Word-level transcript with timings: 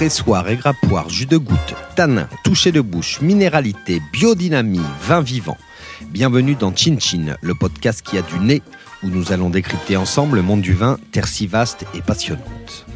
pressoir, 0.00 0.48
égrappoir, 0.48 1.10
jus 1.10 1.26
de 1.26 1.36
goutte, 1.36 1.74
tanin, 1.94 2.26
toucher 2.42 2.72
de 2.72 2.80
bouche, 2.80 3.20
minéralité, 3.20 4.00
biodynamie, 4.14 4.80
vin 5.02 5.20
vivant. 5.20 5.58
Bienvenue 6.08 6.54
dans 6.54 6.74
Chin 6.74 6.96
Chin, 6.98 7.36
le 7.42 7.54
podcast 7.54 8.00
qui 8.00 8.16
a 8.16 8.22
du 8.22 8.38
nez, 8.38 8.62
où 9.02 9.08
nous 9.08 9.30
allons 9.30 9.50
décrypter 9.50 9.98
ensemble 9.98 10.36
le 10.36 10.42
monde 10.42 10.62
du 10.62 10.72
vin, 10.72 10.98
terre 11.12 11.28
si 11.28 11.46
vaste 11.46 11.84
et 11.94 12.00
passionnante. 12.00 12.86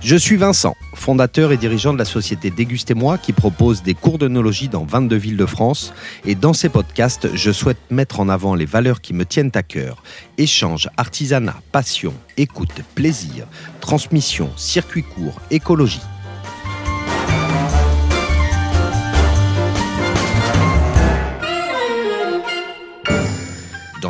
Je 0.00 0.14
suis 0.14 0.36
Vincent, 0.36 0.76
fondateur 0.94 1.52
et 1.52 1.56
dirigeant 1.56 1.92
de 1.92 1.98
la 1.98 2.04
société 2.04 2.50
Dégustez-moi 2.50 3.18
qui 3.18 3.32
propose 3.32 3.82
des 3.82 3.94
cours 3.94 4.18
d'œnologie 4.18 4.68
dans 4.68 4.84
22 4.84 5.16
villes 5.16 5.36
de 5.36 5.46
France. 5.46 5.92
Et 6.24 6.34
dans 6.34 6.52
ces 6.52 6.68
podcasts, 6.68 7.34
je 7.34 7.50
souhaite 7.50 7.78
mettre 7.90 8.20
en 8.20 8.28
avant 8.28 8.54
les 8.54 8.66
valeurs 8.66 9.00
qui 9.00 9.14
me 9.14 9.24
tiennent 9.24 9.52
à 9.54 9.62
cœur. 9.62 10.02
Échange, 10.38 10.88
artisanat, 10.96 11.56
passion, 11.72 12.12
écoute, 12.36 12.82
plaisir, 12.94 13.46
transmission, 13.80 14.50
circuit 14.56 15.02
court, 15.02 15.40
écologie. 15.50 16.00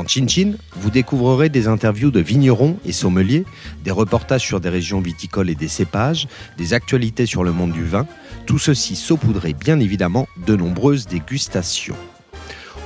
Dans 0.07 0.11
Chin 0.11 0.29
Chin, 0.29 0.53
vous 0.77 0.91
découvrirez 0.91 1.49
des 1.49 1.67
interviews 1.67 2.13
de 2.13 2.21
vignerons 2.21 2.79
et 2.85 2.93
sommeliers, 2.93 3.45
des 3.83 3.91
reportages 3.91 4.43
sur 4.43 4.61
des 4.61 4.69
régions 4.69 5.01
viticoles 5.01 5.51
et 5.51 5.57
des 5.57 5.67
cépages, 5.67 6.29
des 6.57 6.75
actualités 6.75 7.27
sur 7.27 7.43
le 7.43 7.51
monde 7.51 7.73
du 7.73 7.85
vin, 7.85 8.07
tout 8.47 8.61
ceci 8.61 8.95
saupoudré 8.95 9.53
bien 9.53 9.81
évidemment 9.81 10.29
de 10.47 10.55
nombreuses 10.55 11.09
dégustations. 11.09 11.97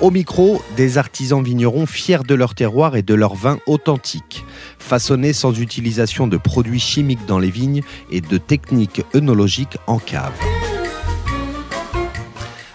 Au 0.00 0.10
micro, 0.10 0.62
des 0.78 0.96
artisans 0.96 1.44
vignerons 1.44 1.84
fiers 1.84 2.24
de 2.26 2.34
leur 2.34 2.54
terroir 2.54 2.96
et 2.96 3.02
de 3.02 3.12
leur 3.12 3.34
vin 3.34 3.58
authentique, 3.66 4.46
façonnés 4.78 5.34
sans 5.34 5.60
utilisation 5.60 6.26
de 6.26 6.38
produits 6.38 6.80
chimiques 6.80 7.26
dans 7.26 7.38
les 7.38 7.50
vignes 7.50 7.82
et 8.10 8.22
de 8.22 8.38
techniques 8.38 9.02
œnologiques 9.14 9.76
en 9.86 9.98
cave. 9.98 10.32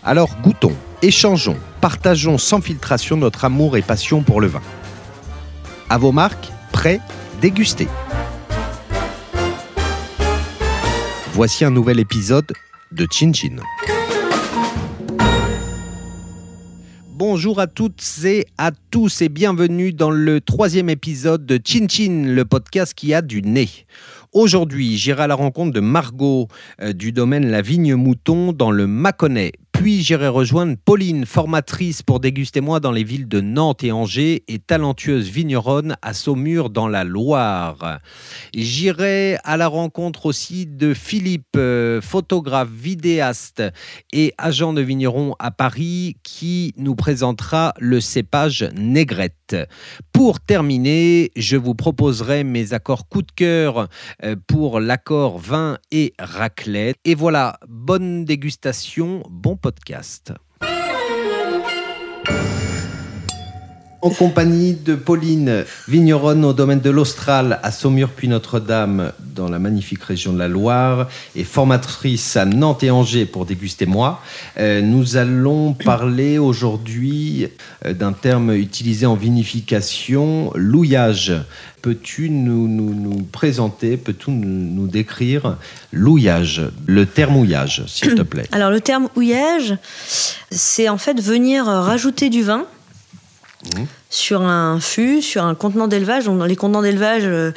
Alors 0.03 0.39
goûtons, 0.43 0.75
échangeons, 1.05 1.57
partageons 1.81 2.39
sans 2.39 2.61
filtration 2.61 3.15
notre 3.15 3.45
amour 3.45 3.77
et 3.77 3.83
passion 3.83 4.23
pour 4.23 4.41
le 4.41 4.47
vin. 4.47 4.61
À 5.87 5.99
vos 5.99 6.11
marques, 6.11 6.51
prêts, 6.71 6.99
dégustez. 7.41 7.87
Voici 11.33 11.63
un 11.63 11.69
nouvel 11.69 11.99
épisode 11.99 12.51
de 12.91 13.05
Chin 13.11 13.31
Chin. 13.33 13.57
Bonjour 17.07 17.59
à 17.59 17.67
toutes 17.67 18.03
et 18.23 18.47
à 18.57 18.71
tous 18.89 19.21
et 19.21 19.29
bienvenue 19.29 19.93
dans 19.93 20.11
le 20.11 20.41
troisième 20.41 20.89
épisode 20.89 21.45
de 21.45 21.59
Chin 21.63 21.85
Chin, 21.87 22.23
le 22.25 22.45
podcast 22.45 22.95
qui 22.95 23.13
a 23.13 23.21
du 23.21 23.43
nez. 23.43 23.69
Aujourd'hui, 24.33 24.97
j'irai 24.97 25.23
à 25.23 25.27
la 25.27 25.35
rencontre 25.35 25.71
de 25.71 25.79
Margot 25.79 26.49
euh, 26.81 26.91
du 26.91 27.13
domaine 27.13 27.49
La 27.49 27.61
Vigne 27.61 27.95
Mouton 27.95 28.51
dans 28.51 28.69
le 28.69 28.85
Mâconnais, 28.85 29.53
puis 29.75 30.01
j'irai 30.01 30.29
rejoindre 30.29 30.77
Pauline, 30.83 31.25
formatrice 31.25 32.01
pour 32.01 32.19
Déguster 32.19 32.61
Moi 32.61 32.79
dans 32.79 32.91
les 32.91 33.03
villes 33.03 33.27
de 33.27 33.41
Nantes 33.41 33.83
et 33.83 33.91
Angers 33.91 34.43
et 34.47 34.57
talentueuse 34.57 35.29
vigneronne 35.29 35.97
à 36.01 36.13
Saumur 36.13 36.69
dans 36.69 36.87
la 36.87 37.03
Loire. 37.03 37.99
J'irai 38.53 39.37
à 39.43 39.57
la 39.57 39.67
rencontre 39.67 40.27
aussi 40.27 40.65
de 40.65 40.93
Philippe, 40.93 41.57
euh, 41.57 41.99
photographe, 42.01 42.69
vidéaste 42.69 43.61
et 44.13 44.33
agent 44.37 44.71
de 44.71 44.81
vigneron 44.81 45.35
à 45.39 45.51
Paris 45.51 46.15
qui 46.23 46.73
nous 46.77 46.95
présentera 46.95 47.73
le 47.77 47.99
cépage 47.99 48.69
Négrette. 48.75 49.57
Pour 50.11 50.39
terminer, 50.39 51.31
je 51.35 51.57
vous 51.57 51.75
proposerai 51.75 52.43
mes 52.43 52.73
accords 52.73 53.07
coup 53.07 53.21
de 53.21 53.31
cœur 53.31 53.89
euh, 54.23 54.35
pour 54.47 54.79
l'accord 54.79 55.37
vin 55.37 55.77
et 55.91 56.13
raclette. 56.17 56.95
Et 57.05 57.13
voilà, 57.15 57.59
bonne 57.67 58.25
dégustation, 58.25 59.21
bon 59.29 59.55
podcast. 59.65 60.44
En 64.05 64.11
compagnie 64.11 64.75
de 64.75 64.93
Pauline, 64.93 65.65
vigneronne 65.87 66.45
au 66.45 66.53
domaine 66.53 66.79
de 66.79 66.91
l'Austral 66.91 67.59
à 67.63 67.71
Saumur 67.71 68.09
puis 68.09 68.27
Notre-Dame 68.27 69.11
dans 69.17 69.49
la 69.49 69.57
magnifique 69.57 70.03
région 70.03 70.31
de 70.31 70.37
la 70.37 70.47
Loire 70.47 71.07
et 71.35 71.43
formatrice 71.43 72.37
à 72.37 72.45
Nantes 72.45 72.83
et 72.83 72.91
Angers 72.91 73.25
pour 73.25 73.47
déguster 73.47 73.87
moi. 73.87 74.21
Euh, 74.59 74.81
nous 74.81 75.17
allons 75.17 75.73
parler 75.73 76.37
aujourd'hui 76.37 77.47
euh, 77.83 77.93
d'un 77.93 78.13
terme 78.13 78.53
utilisé 78.53 79.07
en 79.07 79.15
vinification, 79.15 80.51
louillage. 80.53 81.33
Peux-tu 81.81 82.29
nous, 82.29 82.67
nous, 82.67 82.93
nous, 82.93 83.23
présenter, 83.23 83.97
peux-tu 83.97 84.29
nous, 84.29 84.47
nous, 84.47 84.87
décrire 84.87 85.57
l'ouillage, 85.91 86.61
le 86.85 87.07
terme 87.07 87.37
ouillage, 87.37 87.83
s'il 87.87 88.13
te 88.13 88.21
plaît? 88.21 88.45
Alors 88.51 88.69
le 88.69 88.81
terme 88.81 89.09
ouillage, 89.15 89.75
c'est 90.51 90.89
en 90.89 90.99
fait 90.99 91.19
venir 91.19 91.65
rajouter 91.65 92.29
du 92.29 92.43
vin 92.43 92.67
sur 94.09 94.41
un 94.41 94.79
fût, 94.79 95.21
sur 95.21 95.43
un 95.43 95.55
contenant 95.55 95.87
d'élevage. 95.87 96.25
Dans 96.25 96.45
les 96.45 96.55
contenants 96.55 96.81
d'élevage, 96.81 97.23
euh, 97.25 97.51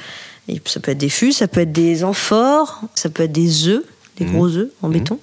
ça 0.66 0.80
peut 0.80 0.92
être 0.92 0.98
des 0.98 1.08
fûts, 1.08 1.32
ça 1.32 1.48
peut 1.48 1.60
être 1.60 1.72
des 1.72 2.04
amphores, 2.04 2.80
ça 2.94 3.08
peut 3.08 3.22
être 3.24 3.32
des 3.32 3.68
œufs, 3.68 3.84
des 4.16 4.24
mmh. 4.24 4.32
gros 4.32 4.48
œufs 4.56 4.70
en 4.82 4.88
mmh. 4.88 4.92
béton. 4.92 5.20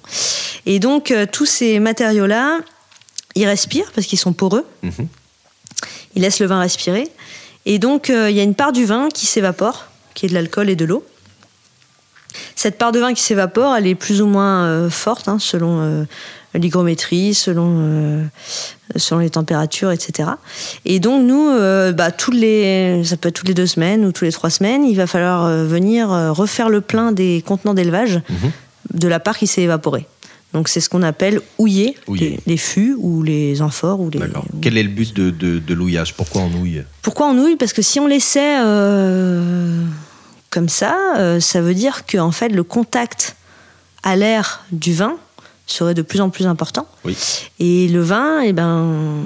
Et 0.66 0.78
donc, 0.78 1.10
euh, 1.10 1.26
tous 1.30 1.46
ces 1.46 1.78
matériaux-là, 1.78 2.60
ils 3.34 3.46
respirent 3.46 3.92
parce 3.92 4.06
qu'ils 4.06 4.18
sont 4.18 4.32
poreux. 4.32 4.64
Ils 6.14 6.22
laissent 6.22 6.40
le 6.40 6.46
vin 6.46 6.60
respirer. 6.60 7.08
Et 7.66 7.78
donc, 7.78 8.08
euh, 8.08 8.30
il 8.30 8.36
y 8.36 8.40
a 8.40 8.42
une 8.42 8.54
part 8.54 8.72
du 8.72 8.84
vin 8.84 9.08
qui 9.08 9.26
s'évapore, 9.26 9.86
qui 10.14 10.26
est 10.26 10.28
de 10.28 10.34
l'alcool 10.34 10.70
et 10.70 10.76
de 10.76 10.84
l'eau. 10.84 11.04
Cette 12.54 12.78
part 12.78 12.92
de 12.92 13.00
vin 13.00 13.12
qui 13.12 13.22
s'évapore, 13.22 13.74
elle 13.76 13.86
est 13.86 13.94
plus 13.94 14.22
ou 14.22 14.26
moins 14.26 14.88
forte, 14.90 15.28
hein, 15.28 15.38
selon 15.38 16.06
l'hygrométrie, 16.58 17.34
selon, 17.34 17.76
euh, 17.78 18.24
selon 18.96 19.20
les 19.20 19.30
températures, 19.30 19.90
etc. 19.90 20.30
Et 20.84 21.00
donc 21.00 21.24
nous, 21.24 21.48
euh, 21.48 21.92
bah, 21.92 22.10
tous 22.10 22.30
les, 22.30 23.02
ça 23.04 23.16
peut 23.16 23.28
être 23.28 23.34
toutes 23.34 23.48
les 23.48 23.54
deux 23.54 23.66
semaines 23.66 24.04
ou 24.04 24.12
tous 24.12 24.24
les 24.24 24.32
trois 24.32 24.50
semaines, 24.50 24.84
il 24.84 24.96
va 24.96 25.06
falloir 25.06 25.44
euh, 25.44 25.64
venir 25.64 26.08
refaire 26.08 26.68
le 26.68 26.80
plein 26.80 27.12
des 27.12 27.42
contenants 27.46 27.74
d'élevage 27.74 28.20
mhm. 28.28 28.50
de 28.94 29.08
la 29.08 29.20
part 29.20 29.38
qui 29.38 29.46
s'est 29.46 29.62
évaporée. 29.62 30.06
Donc 30.52 30.68
c'est 30.68 30.80
ce 30.80 30.88
qu'on 30.88 31.02
appelle 31.02 31.40
houiller, 31.58 31.96
Les, 32.08 32.56
fûts 32.56 32.96
ou 32.98 33.22
les 33.22 33.60
amphores. 33.60 34.00
Ou 34.00 34.08
les, 34.10 34.20
Quel 34.62 34.78
est 34.78 34.82
le 34.82 34.88
but 34.88 35.14
de, 35.14 35.30
de, 35.30 35.74
l'ouillage 35.74 36.14
Pourquoi 36.14 36.42
on 36.42 36.60
houille? 36.60 36.82
Pourquoi 37.02 37.26
on 37.28 37.36
houille? 37.36 37.56
Parce 37.56 37.74
que 37.74 37.82
si 37.82 38.00
on 38.00 38.06
laissait 38.06 38.56
comme 40.48 40.68
ça, 40.70 41.38
ça 41.40 41.60
veut 41.60 41.74
dire 41.74 42.06
que 42.06 42.16
en 42.16 42.30
fait, 42.30 42.48
le 42.48 42.62
contact 42.62 43.36
à 44.02 44.16
l'air 44.16 44.64
du 44.70 44.94
vin 44.94 45.18
serait 45.66 45.94
de 45.94 46.02
plus 46.02 46.20
en 46.20 46.30
plus 46.30 46.46
important. 46.46 46.86
Et 47.58 47.88
le 47.88 48.00
vin, 48.00 48.40
eh 48.40 48.52
ben, 48.52 49.22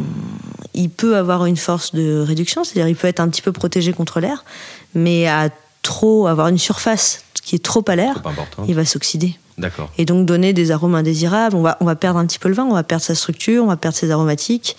il 0.74 0.90
peut 0.90 1.16
avoir 1.16 1.46
une 1.46 1.56
force 1.56 1.94
de 1.94 2.20
réduction, 2.20 2.64
c'est-à-dire 2.64 2.88
il 2.88 2.96
peut 2.96 3.08
être 3.08 3.20
un 3.20 3.28
petit 3.28 3.42
peu 3.42 3.52
protégé 3.52 3.92
contre 3.92 4.20
l'air, 4.20 4.44
mais 4.94 5.26
à 5.28 5.50
trop 5.82 6.26
avoir 6.26 6.48
une 6.48 6.58
surface 6.58 7.24
qui 7.42 7.56
est 7.56 7.64
trop 7.64 7.84
à 7.88 7.96
l'air, 7.96 8.22
il 8.68 8.74
va 8.74 8.84
s'oxyder. 8.84 9.38
D'accord. 9.58 9.90
Et 9.98 10.04
donc 10.04 10.24
donner 10.26 10.52
des 10.52 10.70
arômes 10.70 10.94
indésirables. 10.94 11.54
On 11.54 11.62
va, 11.62 11.76
on 11.80 11.84
va 11.84 11.94
perdre 11.94 12.18
un 12.18 12.26
petit 12.26 12.38
peu 12.38 12.48
le 12.48 12.54
vin, 12.54 12.64
on 12.64 12.72
va 12.72 12.82
perdre 12.82 13.04
sa 13.04 13.14
structure, 13.14 13.64
on 13.64 13.66
va 13.66 13.76
perdre 13.76 13.96
ses 13.96 14.10
aromatiques. 14.10 14.76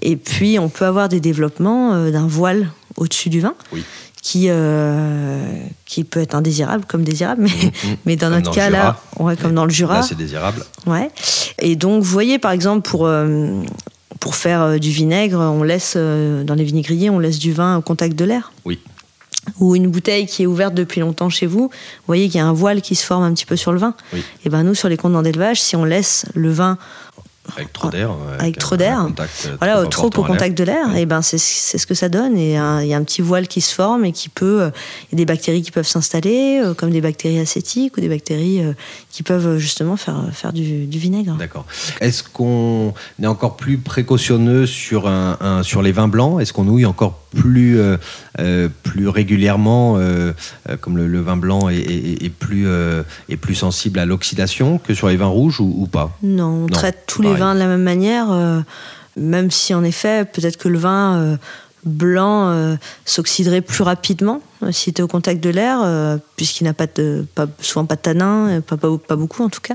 Et 0.00 0.16
puis 0.16 0.58
on 0.58 0.68
peut 0.68 0.86
avoir 0.86 1.08
des 1.08 1.20
développements 1.20 1.92
euh, 1.92 2.10
d'un 2.10 2.26
voile 2.26 2.70
au-dessus 2.96 3.28
du 3.28 3.40
vin. 3.40 3.54
Oui 3.72 3.84
qui, 4.24 4.46
euh, 4.48 5.38
qui 5.84 6.02
peut 6.02 6.20
être 6.20 6.34
indésirable 6.34 6.86
comme 6.88 7.04
désirable, 7.04 7.42
mais, 7.42 7.50
mmh, 7.50 7.88
mmh. 7.88 7.96
mais 8.06 8.16
dans 8.16 8.30
notre 8.30 8.50
cas, 8.52 8.70
là, 8.70 8.96
ouais, 9.20 9.36
comme 9.36 9.54
dans 9.54 9.66
le 9.66 9.70
Jura. 9.70 9.96
Là, 9.96 10.02
c'est 10.02 10.16
désirable. 10.16 10.64
Ouais. 10.86 11.10
Et 11.58 11.76
donc, 11.76 12.02
vous 12.02 12.10
voyez, 12.10 12.38
par 12.38 12.50
exemple, 12.50 12.88
pour, 12.88 13.06
euh, 13.06 13.60
pour 14.20 14.34
faire 14.34 14.62
euh, 14.62 14.78
du 14.78 14.90
vinaigre, 14.90 15.38
on 15.38 15.62
laisse, 15.62 15.94
dans 15.94 16.54
les 16.54 16.64
vinaigriers, 16.64 17.10
on 17.10 17.18
laisse 17.18 17.38
du 17.38 17.52
vin 17.52 17.76
au 17.76 17.82
contact 17.82 18.16
de 18.16 18.24
l'air. 18.24 18.52
Oui. 18.64 18.80
Ou 19.60 19.76
une 19.76 19.88
bouteille 19.88 20.24
qui 20.24 20.44
est 20.44 20.46
ouverte 20.46 20.72
depuis 20.72 21.02
longtemps 21.02 21.28
chez 21.28 21.44
vous, 21.44 21.68
vous 21.68 22.06
voyez 22.06 22.30
qu'il 22.30 22.38
y 22.38 22.40
a 22.40 22.46
un 22.46 22.54
voile 22.54 22.80
qui 22.80 22.94
se 22.94 23.04
forme 23.04 23.24
un 23.24 23.34
petit 23.34 23.44
peu 23.44 23.56
sur 23.56 23.72
le 23.72 23.78
vin. 23.78 23.94
Oui. 24.14 24.24
Et 24.46 24.48
ben 24.48 24.62
nous, 24.62 24.74
sur 24.74 24.88
les 24.88 24.96
contenants 24.96 25.20
d'élevage, 25.20 25.60
si 25.60 25.76
on 25.76 25.84
laisse 25.84 26.24
le 26.34 26.50
vin 26.50 26.78
avec 27.56 27.72
trop 27.72 27.90
d'air. 27.90 28.10
Avec, 28.38 28.58
trop 28.58 28.76
d'air. 28.76 29.06
Voilà, 29.58 29.84
trop, 29.86 30.06
au 30.06 30.24
contact 30.24 30.56
de 30.56 30.64
l'air. 30.64 30.96
Et 30.96 31.06
ben 31.06 31.22
c'est 31.22 31.38
ce 31.38 31.86
que 31.86 31.94
ça 31.94 32.08
donne. 32.08 32.36
Et 32.36 32.54
il 32.54 32.86
y 32.86 32.94
a 32.94 32.96
un 32.96 33.04
petit 33.04 33.22
voile 33.22 33.48
qui 33.48 33.60
se 33.60 33.74
forme 33.74 34.04
et 34.04 34.12
qui 34.12 34.28
peut. 34.28 34.62
Euh, 34.62 34.70
il 35.04 35.12
y 35.12 35.14
a 35.14 35.18
des 35.18 35.24
bactéries 35.24 35.62
qui 35.62 35.70
peuvent 35.70 35.86
s'installer, 35.86 36.60
euh, 36.62 36.74
comme 36.74 36.90
des 36.90 37.00
bactéries 37.00 37.38
acétiques 37.38 37.96
ou 37.96 38.00
des 38.00 38.08
bactéries 38.08 38.62
euh, 38.62 38.72
qui 39.10 39.22
peuvent 39.22 39.58
justement 39.58 39.96
faire, 39.96 40.28
faire 40.32 40.52
du, 40.52 40.86
vinaigre. 40.86 41.36
D'accord. 41.38 41.66
Est-ce 42.00 42.22
qu'on 42.22 42.94
est 43.22 43.26
encore 43.26 43.56
plus 43.56 43.78
précautionneux 43.78 44.66
sur, 44.66 45.08
un, 45.08 45.62
sur 45.62 45.82
les 45.82 45.92
vins 45.92 46.08
blancs? 46.08 46.40
Est-ce 46.40 46.52
qu'on 46.52 46.68
ouille 46.68 46.86
encore 46.86 47.20
plus, 47.34 47.78
plus 48.82 49.08
régulièrement, 49.08 49.98
comme 50.80 50.96
le, 50.96 51.20
vin 51.20 51.36
blanc 51.36 51.68
est, 51.68 52.28
plus, 52.30 52.66
est 53.28 53.36
plus 53.36 53.54
sensible 53.54 53.98
à 53.98 54.06
l'oxydation 54.06 54.78
que 54.78 54.94
sur 54.94 55.08
les 55.08 55.16
vins 55.16 55.26
rouges 55.26 55.60
ou, 55.60 55.88
pas? 55.90 56.16
Non, 56.22 56.64
on 56.64 56.66
traite 56.66 57.04
tous 57.06 57.22
les 57.22 57.33
vins 57.34 57.54
de 57.54 57.58
la 57.58 57.66
même 57.66 57.82
manière, 57.82 58.30
euh, 58.30 58.60
même 59.16 59.50
si 59.50 59.74
en 59.74 59.84
effet, 59.84 60.24
peut-être 60.24 60.56
que 60.56 60.68
le 60.68 60.78
vin, 60.78 61.16
euh, 61.16 61.36
blanc 61.84 62.48
euh, 62.48 62.76
s'oxyderait 63.04 63.60
plus 63.60 63.82
rapidement 63.82 64.40
euh, 64.62 64.72
s'il 64.72 64.92
était 64.92 65.02
au 65.02 65.08
contact 65.08 65.42
de 65.42 65.50
l'air, 65.50 65.80
euh, 65.82 66.16
puisqu'il 66.36 66.64
n'a 66.64 66.74
pas 66.74 66.86
de, 66.86 67.26
pas, 67.34 67.46
souvent 67.60 67.86
pas 67.86 67.96
de 67.96 68.00
tanin, 68.00 68.60
pas, 68.60 68.76
pas, 68.76 68.96
pas, 68.98 69.16
beaucoup 69.16 69.42
en 69.42 69.48
tout 69.48 69.60
cas. 69.60 69.74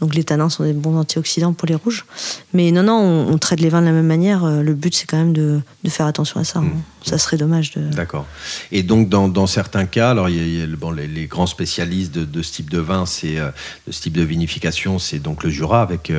Donc 0.00 0.14
les 0.14 0.24
tanins 0.24 0.50
sont 0.50 0.64
des 0.64 0.72
bons 0.72 0.96
antioxydants 0.98 1.52
pour 1.52 1.68
les 1.68 1.74
rouges. 1.74 2.04
Mais 2.52 2.70
non, 2.70 2.82
non, 2.82 2.98
on, 2.98 3.38
traite 3.38 3.60
les 3.60 3.70
vins 3.70 3.80
de 3.80 3.86
la 3.86 3.92
même 3.92 4.06
manière. 4.06 4.46
Le 4.46 4.74
but, 4.74 4.94
c'est 4.94 5.06
quand 5.06 5.16
même 5.16 5.32
de, 5.32 5.60
de, 5.84 5.90
faire 5.90 6.04
attention 6.04 6.38
à 6.38 6.44
ça. 6.44 6.58
Hein. 6.58 6.64
Mmh. 6.64 6.82
Ça 7.02 7.16
serait 7.16 7.38
dommage 7.38 7.70
de. 7.72 7.80
D'accord. 7.80 8.26
Et 8.72 8.82
donc, 8.82 9.08
dans, 9.08 9.28
dans, 9.28 9.46
certains 9.46 9.86
cas, 9.86 10.10
alors 10.10 10.28
il 10.28 10.58
y 10.58 10.62
a, 10.62 10.66
bon, 10.66 10.90
les, 10.90 11.26
grands 11.26 11.46
spécialistes 11.46 12.12
de, 12.12 12.26
de, 12.26 12.42
ce 12.42 12.52
type 12.52 12.68
de 12.68 12.78
vin, 12.78 13.06
c'est 13.06 13.36
de 13.36 13.92
ce 13.92 14.02
type 14.02 14.12
de 14.12 14.22
vinification, 14.22 14.98
c'est 14.98 15.18
donc 15.18 15.44
le 15.44 15.50
Jura 15.50 15.80
avec, 15.80 16.12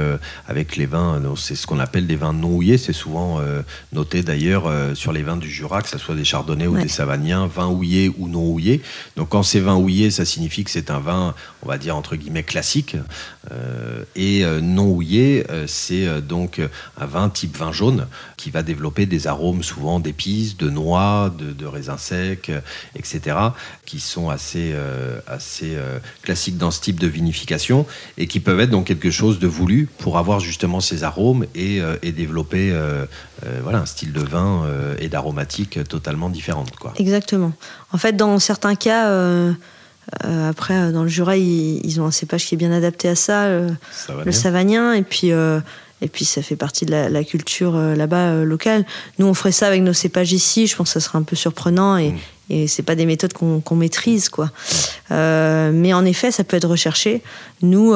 avec 0.48 0.76
les 0.76 0.88
vins, 0.88 1.22
c'est 1.36 1.56
ce 1.56 1.68
qu'on 1.68 1.80
appelle 1.80 2.08
des 2.08 2.16
vins 2.16 2.34
non 2.34 2.56
houillés. 2.56 2.80
C'est 2.80 2.94
souvent 2.94 3.40
noté 3.94 4.24
d'ailleurs 4.24 4.72
sur 4.96 5.14
les 5.14 5.22
vins 5.22 5.38
du 5.38 5.52
Jura, 5.52 5.84
que 5.84 5.90
ce 5.90 6.00
soit 6.00 6.16
des 6.16 6.26
chardonnays 6.26 6.68
ou 6.68 6.78
des 6.78 6.88
savagniens, 6.88 7.46
vins 7.46 7.68
houillés 7.68 7.87
ou 8.18 8.28
non 8.28 8.50
houillés. 8.50 8.82
Donc 9.16 9.30
quand 9.30 9.44
c'est 9.44 9.60
vin 9.60 9.76
houillé, 9.76 10.12
ça 10.12 10.26
signifie 10.26 10.64
que 10.64 10.72
c'est 10.72 10.92
un 10.92 11.00
vin, 11.00 11.34
on 11.62 11.68
va 11.68 11.78
dire 11.78 11.96
entre 11.96 12.16
guillemets 12.16 12.44
classique. 12.44 12.96
Euh, 13.52 14.04
et 14.16 14.44
euh, 14.44 14.60
non 14.60 14.88
houillé, 14.90 15.46
euh, 15.50 15.66
c'est 15.68 16.22
donc 16.22 16.62
un 17.00 17.06
vin 17.06 17.30
type 17.30 17.56
vin 17.56 17.72
jaune 17.72 18.08
qui 18.36 18.50
va 18.50 18.64
développer 18.64 19.06
des 19.06 19.28
arômes 19.28 19.64
souvent 19.64 20.00
d'épices, 20.00 20.58
de 20.58 20.70
noix, 20.70 21.34
de, 21.38 21.66
raisins 21.66 21.98
secs, 21.98 22.52
etc., 22.96 23.38
qui 23.86 24.00
sont 24.00 24.30
assez, 24.30 24.76
assez 25.28 25.76
classiques 26.22 26.58
dans 26.58 26.72
ce 26.72 26.82
type 26.82 27.00
de 27.00 27.08
vinification 27.08 27.86
et 28.18 28.28
qui 28.28 28.40
peuvent 28.40 28.60
être 28.60 28.70
donc 28.70 28.86
quelque 28.86 29.12
chose 29.12 29.40
de 29.40 29.48
voulu 29.48 29.88
pour 29.98 30.18
avoir 30.18 30.40
justement 30.40 30.80
ces 30.80 31.04
arômes 31.04 31.46
et, 31.56 31.82
et 32.04 32.12
développer 32.12 32.74
voilà, 33.62 33.80
un 33.80 33.86
style 33.86 34.14
de 34.14 34.22
vin 34.22 34.66
et 35.00 35.10
d'aromatique 35.10 35.84
totalement 35.88 36.30
différente. 36.30 36.76
Quoi. 36.76 36.94
Exactement. 36.98 37.54
En 37.94 37.98
fait, 37.98 38.14
dans 38.14 38.40
certains 38.40 38.76
cas, 38.76 39.10
euh, 39.10 39.54
euh, 40.26 40.50
après, 40.50 40.92
dans 40.92 41.04
le 41.04 41.10
Jura, 41.10 41.38
ils, 41.38 42.02
ont 42.02 42.06
un 42.06 42.12
cépage 42.12 42.46
qui 42.46 42.56
est 42.56 42.58
bien 42.58 42.72
adapté 42.72 43.08
à 43.10 43.16
ça, 43.16 43.46
euh, 43.46 43.70
le 44.26 44.32
savagnin, 44.32 44.94
et 44.94 45.04
puis, 45.04 45.30
et 45.30 46.08
puis 46.08 46.26
ça 46.26 46.42
fait 46.42 46.56
partie 46.56 46.86
de 46.86 46.92
la, 46.92 47.24
culture 47.24 47.78
là-bas 47.78 48.44
locale. 48.44 48.86
Nous, 49.20 49.26
on 49.26 49.34
ferait 49.34 49.52
ça 49.52 49.68
avec 49.68 49.82
nos 49.82 49.94
cépages 49.94 50.34
ici, 50.34 50.68
je 50.68 50.76
pense 50.76 50.94
que 50.94 51.00
ça 51.00 51.06
serait 51.06 51.18
un 51.18 51.24
peu 51.24 51.36
surprenant, 51.36 51.98
et, 51.98 52.12
mm. 52.12 52.18
et 52.50 52.68
c'est 52.68 52.84
pas 52.84 52.96
des 52.96 53.06
méthodes 53.06 53.34
qu'on 53.34 53.76
maîtrise, 53.76 54.30
quoi. 54.30 54.52
mais 55.10 55.94
en 55.94 56.06
effet, 56.06 56.32
ça 56.32 56.44
peut 56.44 56.58
être 56.58 56.68
recherché. 56.68 57.22
Nous, 57.62 57.94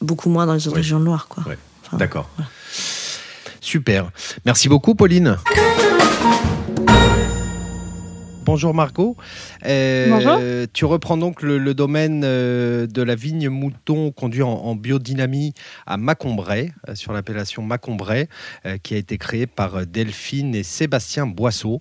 beaucoup 0.00 0.30
moins 0.30 0.46
dans 0.46 0.54
les 0.54 0.66
autres 0.68 0.76
régions 0.76 1.00
de 1.00 1.04
Loire, 1.04 1.28
quoi. 1.28 1.44
D'accord. 1.92 2.28
Super. 3.62 4.10
Merci 4.44 4.68
beaucoup, 4.68 4.96
Pauline. 4.96 5.36
Bonjour 8.44 8.74
Margot. 8.74 9.16
Euh, 9.64 10.08
Bonjour. 10.10 10.68
Tu 10.74 10.84
reprends 10.84 11.16
donc 11.16 11.42
le, 11.42 11.74
domaine 11.74 12.22
euh, 12.24 12.88
de 12.88 13.00
la 13.00 13.14
vigne 13.14 13.48
mouton 13.48 14.10
conduit 14.10 14.42
en, 14.42 14.74
biodynamie 14.74 15.54
à 15.86 15.96
Macombray, 15.96 16.72
euh, 16.88 16.96
sur 16.96 17.12
l'appellation 17.12 17.62
Macombray, 17.62 18.28
qui 18.82 18.94
a 18.94 18.96
été 18.96 19.16
créée 19.16 19.46
par 19.46 19.86
Delphine 19.86 20.56
et 20.56 20.64
Sébastien 20.64 21.26
Boisseau. 21.26 21.80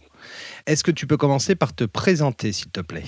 Est-ce 0.68 0.84
que 0.84 0.92
tu 0.92 1.08
peux 1.08 1.18
commencer 1.18 1.56
par 1.56 1.76
te 1.76 1.84
présenter, 1.84 2.52
s'il 2.52 2.70
te 2.70 2.82
plaît? 2.82 3.06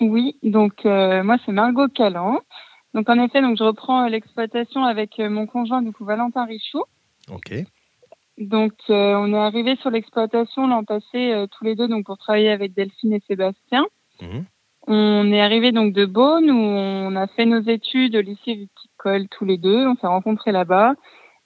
Oui, 0.00 0.38
donc 0.42 0.84
moi 0.84 1.36
c'est 1.44 1.52
Margot 1.52 1.88
Calan. 1.88 2.40
Donc 2.94 3.10
en 3.10 3.22
effet, 3.22 3.42
donc 3.42 3.58
je 3.58 3.62
reprends 3.64 4.08
l'exploitation 4.08 4.84
avec 4.84 5.18
mon 5.18 5.46
conjoint, 5.46 5.82
du 5.82 5.92
coup 5.92 6.06
Valentin 6.06 6.46
Richoux. 6.46 6.84
Ok. 7.30 7.52
Donc, 8.38 8.74
euh, 8.90 9.14
on 9.14 9.32
est 9.32 9.38
arrivé 9.38 9.76
sur 9.76 9.90
l'exploitation 9.90 10.66
l'an 10.66 10.84
passé 10.84 11.32
euh, 11.32 11.46
tous 11.46 11.64
les 11.64 11.74
deux 11.74 11.88
donc 11.88 12.04
pour 12.04 12.18
travailler 12.18 12.50
avec 12.50 12.74
Delphine 12.74 13.14
et 13.14 13.22
Sébastien. 13.26 13.86
Mhm. 14.20 14.44
On 14.88 15.32
est 15.32 15.40
arrivé 15.40 15.72
donc 15.72 15.92
de 15.94 16.04
Beaune 16.04 16.50
où 16.50 16.54
on 16.54 17.16
a 17.16 17.26
fait 17.26 17.46
nos 17.46 17.60
études 17.60 18.14
au 18.14 18.20
lycée 18.20 18.54
viticole 18.54 19.28
tous 19.28 19.44
les 19.44 19.56
deux. 19.56 19.86
On 19.86 19.96
s'est 19.96 20.06
rencontrés 20.06 20.52
là-bas. 20.52 20.94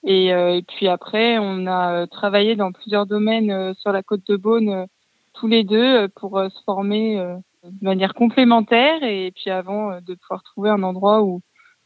Et, 0.04 0.32
euh, 0.34 0.56
et, 0.56 0.62
puis 0.62 0.88
après, 0.88 1.38
on 1.38 1.66
a 1.66 2.06
travaillé 2.06 2.56
dans 2.56 2.72
plusieurs 2.72 3.06
domaines 3.06 3.75
sur 3.75 3.92
la 3.92 4.02
côte 4.02 4.26
de 4.28 4.37
Beaune 4.37 4.87
tous 5.32 5.46
les 5.46 5.64
deux 5.64 6.08
pour 6.08 6.38
se 6.38 6.62
former 6.64 7.16
de 7.64 7.84
manière 7.84 8.12
complémentaire 8.12 9.02
et 9.02 9.32
puis 9.34 9.50
avant 9.50 10.00
de 10.00 10.14
pouvoir 10.14 10.42
trouver 10.42 10.70
un 10.70 10.82
endroit 10.82 11.22
où 11.22 11.40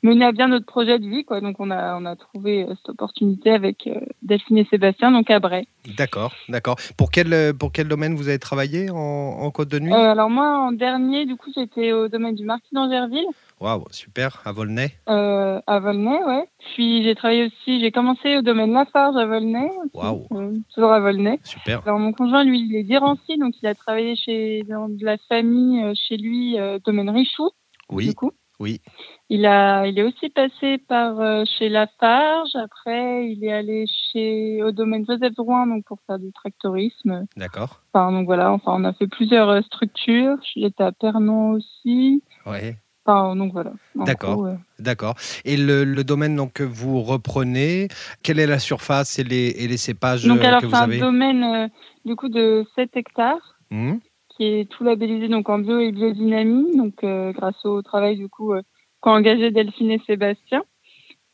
mener 0.04 0.26
à 0.26 0.32
bien 0.32 0.48
notre 0.48 0.66
projet 0.66 0.98
de 0.98 1.08
vie. 1.08 1.24
Quoi. 1.24 1.40
Donc 1.40 1.56
on 1.58 1.70
a, 1.70 1.96
on 1.96 2.04
a 2.04 2.14
trouvé 2.14 2.62
euh, 2.62 2.74
cette 2.76 2.90
opportunité 2.90 3.50
avec 3.50 3.86
euh, 3.86 3.98
Delphine 4.22 4.58
et 4.58 4.66
Sébastien, 4.66 5.10
donc 5.10 5.30
à 5.30 5.40
Bray. 5.40 5.66
D'accord, 5.98 6.32
d'accord. 6.48 6.76
Pour 6.96 7.10
quel, 7.10 7.32
euh, 7.32 7.52
pour 7.52 7.72
quel 7.72 7.88
domaine 7.88 8.14
vous 8.14 8.28
avez 8.28 8.38
travaillé 8.38 8.90
en, 8.90 9.50
Côte 9.50 9.68
de 9.68 9.78
Nuit? 9.78 9.92
Alors 9.92 10.30
moi, 10.30 10.58
en 10.58 10.72
dernier, 10.72 11.26
du 11.26 11.36
coup, 11.36 11.50
j'étais 11.54 11.92
au 11.92 12.08
domaine 12.08 12.34
du 12.34 12.44
Marquis 12.44 12.74
d'Angerville. 12.74 13.26
Waouh, 13.60 13.84
super, 13.90 14.42
à 14.44 14.52
Volnay 14.52 14.92
À 15.06 15.78
Volnay, 15.80 16.22
ouais. 16.24 16.44
Puis 16.74 17.04
j'ai 17.04 17.14
travaillé 17.14 17.46
aussi, 17.46 17.80
j'ai 17.80 17.92
commencé 17.92 18.36
au 18.36 18.42
domaine 18.42 18.72
Lafarge 18.72 19.16
à 19.16 19.26
Volnay. 19.26 19.70
Waouh 19.94 20.26
Toujours 20.74 20.92
à 20.92 21.00
Volnay. 21.00 21.38
Super. 21.44 21.82
Alors 21.86 21.98
mon 21.98 22.12
conjoint, 22.12 22.44
lui, 22.44 22.66
il 22.68 22.74
est 22.76 22.82
d'Irancy, 22.82 23.38
donc 23.38 23.54
il 23.62 23.66
a 23.66 23.74
travaillé 23.74 24.16
chez, 24.16 24.64
dans 24.68 24.88
de 24.88 25.04
la 25.04 25.16
famille 25.28 25.94
chez 25.94 26.16
lui, 26.16 26.56
domaine 26.84 27.10
Richoux. 27.10 27.50
Oui. 27.90 28.08
Du 28.08 28.14
coup. 28.14 28.32
Oui. 28.60 28.80
Il, 29.28 29.46
a, 29.46 29.86
il 29.86 29.98
est 29.98 30.02
aussi 30.02 30.30
passé 30.30 30.78
par 30.78 31.20
euh, 31.20 31.44
chez 31.58 31.68
Lafarge. 31.68 32.54
Après, 32.54 33.28
il 33.28 33.44
est 33.44 33.52
allé 33.52 33.86
chez 33.86 34.62
au 34.62 34.70
domaine 34.70 35.04
Joseph 35.06 35.34
Drouin 35.34 35.66
donc 35.66 35.84
pour 35.84 35.98
faire 36.06 36.18
du 36.18 36.30
tractorisme. 36.32 37.26
D'accord. 37.36 37.80
Enfin, 37.92 38.12
donc 38.12 38.26
voilà, 38.26 38.52
enfin, 38.52 38.72
on 38.76 38.84
a 38.84 38.92
fait 38.92 39.08
plusieurs 39.08 39.48
euh, 39.48 39.60
structures. 39.62 40.36
J'étais 40.54 40.84
à 40.84 40.92
Pernon 40.92 41.52
aussi. 41.52 42.22
Ouais. 42.46 42.76
Enfin, 43.06 43.36
donc 43.36 43.52
voilà. 43.52 43.72
D'accord. 43.94 44.48
D'accord. 44.78 45.14
Et 45.44 45.56
le, 45.56 45.84
le, 45.84 46.04
domaine 46.04 46.36
donc, 46.36 46.54
que 46.54 46.62
vous 46.62 47.02
reprenez, 47.02 47.88
quelle 48.22 48.38
est 48.38 48.46
la 48.46 48.58
surface 48.58 49.18
et 49.18 49.24
les, 49.24 49.48
et 49.58 49.68
les 49.68 49.76
cépages 49.76 50.24
donc, 50.24 50.42
alors, 50.42 50.60
que 50.60 50.66
vous 50.66 50.74
avez 50.74 50.96
C'est 50.96 51.02
un 51.02 51.06
domaine 51.06 51.44
euh, 51.44 51.68
du 52.06 52.16
coup 52.16 52.28
de 52.28 52.64
7 52.76 52.96
hectares. 52.96 53.58
Mmh 53.70 53.94
qui 54.36 54.44
est 54.44 54.68
tout 54.68 54.84
labellisé 54.84 55.28
donc 55.28 55.48
en 55.48 55.58
bio 55.58 55.78
et 55.80 55.92
biodynamie, 55.92 56.76
donc 56.76 57.04
euh, 57.04 57.32
grâce 57.32 57.64
au 57.64 57.82
travail 57.82 58.16
du 58.16 58.28
coup 58.28 58.52
euh, 58.52 58.62
qu'ont 59.00 59.12
engagé 59.12 59.50
Delphine 59.50 59.92
et 59.92 60.00
Sébastien. 60.06 60.62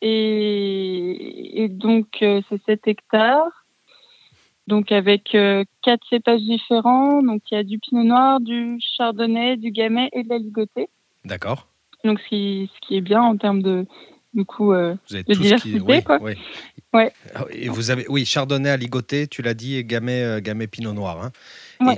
Et, 0.02 1.62
et 1.62 1.68
donc 1.68 2.22
euh, 2.22 2.40
c'est 2.48 2.62
7 2.64 2.86
hectares, 2.86 3.66
donc 4.66 4.92
avec 4.92 5.36
quatre 5.82 6.06
cépages 6.08 6.42
différents. 6.42 7.22
Donc 7.22 7.42
il 7.50 7.54
y 7.54 7.58
a 7.58 7.64
du 7.64 7.78
pinot 7.78 8.04
noir, 8.04 8.40
du 8.40 8.78
chardonnay, 8.96 9.56
du 9.56 9.70
gamay 9.70 10.08
et 10.12 10.22
de 10.22 10.28
la 10.28 10.38
ligotée. 10.38 10.88
D'accord. 11.24 11.68
Donc 12.04 12.18
ce 12.20 12.28
qui, 12.28 12.70
ce 12.74 12.86
qui 12.86 12.96
est 12.96 13.02
bien 13.02 13.22
en 13.22 13.36
termes 13.36 13.62
de 13.62 13.86
du 14.32 14.44
coup 14.44 14.72
de 14.72 14.96
diversité 15.32 16.02
quoi. 16.02 16.18
Oui. 16.22 16.32
Ouais. 16.92 17.12
Et 17.50 17.68
vous 17.68 17.90
avez 17.90 18.06
oui 18.08 18.24
chardonnay 18.24 18.70
à 18.70 18.76
ligoté, 18.76 19.26
tu 19.26 19.42
l'as 19.42 19.54
dit, 19.54 19.76
et 19.76 19.84
gamay, 19.84 20.40
gamay 20.40 20.66
pinot 20.66 20.92
noir. 20.92 21.22
Hein 21.22 21.30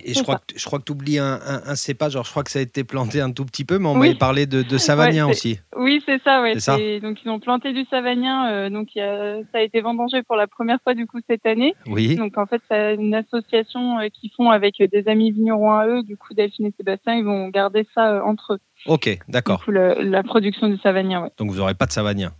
et, 0.05 0.15
je, 0.15 0.23
crois 0.23 0.37
que, 0.37 0.59
je 0.59 0.65
crois 0.65 0.79
que 0.79 0.85
tu 0.85 0.93
oublies 0.93 1.19
un, 1.19 1.41
un, 1.67 1.75
cépage, 1.75 2.15
alors 2.15 2.25
je 2.25 2.31
crois 2.31 2.45
que 2.45 2.51
ça 2.51 2.59
a 2.59 2.63
été 2.63 2.85
planté 2.85 3.21
un 3.21 3.33
tout 3.33 3.45
petit 3.45 3.65
peu, 3.65 3.79
mais 3.79 3.89
on 3.89 3.95
m'avait 3.95 4.15
parlé 4.15 4.47
de, 4.47 4.63
de 4.63 4.79
savagnin 4.79 5.27
aussi. 5.27 5.59
Oui, 5.77 6.03
c'est 6.07 6.23
ça, 6.23 6.43
ouais. 6.43 6.59
Ça 6.61 6.77
donc 7.01 7.19
ils 7.25 7.31
ont 7.31 7.41
planté 7.41 7.73
du 7.73 7.85
savagnin, 7.87 8.51
euh, 8.51 8.71
donc 8.71 8.91
ça 8.95 9.59
a 9.59 9.61
été 9.61 9.81
vendangé 9.81 10.23
pour 10.23 10.37
la 10.37 10.47
première 10.47 10.79
fois 10.83 10.95
du 10.95 11.07
coup 11.07 11.19
cette 11.29 11.47
année. 11.47 11.75
Oui. 11.87 12.17
Donc 12.17 12.39
en 12.39 12.47
fait, 12.47 12.61
c'est 12.71 12.95
une 12.95 13.15
association 13.15 13.99
euh, 13.99 14.09
qui 14.09 14.31
font 14.37 14.51
avec 14.51 14.83
des 14.83 15.09
amis 15.09 15.31
vignerons 15.31 15.73
à 15.73 15.87
eux, 15.87 16.03
du 16.03 16.17
coup 16.17 16.35
Delphine 16.35 16.67
et 16.67 16.75
Sébastien, 16.77 17.15
ils 17.15 17.25
vont 17.25 17.49
garder 17.49 17.87
ça 17.95 18.13
euh, 18.13 18.23
entre 18.23 18.55
eux. 18.55 18.61
Ok, 18.87 19.19
d'accord. 19.29 19.65
La, 19.69 20.23
production 20.23 20.69
du 20.69 20.79
savagnin, 20.79 21.23
ouais. 21.23 21.31
Donc 21.39 21.51
vous 21.51 21.57
n'aurez 21.57 21.75
pas 21.75 21.87
de 21.87 21.93
savagnin 21.93 22.33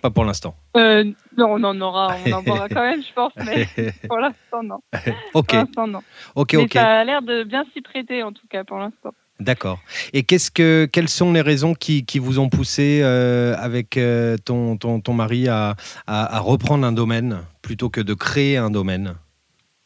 pas 0.00 0.10
pour 0.10 0.24
l'instant. 0.24 0.54
Euh, 0.76 1.04
non, 1.36 1.54
on 1.54 1.64
en 1.64 1.80
aura, 1.80 2.16
on 2.26 2.32
en 2.32 2.46
aura 2.46 2.68
quand 2.70 2.82
même, 2.82 3.02
je 3.02 3.12
pense, 3.12 3.32
mais 3.36 3.66
pour 4.08 4.18
l'instant, 4.18 4.62
non. 4.62 4.80
ok. 5.34 5.46
Pour 5.46 5.58
l'instant, 5.58 5.86
non. 5.86 6.02
Ok, 6.34 6.54
mais 6.54 6.66
ça 6.72 7.00
a 7.00 7.04
l'air 7.04 7.22
de 7.22 7.44
bien 7.44 7.64
s'y 7.72 7.80
prêter, 7.80 8.22
en 8.22 8.32
tout 8.32 8.46
cas, 8.48 8.64
pour 8.64 8.78
l'instant. 8.78 9.12
D'accord. 9.38 9.78
Et 10.12 10.22
qu'est-ce 10.22 10.50
que, 10.50 10.86
quelles 10.92 11.08
sont 11.08 11.32
les 11.32 11.40
raisons 11.40 11.72
qui, 11.72 12.04
qui 12.04 12.18
vous 12.18 12.38
ont 12.38 12.50
poussé 12.50 13.00
euh, 13.02 13.54
avec 13.58 13.96
euh, 13.96 14.36
ton, 14.44 14.76
ton, 14.76 15.00
ton, 15.00 15.14
mari 15.14 15.48
à, 15.48 15.76
à, 16.06 16.36
à, 16.36 16.40
reprendre 16.40 16.86
un 16.86 16.92
domaine 16.92 17.38
plutôt 17.62 17.88
que 17.88 18.02
de 18.02 18.12
créer 18.12 18.58
un 18.58 18.70
domaine? 18.70 19.14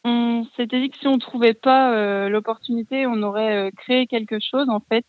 On 0.03 0.45
s'était 0.57 0.81
dit 0.81 0.89
que 0.89 0.97
si 0.97 1.07
on 1.07 1.15
ne 1.15 1.19
trouvait 1.19 1.53
pas 1.53 2.27
l'opportunité, 2.27 3.07
on 3.07 3.23
aurait 3.23 3.71
créé 3.77 4.07
quelque 4.07 4.39
chose 4.39 4.69
en 4.69 4.81
fait. 4.81 5.05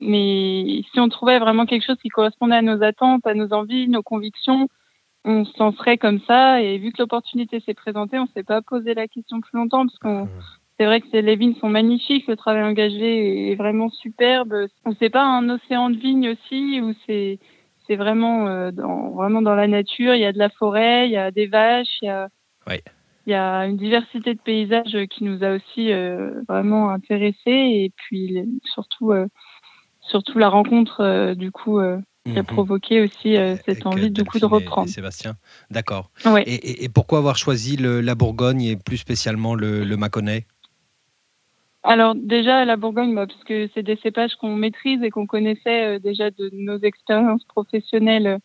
Mais 0.00 0.82
si 0.92 1.00
on 1.00 1.08
trouvait 1.08 1.38
vraiment 1.38 1.66
quelque 1.66 1.84
chose 1.84 1.98
qui 2.02 2.08
correspondait 2.08 2.56
à 2.56 2.62
nos 2.62 2.82
attentes, 2.82 3.26
à 3.26 3.34
nos 3.34 3.52
envies, 3.52 3.88
nos 3.88 4.02
convictions, 4.02 4.68
on 5.24 5.44
s'en 5.44 5.72
serait 5.72 5.98
comme 5.98 6.20
ça. 6.20 6.62
Et 6.62 6.78
vu 6.78 6.92
que 6.92 7.02
l'opportunité 7.02 7.60
s'est 7.60 7.74
présentée, 7.74 8.18
on 8.18 8.28
s'est 8.28 8.44
pas 8.44 8.62
posé 8.62 8.94
la 8.94 9.08
question 9.08 9.40
plus 9.40 9.56
longtemps 9.56 9.86
parce 9.86 9.98
qu'on 9.98 10.28
c'est 10.78 10.84
vrai 10.84 11.00
que 11.00 11.16
les 11.16 11.36
vignes 11.36 11.54
sont 11.54 11.70
magnifiques, 11.70 12.26
le 12.26 12.36
travail 12.36 12.62
engagé 12.62 13.50
est 13.50 13.54
vraiment 13.54 13.88
superbe. 13.88 14.66
On 14.84 14.94
sait 14.94 15.08
pas 15.08 15.24
un 15.24 15.48
océan 15.48 15.88
de 15.88 15.96
vignes 15.96 16.30
aussi 16.30 16.80
où 16.82 16.92
c'est 17.06 17.38
c'est 17.86 17.96
vraiment 17.96 18.46
euh, 18.48 18.72
dans 18.72 19.10
vraiment 19.12 19.40
dans 19.40 19.54
la 19.54 19.68
nature. 19.68 20.14
Il 20.14 20.20
y 20.20 20.26
a 20.26 20.32
de 20.32 20.38
la 20.38 20.50
forêt, 20.50 21.08
il 21.08 21.12
y 21.12 21.16
a 21.16 21.30
des 21.30 21.46
vaches, 21.46 21.98
il 22.02 22.06
y 22.06 22.08
a 22.08 22.28
il 23.26 23.32
y 23.32 23.34
a 23.34 23.66
une 23.66 23.76
diversité 23.76 24.34
de 24.34 24.40
paysages 24.40 24.96
qui 25.10 25.24
nous 25.24 25.42
a 25.42 25.56
aussi 25.56 25.90
vraiment 26.48 26.90
intéressés 26.90 27.40
et 27.50 27.92
puis 27.96 28.60
surtout 28.62 29.12
surtout 30.08 30.38
la 30.38 30.48
rencontre 30.48 31.34
du 31.34 31.50
coup 31.50 31.80
qui 32.24 32.38
a 32.38 32.42
mhm. 32.42 32.46
provoqué 32.46 33.02
aussi 33.02 33.36
cette 33.64 33.86
envie 33.86 34.10
du 34.10 34.24
coup 34.24 34.38
de 34.38 34.44
reprendre. 34.44 34.88
Sébastien, 34.88 35.34
d'accord. 35.70 36.10
Et, 36.46 36.88
pourquoi 36.88 37.18
avoir 37.18 37.36
choisi 37.36 37.76
la 37.76 38.14
Bourgogne 38.14 38.62
et 38.62 38.76
plus 38.76 38.96
spécialement 38.96 39.54
le, 39.54 39.84
le 39.84 39.96
Mâconnais? 39.96 40.46
Alors 41.82 42.16
déjà 42.16 42.64
la 42.64 42.76
Bourgogne, 42.76 43.14
bah, 43.14 43.26
parce 43.28 43.44
que 43.44 43.68
c'est 43.74 43.84
des 43.84 43.96
cépages 43.96 44.34
qu'on 44.36 44.56
maîtrise 44.56 45.02
et 45.04 45.10
qu'on 45.10 45.26
connaissait 45.26 46.00
déjà 46.00 46.30
de 46.30 46.50
nos 46.52 46.78
expériences 46.78 47.44
professionnelles 47.44 48.40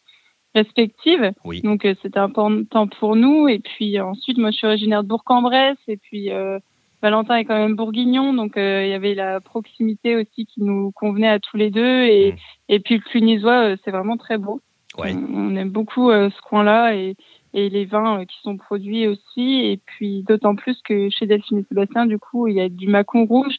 respectives. 0.56 1.32
Donc 1.64 1.86
euh, 1.86 1.96
c'était 2.02 2.20
important 2.20 2.88
pour 2.88 3.16
nous. 3.16 3.48
Et 3.48 3.60
puis 3.60 4.00
ensuite, 4.00 4.38
moi 4.38 4.52
je 4.52 4.58
suis 4.58 4.68
originaire 4.68 5.04
de 5.04 5.08
Bourg-en-Bresse 5.08 5.78
et 5.88 5.98
puis 5.98 6.32
euh, 6.32 6.60
Valentin 7.02 7.38
est 7.38 7.46
quand 7.46 7.58
même 7.58 7.76
bourguignon, 7.76 8.34
donc 8.34 8.58
euh, 8.58 8.84
il 8.86 8.90
y 8.90 8.94
avait 8.94 9.16
la 9.16 9.40
proximité 9.40 10.16
aussi 10.16 10.46
qui 10.46 10.62
nous 10.62 10.92
convenait 10.92 11.30
à 11.30 11.40
tous 11.40 11.58
les 11.58 11.72
deux. 11.72 12.04
Et, 12.04 12.34
mmh. 12.34 12.36
et 12.70 12.80
puis 12.80 12.98
le 12.98 13.02
Clunisois, 13.02 13.76
c'est 13.84 13.92
vraiment 13.92 14.18
très 14.18 14.38
beau. 14.38 14.62
On, 14.98 15.56
aime 15.56 15.70
beaucoup 15.70 16.12
ce 16.12 16.42
coin-là 16.42 16.96
et, 16.96 17.16
et 17.54 17.70
les 17.70 17.86
vins 17.86 18.26
qui 18.26 18.38
sont 18.44 18.58
produits 18.58 19.08
aussi. 19.08 19.62
Et 19.64 19.80
puis 19.86 20.24
d'autant 20.24 20.56
plus 20.56 20.82
que 20.82 21.10
chez 21.10 21.28
Delphine 21.28 21.60
et 21.60 21.66
Sébastien, 21.70 22.06
du 22.06 22.20
coup, 22.20 22.48
il 22.48 22.56
y 22.56 22.62
a 22.62 22.68
du 22.68 22.88
Macon 22.88 23.26
rouge, 23.26 23.56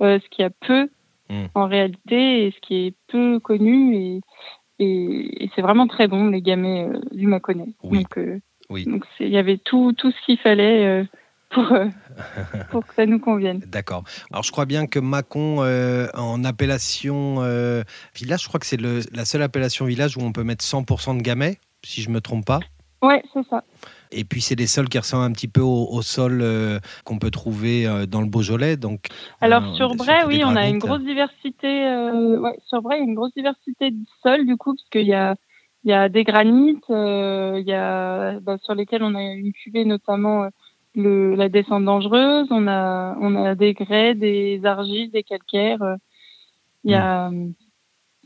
ce 0.00 0.28
qui 0.28 0.42
a 0.42 0.50
peu 0.50 0.90
mmh. 1.30 1.44
en 1.54 1.66
réalité 1.66 2.46
et 2.46 2.50
ce 2.50 2.60
qui 2.60 2.86
est 2.86 2.94
peu 3.08 3.40
connu. 3.40 3.96
Et, 3.96 4.20
et, 4.78 5.50
c'est 5.54 5.62
vraiment 5.62 5.86
très 5.86 6.08
bon, 6.08 6.28
les 6.28 6.42
gamets 6.42 6.88
euh, 6.88 7.00
du 7.12 7.26
Mâconnais. 7.26 7.74
Donc, 7.82 8.18
euh, 8.18 8.40
donc 8.86 9.04
il 9.20 9.28
y 9.28 9.36
avait 9.36 9.58
tout, 9.58 9.92
tout 9.92 10.10
ce 10.10 10.24
qu'il 10.24 10.38
fallait 10.38 11.06
euh, 11.58 11.88
pour, 12.70 12.86
que 12.86 12.94
ça 12.94 13.06
nous 13.06 13.18
convienne. 13.18 13.60
D'accord. 13.66 14.04
Alors 14.30 14.42
je 14.42 14.52
crois 14.52 14.66
bien 14.66 14.86
que 14.86 14.98
Mâcon, 14.98 15.58
en 16.14 16.44
appellation 16.44 17.36
village, 18.14 18.42
je 18.42 18.48
crois 18.48 18.60
que 18.60 18.66
c'est 18.66 18.80
la 18.80 19.24
seule 19.24 19.42
appellation 19.42 19.84
village 19.84 20.16
où 20.16 20.20
on 20.20 20.32
peut 20.32 20.44
mettre 20.44 20.64
100% 20.64 21.16
de 21.16 21.22
gamets, 21.22 21.58
si 21.84 22.02
je 22.02 22.08
ne 22.08 22.14
me 22.14 22.20
trompe 22.20 22.44
pas. 22.44 22.60
Oui, 23.04 23.16
c'est 23.34 23.46
ça. 23.48 23.62
Et 24.10 24.24
puis 24.24 24.40
c'est 24.40 24.56
des 24.56 24.66
sols 24.66 24.88
qui 24.88 24.98
ressemblent 24.98 25.24
un 25.24 25.32
petit 25.32 25.48
peu 25.48 25.60
au, 25.60 26.00
sol 26.00 26.40
euh, 26.40 26.78
qu'on 27.04 27.18
peut 27.18 27.30
trouver 27.30 27.86
euh, 27.86 28.06
dans 28.06 28.22
le 28.22 28.28
Beaujolais. 28.28 28.76
Donc, 28.76 29.08
Alors 29.40 29.62
euh, 29.62 29.74
sur 29.74 29.94
Bray, 29.94 30.24
oui, 30.26 30.42
on 30.44 30.56
a 30.56 30.68
une 30.68 30.78
grosse 30.78 31.02
diversité. 31.02 31.84
Ouais, 32.38 32.56
sur 32.66 32.80
Bray, 32.80 33.00
il 33.00 33.04
y 33.04 33.06
a 33.06 33.08
une 33.08 33.14
grosse 33.14 33.34
diversité 33.34 33.90
de 33.90 34.04
sols 34.22 34.46
du 34.46 34.56
coup, 34.56 34.74
parce 34.74 34.88
qu'il 34.88 35.06
y 35.06 35.14
a 35.14 35.34
il 35.86 35.90
y 35.90 35.92
a 35.92 36.08
des 36.08 36.24
granites, 36.24 36.86
il 36.88 37.64
y 37.66 37.74
a 37.74 38.40
bah, 38.40 38.56
sur 38.62 38.74
lesquels 38.74 39.02
on 39.02 39.14
a 39.14 39.20
une 39.20 39.52
cuvée 39.52 39.84
notamment 39.84 40.48
le, 40.94 41.34
la 41.34 41.48
descente 41.48 41.84
dangereuse. 41.84 42.48
On 42.50 42.66
a 42.68 43.16
on 43.20 43.34
a 43.36 43.54
des 43.54 43.74
grès, 43.74 44.14
des 44.14 44.60
argiles, 44.64 45.10
des 45.10 45.22
calcaires. 45.22 45.96
Il 46.84 46.90
y 46.90 46.94
a 46.94 47.30
hmm. 47.30 47.54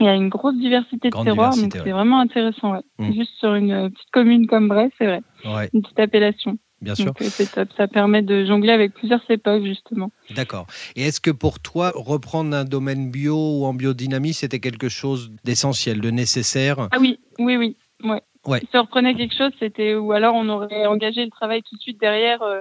Il 0.00 0.06
y 0.06 0.08
a 0.08 0.14
une 0.14 0.28
grosse 0.28 0.56
diversité 0.56 1.10
de 1.10 1.24
terroirs, 1.24 1.56
donc 1.56 1.72
c'est 1.72 1.90
vraiment 1.90 2.20
intéressant. 2.20 2.80
Mm. 2.98 3.12
Juste 3.12 3.32
sur 3.38 3.54
une 3.54 3.72
euh, 3.72 3.88
petite 3.88 4.10
commune 4.12 4.46
comme 4.46 4.68
Brest, 4.68 4.92
c'est 4.98 5.06
vrai. 5.06 5.22
Une 5.72 5.82
petite 5.82 5.98
appellation. 5.98 6.58
Bien 6.80 6.94
sûr. 6.94 7.12
Euh, 7.20 7.24
c'est 7.28 7.50
top. 7.50 7.68
Ça 7.76 7.88
permet 7.88 8.22
de 8.22 8.44
jongler 8.44 8.70
avec 8.70 8.94
plusieurs 8.94 9.24
cépages, 9.26 9.64
justement. 9.64 10.12
D'accord. 10.36 10.68
Et 10.94 11.02
est-ce 11.02 11.20
que 11.20 11.32
pour 11.32 11.58
toi, 11.58 11.92
reprendre 11.96 12.56
un 12.56 12.64
domaine 12.64 13.10
bio 13.10 13.34
ou 13.34 13.64
en 13.64 13.74
biodynamie, 13.74 14.32
c'était 14.32 14.60
quelque 14.60 14.88
chose 14.88 15.32
d'essentiel, 15.42 16.00
de 16.00 16.10
nécessaire? 16.10 16.88
Ah 16.92 16.98
oui, 17.00 17.18
oui, 17.40 17.56
oui. 17.56 17.76
Ouais. 18.04 18.22
Ouais. 18.48 18.60
Si 18.60 18.76
on 18.76 18.82
reprenait 18.82 19.14
quelque 19.14 19.34
chose, 19.34 19.52
c'était. 19.58 19.94
Ou 19.94 20.12
alors 20.12 20.34
on 20.34 20.48
aurait 20.48 20.86
engagé 20.86 21.24
le 21.24 21.30
travail 21.30 21.62
tout 21.62 21.76
de 21.76 21.80
suite 21.80 22.00
derrière 22.00 22.42
euh, 22.42 22.60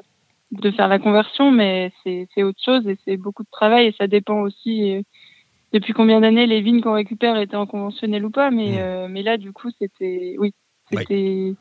de 0.52 0.72
faire 0.72 0.88
la 0.88 1.00
conversion, 1.00 1.52
mais 1.52 1.92
c'est 2.04 2.44
autre 2.44 2.62
chose 2.64 2.88
et 2.88 2.98
c'est 3.06 3.18
beaucoup 3.18 3.44
de 3.44 3.50
travail 3.52 3.88
et 3.88 3.96
ça 3.98 4.08
dépend 4.08 4.42
aussi 4.42 5.04
depuis 5.74 5.94
combien 5.94 6.22
d'années 6.22 6.48
les 6.48 6.62
vignes 6.62 6.82
qu'on 6.82 6.94
récupère 6.94 7.38
étaient 7.38 7.56
en 7.56 7.66
conventionnel 7.66 8.26
ou 8.26 8.30
pas, 8.30 8.52
mais, 8.52 8.74
mm. 8.74 8.80
euh, 8.80 9.08
mais 9.10 9.24
là, 9.24 9.38
du 9.38 9.52
coup, 9.52 9.70
c'était. 9.80 10.36
Oui, 10.40 10.54
c'était. 10.92 11.54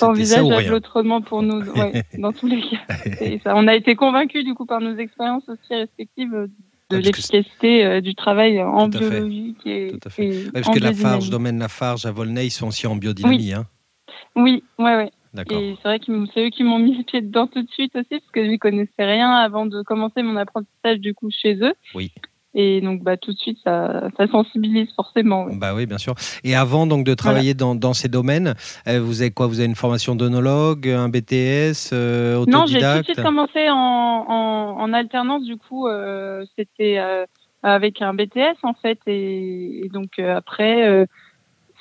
Pas 0.00 0.06
envisageable 0.06 0.72
autrement 0.72 1.20
pour 1.20 1.42
nous, 1.42 1.60
ouais, 1.72 2.02
dans 2.16 2.32
tous 2.32 2.46
les 2.46 2.62
cas. 2.62 2.78
Ça. 3.44 3.54
On 3.56 3.68
a 3.68 3.74
été 3.74 3.94
convaincus 3.94 4.42
du 4.42 4.54
coup 4.54 4.64
par 4.64 4.80
nos 4.80 4.96
expériences 4.96 5.46
aussi 5.50 5.74
respectives 5.74 6.48
de 6.92 7.02
l'efficacité 7.02 7.84
euh, 7.84 8.00
du 8.00 8.14
travail 8.14 8.62
en 8.62 8.88
biologie. 8.88 9.56
Et, 9.64 9.88
Tout 9.92 10.08
à 10.08 10.10
fait. 10.10 10.50
parce 10.52 10.68
que 10.68 10.78
la 10.82 10.92
Farge, 10.92 11.30
domaine 11.30 11.58
Lafarge 11.58 12.06
à 12.06 12.12
Volnay, 12.12 12.46
ils 12.46 12.50
sont 12.50 12.68
aussi 12.68 12.86
en 12.86 12.96
biodynamie. 12.96 13.36
Oui, 13.36 13.52
hein 13.52 13.66
oui, 14.36 14.62
ouais, 14.78 14.96
ouais. 14.96 15.10
Et 15.50 15.76
c'est 15.76 15.88
vrai 15.88 15.98
que 15.98 16.12
c'est 16.34 16.46
eux 16.46 16.50
qui 16.50 16.62
m'ont 16.62 16.78
mis 16.78 16.96
le 16.96 17.04
pied 17.04 17.22
dedans 17.22 17.46
tout 17.46 17.62
de 17.62 17.70
suite 17.70 17.96
aussi, 17.96 18.08
parce 18.10 18.30
que 18.32 18.44
je 18.44 18.50
n'y 18.50 18.58
connaissais 18.58 19.04
rien 19.04 19.30
avant 19.30 19.64
de 19.64 19.82
commencer 19.82 20.22
mon 20.22 20.36
apprentissage 20.36 20.98
du 20.98 21.14
coup 21.14 21.30
chez 21.30 21.54
eux. 21.54 21.72
Oui. 21.94 22.12
Et 22.54 22.82
donc, 22.82 23.02
bah, 23.02 23.16
tout 23.16 23.32
de 23.32 23.38
suite, 23.38 23.58
ça, 23.64 24.10
ça 24.16 24.26
sensibilise 24.26 24.88
forcément. 24.94 25.46
Bah 25.52 25.74
oui, 25.74 25.86
bien 25.86 25.96
sûr. 25.96 26.14
Et 26.44 26.54
avant 26.54 26.86
donc 26.86 27.04
de 27.04 27.14
travailler 27.14 27.54
dans, 27.54 27.74
dans, 27.74 27.94
ces 27.94 28.08
domaines, 28.08 28.54
euh, 28.86 29.00
vous 29.00 29.22
avez 29.22 29.30
quoi? 29.30 29.46
Vous 29.46 29.60
avez 29.60 29.68
une 29.68 29.74
formation 29.74 30.14
d'onologue, 30.14 30.88
un 30.88 31.08
BTS, 31.08 31.92
euh, 31.92 32.36
autodidacte 32.36 32.48
Non, 32.48 32.66
j'ai 32.66 32.80
tout 32.80 32.98
de 32.98 33.04
suite 33.04 33.22
commencé 33.22 33.70
en, 33.70 33.74
en, 33.74 34.80
en 34.80 34.92
alternance. 34.92 35.44
Du 35.44 35.56
coup, 35.56 35.88
euh, 35.88 36.44
c'était 36.56 36.98
euh, 36.98 37.24
avec 37.62 38.02
un 38.02 38.12
BTS 38.12 38.58
en 38.62 38.74
fait, 38.74 38.98
et, 39.06 39.88
donc 39.92 40.18
après. 40.18 41.06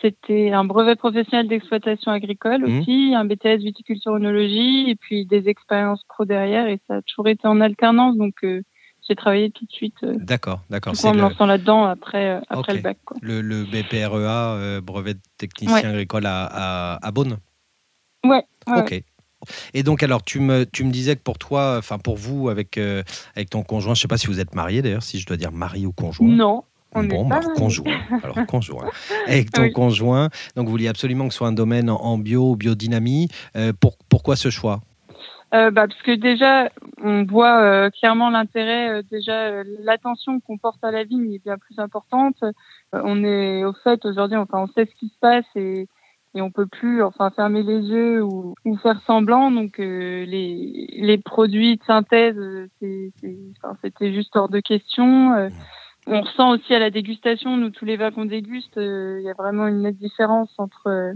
c'était 0.02 0.50
un 0.52 0.64
brevet 0.64 0.96
professionnel 0.96 1.48
d'exploitation 1.48 2.12
agricole 2.12 2.62
mmh. 2.62 2.80
aussi, 2.80 3.14
un 3.16 3.24
BTS 3.24 3.58
viticulture 3.58 4.14
onologie 4.14 4.90
et 4.90 4.96
puis 4.96 5.28
des 5.28 5.48
expériences 5.48 6.04
pro 6.10 6.26
derrière 6.26 6.66
et 6.68 6.80
ça 6.88 6.96
a 6.96 7.02
toujours 7.04 7.28
été 7.28 7.48
en 7.48 7.62
alternance 7.62 8.18
donc 8.18 8.44
j'ai 9.08 9.16
travaillé 9.16 9.52
tout 9.52 9.66
de 9.66 9.72
suite. 9.72 9.96
Euh, 10.04 10.16
d'accord, 10.20 10.62
d'accord. 10.70 10.94
En 11.04 11.14
me 11.14 11.22
lançant 11.22 11.46
là-dedans 11.46 11.86
après, 11.86 12.36
euh, 12.36 12.40
après 12.50 12.76
le 12.76 12.82
bac. 12.82 12.98
Quoi. 13.04 13.18
Le, 13.22 13.42
le 13.42 13.64
BPREA, 13.66 14.56
euh, 14.56 14.82
brevet 14.82 15.16
de 15.16 15.20
technicien 15.38 15.90
agricole 15.90 16.26
à, 16.26 16.46
à, 16.46 17.06
à, 17.06 17.12
Beaune 17.12 17.38
Ouais. 18.26 18.44
ok. 18.68 19.04
Et 19.74 19.82
donc, 19.82 20.04
alors, 20.04 20.24
tu 20.24 20.40
me, 20.40 20.66
tu 20.66 20.84
me 20.84 20.92
disais 20.92 21.16
que 21.16 21.22
pour 21.22 21.40
toi, 21.40 21.78
enfin 21.80 21.98
pour 21.98 22.16
vous, 22.16 22.50
avec, 22.50 22.78
avec 23.36 23.50
ton 23.50 23.64
conjoint, 23.64 23.96
je 23.96 24.00
ne 24.00 24.02
sais 24.04 24.08
pas 24.08 24.18
si 24.18 24.28
vous 24.28 24.40
êtes 24.40 24.54
marié 24.54 24.84
d'ailleurs, 24.84 25.02
si 25.02 25.20
je 25.20 25.26
dois 25.26 25.38
dire 25.38 25.52
mari 25.52 25.88
ou 25.88 25.92
conjoint. 25.92 26.28
Non. 26.28 26.64
On 26.94 27.04
bon, 27.06 27.26
bah, 27.26 27.40
conjoint. 27.56 28.02
Alors, 28.22 28.46
conjoint. 28.48 28.92
Avec 29.26 29.50
ton 29.50 29.72
conjoint, 29.72 30.30
donc 30.56 30.66
vous 30.66 30.72
vouliez 30.72 30.90
absolument 30.90 31.28
que 31.28 31.34
ce 31.34 31.40
soit 31.40 31.48
un 31.48 31.54
domaine 31.54 31.90
en 31.90 32.18
bio 32.20 32.52
ou 32.52 32.56
biodynamie. 32.56 33.30
pour, 33.80 33.98
pourquoi 34.10 34.36
ce 34.36 34.52
choix? 34.52 34.82
Bah, 35.52 35.88
parce 35.88 36.02
que 36.04 36.16
déjà, 36.16 36.70
on 37.04 37.26
voit 37.26 37.62
euh, 37.62 37.90
clairement 37.90 38.30
l'intérêt. 38.30 38.90
Euh, 38.90 39.02
déjà, 39.10 39.64
l'attention 39.80 40.40
qu'on 40.40 40.58
porte 40.58 40.84
à 40.84 40.92
la 40.92 41.04
vigne 41.04 41.34
est 41.34 41.44
bien 41.44 41.58
plus 41.58 41.78
importante. 41.80 42.42
on 42.94 43.24
est 43.24 43.66
au 43.66 43.74
fait 43.74 44.06
aujourd'hui, 44.06 44.38
enfin, 44.38 44.60
on 44.60 44.68
sait 44.68 44.86
ce 44.86 44.96
qui 44.96 45.10
se 45.10 45.20
passe 45.20 45.46
et, 45.56 45.88
et 46.36 46.42
on 46.42 46.52
peut 46.52 46.68
plus, 46.68 47.04
enfin, 47.04 47.30
fermer 47.32 47.64
les 47.64 47.82
yeux 47.82 48.24
ou, 48.24 48.56
faire 48.82 49.02
semblant. 49.02 49.52
Donc, 49.52 49.78
les, 49.78 50.88
les 50.94 51.18
produits 51.18 51.78
de 51.78 51.84
synthèse, 51.84 52.38
c'était 52.80 53.38
enfin, 53.64 54.12
juste 54.12 54.36
hors 54.36 54.50
de 54.50 54.62
question. 54.62 55.50
on 56.08 56.22
ressent 56.22 56.52
aussi 56.52 56.74
à 56.74 56.80
la 56.80 56.92
dégustation, 56.92 57.58
nous 57.58 57.72
tous 57.72 57.86
les 57.86 57.98
vins 57.98 58.12
qu'on 58.12 58.26
déguste, 58.26 58.78
il 58.78 59.22
y 59.24 59.30
a 59.30 59.34
vraiment 59.34 59.68
une 59.68 59.82
nette 59.82 59.98
différence 59.98 60.54
entre 60.58 61.14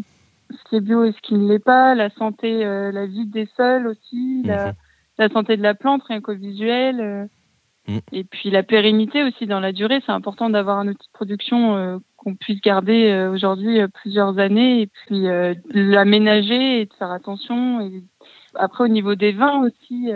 ce 0.52 0.70
qui 0.70 0.75
est 0.75 0.82
bio 0.82 1.04
et 1.04 1.12
ce 1.12 1.22
qui 1.22 1.36
ne 1.36 1.48
l'est 1.48 1.60
pas, 1.60 1.96
la 1.96 2.10
santé, 2.12 2.66
euh, 2.66 2.92
la 2.92 3.06
vie 3.06 3.25
des 3.25 3.48
sols 3.58 3.88
aussi, 3.88 4.44
la, 4.44 4.74
mhm. 5.20 5.30
santé 5.32 5.58
de 5.58 5.64
la 5.64 5.74
plante, 5.74 6.04
rien 6.04 6.22
qu'au 6.22 6.36
visuel. 6.36 7.00
Euh, 7.00 7.25
mhm. 7.88 8.02
Et 8.12 8.24
puis 8.24 8.50
la 8.50 8.64
pérennité 8.64 9.24
aussi 9.24 9.48
dans 9.48 9.60
la 9.60 9.72
durée, 9.72 10.02
c'est 10.06 10.12
important 10.12 10.50
d'avoir 10.50 10.80
un 10.80 10.88
outil 10.88 11.08
de 11.08 11.14
production 11.14 11.75
euh, 11.75 11.98
qu'on 12.18 12.36
puisse 12.36 12.62
garder 12.62 13.30
aujourd'hui 13.32 13.80
plusieurs 13.94 14.40
années 14.40 14.82
et 14.82 14.88
puis 14.88 15.28
l'aménager 15.70 16.82
et 16.82 16.86
de 16.86 16.94
faire 16.96 17.12
attention. 17.12 17.82
Et 17.82 18.04
après 18.56 18.84
au 18.84 18.88
niveau 18.88 19.14
des 19.14 19.32
vins 19.32 19.62
aussi, 19.62 20.10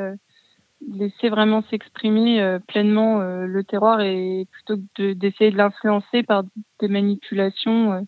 laisser 0.91 1.29
vraiment 1.29 1.61
s'exprimer 1.69 2.57
pleinement 2.67 3.19
le 3.19 3.63
terroir 3.63 4.01
et 4.01 4.47
plutôt 4.49 4.81
que 4.95 5.13
d'essayer 5.13 5.51
de 5.51 5.57
l'influencer 5.57 6.23
par 6.23 6.45
des 6.79 6.87
manipulations 6.87 8.07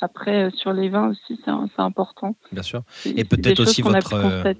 après, 0.00 0.44
euh, 0.44 0.50
sur 0.50 0.72
les 0.72 0.88
vins 0.88 1.08
aussi, 1.08 1.40
c'est 1.44 1.80
important. 1.80 2.36
Bien 2.52 2.62
sûr. 2.62 2.82
Et 3.04 3.24
peut-être 3.24 3.60
aussi 3.60 3.82
votre. 3.82 4.14
Euh, 4.14 4.52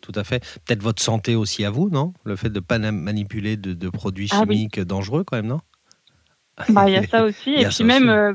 tout 0.00 0.12
à 0.14 0.24
fait. 0.24 0.40
Peut-être 0.66 0.82
votre 0.82 1.02
santé 1.02 1.34
aussi 1.34 1.64
à 1.64 1.70
vous, 1.70 1.88
non? 1.88 2.12
Le 2.24 2.36
fait 2.36 2.50
de 2.50 2.56
ne 2.56 2.60
pas 2.60 2.78
manipuler 2.78 3.56
de, 3.56 3.88
produits 3.88 4.28
ah 4.32 4.40
chimiques 4.40 4.80
dangereux, 4.80 5.24
quand 5.24 5.36
même, 5.36 5.46
non? 5.46 5.60
Bah, 6.68 6.88
Il 6.88 6.92
y 6.92 6.96
a 6.96 7.06
ça 7.06 7.24
aussi. 7.24 7.54
et 7.54 7.66
puis 7.66 7.84
même. 7.84 8.08
Euh, 8.08 8.34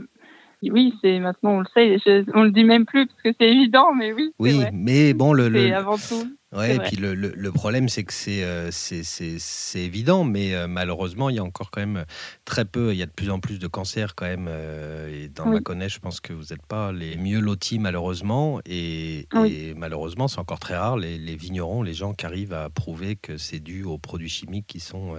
oui, 0.64 0.96
c'est 1.02 1.20
maintenant 1.20 1.52
on 1.52 1.60
le 1.60 1.68
sait, 1.76 2.26
on 2.34 2.42
le 2.42 2.52
dit 2.52 2.64
même 2.64 2.88
plus 2.88 3.06
parce 3.06 3.22
que 3.22 3.30
c'est 3.40 3.48
évident, 3.48 3.94
mais 3.94 4.12
oui. 4.12 4.32
Oui, 4.40 4.60
mais 4.74 5.14
bon, 5.14 5.34
le, 5.34 5.46
avant 5.72 5.98
tout. 5.98 6.28
Ouais, 6.56 6.78
et 6.78 6.80
puis 6.80 6.96
le, 6.96 7.14
le, 7.14 7.52
problème, 7.52 7.90
c'est 7.90 8.06
que 8.06 8.14
c'est 8.14 8.42
euh, 8.42 8.70
c'est 8.72 9.80
évident, 9.82 10.24
mais 10.24 10.56
euh, 10.56 10.66
malheureusement, 10.66 11.30
il 11.30 11.36
y 11.36 11.40
a 11.40 11.44
encore 11.44 11.72
quand 11.72 11.82
même 11.82 12.06
très 12.46 12.64
peu, 12.64 12.94
il 12.94 12.98
y 12.98 13.04
a 13.04 13.06
de 13.06 13.12
plus 13.12 13.30
en 13.30 13.42
plus 13.42 13.60
de 13.60 13.68
cancers 13.68 14.16
quand 14.16 14.26
même. 14.26 14.48
Euh, 14.50 15.26
et 15.26 15.28
dans 15.28 15.46
ma 15.46 15.60
connaître, 15.60 15.94
je 15.94 16.00
pense 16.00 16.22
que 16.22 16.32
vous 16.32 16.46
n'êtes 16.52 16.66
pas 16.66 16.94
les 16.94 17.18
mieux 17.18 17.42
lotis, 17.42 17.80
malheureusement. 17.80 18.62
Et, 18.66 19.28
malheureusement, 19.76 20.30
c'est 20.30 20.40
encore 20.40 20.60
très 20.60 20.78
rare, 20.78 20.96
les, 20.96 21.18
les, 21.18 21.36
vignerons, 21.36 21.84
les 21.84 21.94
gens 21.94 22.14
qui 22.14 22.26
arrivent 22.26 22.54
à 22.54 22.70
prouver 22.70 23.18
que 23.18 23.38
c'est 23.38 23.60
dû 23.60 23.84
aux 23.84 23.98
produits 23.98 24.30
chimiques 24.30 24.68
qui 24.68 24.80
sont 24.80 25.16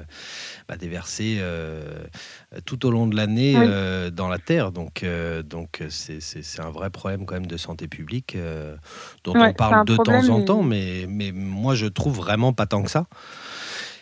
bah, 0.67 0.79
déversés 0.79 1.43
tout 2.65 2.87
au 2.87 2.91
long 2.91 3.07
de 3.07 3.15
l'année 3.15 3.53
dans 4.13 4.29
la 4.29 4.39
terre. 4.39 4.73
Donc, 4.73 5.05
donc 5.45 5.83
c'est 5.91 6.61
un 6.61 6.71
vrai 6.71 6.89
problème 6.89 7.27
quand 7.27 7.35
même 7.35 7.47
de 7.47 7.59
santé 7.59 7.87
publique 7.87 8.35
dont 9.25 9.35
on 9.37 9.53
parle 9.53 9.85
de 9.85 9.97
temps 9.97 10.27
en 10.31 10.43
temps, 10.43 10.63
mais 10.63 11.07
mais 11.19 11.33
moi 11.33 11.75
je 11.75 11.87
trouve 11.87 12.17
vraiment 12.17 12.53
pas 12.53 12.67
tant 12.67 12.83
que 12.83 12.91
ça. 12.91 13.07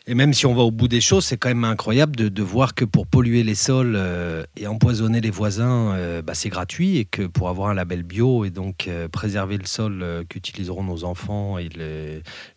Et 0.09 0.15
même 0.15 0.33
si 0.33 0.47
on 0.47 0.55
va 0.55 0.63
au 0.63 0.71
bout 0.71 0.87
des 0.87 1.01
choses, 1.01 1.25
c'est 1.25 1.37
quand 1.37 1.49
même 1.49 1.65
incroyable 1.65 2.15
de, 2.15 2.43
voir 2.43 2.77
que 2.77 2.85
pour 2.85 3.09
polluer 3.09 3.43
les 3.43 3.57
sols 3.57 3.95
euh, 3.97 4.45
et 4.57 4.69
empoisonner 4.69 5.21
les 5.21 5.33
voisins, 5.33 5.95
euh, 5.95 6.23
bah, 6.23 6.35
c'est 6.35 6.49
gratuit 6.49 6.99
et 6.99 7.05
que 7.05 7.23
pour 7.23 7.49
avoir 7.49 7.71
un 7.71 7.75
label 7.75 8.05
bio 8.05 8.45
et 8.45 8.51
donc 8.51 8.87
euh, 8.87 9.09
préserver 9.09 9.59
le 9.59 9.67
sol 9.67 10.25
qu'utiliseront 10.29 10.85
nos 10.85 11.03
enfants 11.03 11.59
et 11.59 11.69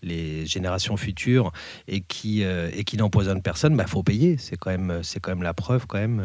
les, 0.04 0.46
générations 0.46 0.96
futures 0.96 1.52
et 1.88 2.02
qui, 2.02 2.42
et 2.42 2.84
qui 2.84 2.98
n'empoisonne 2.98 3.42
personne, 3.42 3.74
il 3.74 3.78
bah, 3.78 3.88
faut 3.88 4.04
payer. 4.04 4.38
C'est 4.38 4.56
quand, 4.56 4.70
même, 4.70 5.02
quand 5.22 5.32
même 5.32 5.44
la 5.44 5.56
preuve 5.56 5.88
quand 5.88 5.98
même. 5.98 6.22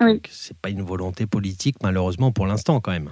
Oui. 0.00 0.20
C'est 0.30 0.56
pas 0.56 0.70
une 0.70 0.82
volonté 0.82 1.26
politique 1.26 1.76
malheureusement 1.82 2.32
pour 2.32 2.46
l'instant 2.46 2.80
quand 2.80 2.92
même. 2.92 3.10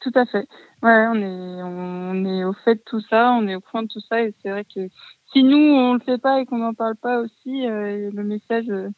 Tout 0.00 0.12
à 0.14 0.24
fait. 0.24 0.48
Ouais, 0.82 1.06
on 1.08 1.14
est, 1.14 1.62
on 1.62 2.24
est 2.24 2.44
au 2.44 2.54
fait 2.54 2.76
de 2.76 2.82
tout 2.86 3.02
ça, 3.02 3.32
on 3.32 3.46
est 3.46 3.54
au 3.54 3.60
point 3.60 3.82
de 3.82 3.88
tout 3.88 4.00
ça, 4.00 4.22
et 4.22 4.34
c'est 4.42 4.50
vrai 4.50 4.64
que 4.64 4.88
si 5.32 5.42
nous 5.42 5.58
on 5.58 5.94
le 5.94 6.00
fait 6.00 6.18
pas 6.18 6.40
et 6.40 6.46
qu'on 6.46 6.58
n'en 6.58 6.72
parle 6.74 6.96
pas 6.96 7.20
aussi, 7.20 7.66
euh, 7.66 8.10
le 8.12 8.24
message 8.24 8.66
ne 8.66 8.74
euh, 8.74 8.90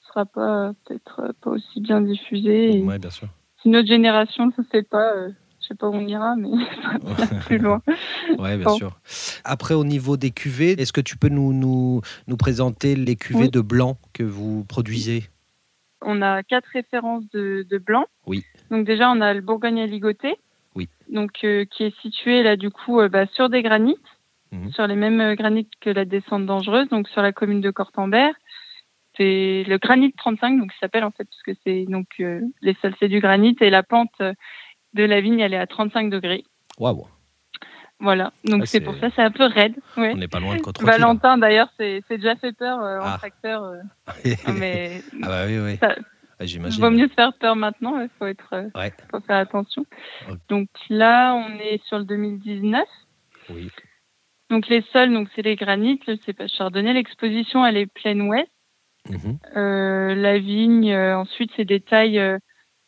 sera 0.00 0.26
pas 0.26 0.72
peut-être 0.84 1.20
euh, 1.20 1.32
pas 1.40 1.50
aussi 1.50 1.80
bien 1.80 2.00
diffusé. 2.00 2.82
ouais, 2.82 2.98
bien 2.98 3.10
sûr. 3.10 3.28
Si 3.62 3.68
notre 3.68 3.86
génération 3.86 4.46
ne 4.46 4.52
le 4.56 4.64
fait 4.64 4.82
pas, 4.82 5.28
je 5.28 5.32
je 5.60 5.66
sais 5.68 5.74
pas 5.74 5.88
où 5.88 5.94
on 5.94 6.06
ira, 6.06 6.34
mais 6.36 6.48
plus 7.46 7.58
loin. 7.58 7.82
Oui, 8.38 8.56
bien 8.56 8.74
sûr. 8.74 8.98
Après, 9.44 9.74
au 9.74 9.84
niveau 9.84 10.16
des 10.16 10.30
cuvées, 10.30 10.80
est-ce 10.80 10.92
que 10.92 11.00
tu 11.00 11.16
peux 11.16 11.28
nous, 11.28 11.52
nous, 11.52 12.00
nous 12.26 12.36
présenter 12.36 12.94
les 12.96 13.16
cuvées 13.16 13.48
de 13.48 13.60
blanc 13.60 13.98
que 14.12 14.22
vous 14.22 14.64
produisez? 14.64 15.24
On 16.00 16.22
a 16.22 16.42
quatre 16.42 16.68
références 16.72 17.28
de, 17.30 17.66
de 17.68 17.78
blanc. 17.78 18.06
Oui. 18.26 18.44
Donc 18.70 18.86
déjà, 18.86 19.10
on 19.10 19.20
a 19.20 19.34
le 19.34 19.40
Bourgogne 19.40 19.80
donc 21.08 21.30
euh, 21.44 21.64
qui 21.64 21.84
est 21.84 22.00
situé 22.00 22.42
là 22.42 22.56
du 22.56 22.70
coup 22.70 23.00
euh, 23.00 23.08
bah, 23.08 23.26
sur 23.32 23.48
des 23.48 23.62
granites, 23.62 23.98
mhm. 24.52 24.70
sur 24.72 24.86
les 24.86 24.94
mêmes 24.94 25.20
euh, 25.20 25.34
granites 25.34 25.72
que 25.80 25.90
la 25.90 26.04
descente 26.04 26.46
dangereuse, 26.46 26.88
donc 26.88 27.08
sur 27.08 27.22
la 27.22 27.32
commune 27.32 27.60
de 27.60 27.70
Cortambert. 27.70 28.34
C'est 29.16 29.64
le 29.66 29.78
granit 29.78 30.12
35, 30.12 30.60
donc 30.60 30.72
s'appelle 30.78 31.02
en 31.02 31.10
fait 31.10 31.24
parce 31.24 31.42
que 31.42 31.50
c'est 31.64 31.86
donc 31.86 32.06
les 32.18 32.76
sols 32.80 32.94
c'est 33.00 33.08
du 33.08 33.18
granit 33.18 33.56
et 33.60 33.68
la 33.68 33.82
pente 33.82 34.14
de 34.20 35.04
la 35.04 35.20
vigne 35.20 35.40
elle 35.40 35.54
est 35.54 35.58
à 35.58 35.66
35 35.66 36.08
degrés. 36.08 36.44
Waouh. 36.78 37.04
Voilà, 37.98 38.32
donc 38.44 38.68
c'est 38.68 38.80
pour 38.80 38.94
ça 38.94 39.08
c'est 39.16 39.22
un 39.22 39.32
peu 39.32 39.46
raide. 39.46 39.74
On 39.96 40.14
n'est 40.14 40.28
pas 40.28 40.38
loin 40.38 40.54
de 40.54 40.60
côte 40.60 40.80
Valentin 40.80 41.36
d'ailleurs 41.36 41.68
c'est 41.78 42.04
déjà 42.08 42.36
fait 42.36 42.52
peur 42.52 42.78
en 42.78 43.06
ah. 43.06 43.16
tracteur. 43.18 43.72
mais 44.56 45.02
ah 45.20 45.26
bah 45.26 45.46
oui 45.48 45.58
oui. 45.58 45.78
Il 46.40 46.80
vaut 46.80 46.90
mieux 46.90 47.08
se 47.08 47.14
faire 47.14 47.32
peur 47.34 47.56
maintenant, 47.56 48.00
il 48.00 48.08
faut, 48.18 48.26
être, 48.26 48.52
euh, 48.52 48.90
faut 49.10 49.20
faire 49.20 49.38
attention. 49.38 49.84
Donc 50.48 50.68
là, 50.88 51.34
on 51.34 51.58
est 51.58 51.82
sur 51.86 51.98
le 51.98 52.04
2019. 52.04 52.86
Oui. 53.50 53.70
Donc 54.50 54.68
les 54.68 54.82
sols, 54.92 55.12
donc 55.12 55.28
c'est 55.34 55.42
les 55.42 55.56
granites, 55.56 56.06
le 56.06 56.16
cépage 56.24 56.50
chardonnay. 56.50 56.92
L'exposition, 56.92 57.66
elle 57.66 57.76
est 57.76 57.86
pleine 57.86 58.22
ouest. 58.22 58.48
Mhm. 59.08 59.38
Euh, 59.56 60.14
la 60.14 60.38
vigne, 60.38 60.92
euh, 60.92 61.18
ensuite, 61.18 61.50
c'est 61.56 61.64
des 61.64 61.80
tailles, 61.80 62.22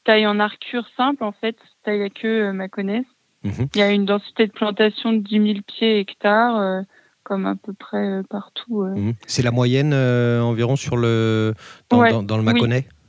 tailles 0.04 0.26
en 0.26 0.38
arcure 0.38 0.87
simple, 0.97 1.25
en 1.25 1.33
fait, 1.33 1.57
taille 1.85 2.02
à 2.02 2.11
queue 2.11 2.52
ma 2.52 2.69
connaisse. 2.69 3.07
Mhm. 3.42 3.69
Il 3.75 3.78
y 3.78 3.83
a 3.83 3.90
une 3.90 4.04
densité 4.04 4.47
de 4.47 4.52
plantation 4.52 5.12
de 5.12 5.19
10 5.19 5.52
000 5.54 5.59
pieds 5.66 5.99
hectares 5.99 6.85
comme 7.25 7.47
à 7.47 7.57
peu 7.57 7.73
près 7.73 8.23
partout. 8.30 8.85
Mhm. 8.85 9.14
C'est 9.26 9.42
la 9.42 9.50
moyenne 9.50 9.92
environ 9.92 10.76
sur 10.76 10.97
le 10.97 11.54
dans, 11.88 12.23
dans, 12.23 12.37
le 12.37 12.42
Mâconnais? 12.42 12.76
Ouais, 12.76 13.00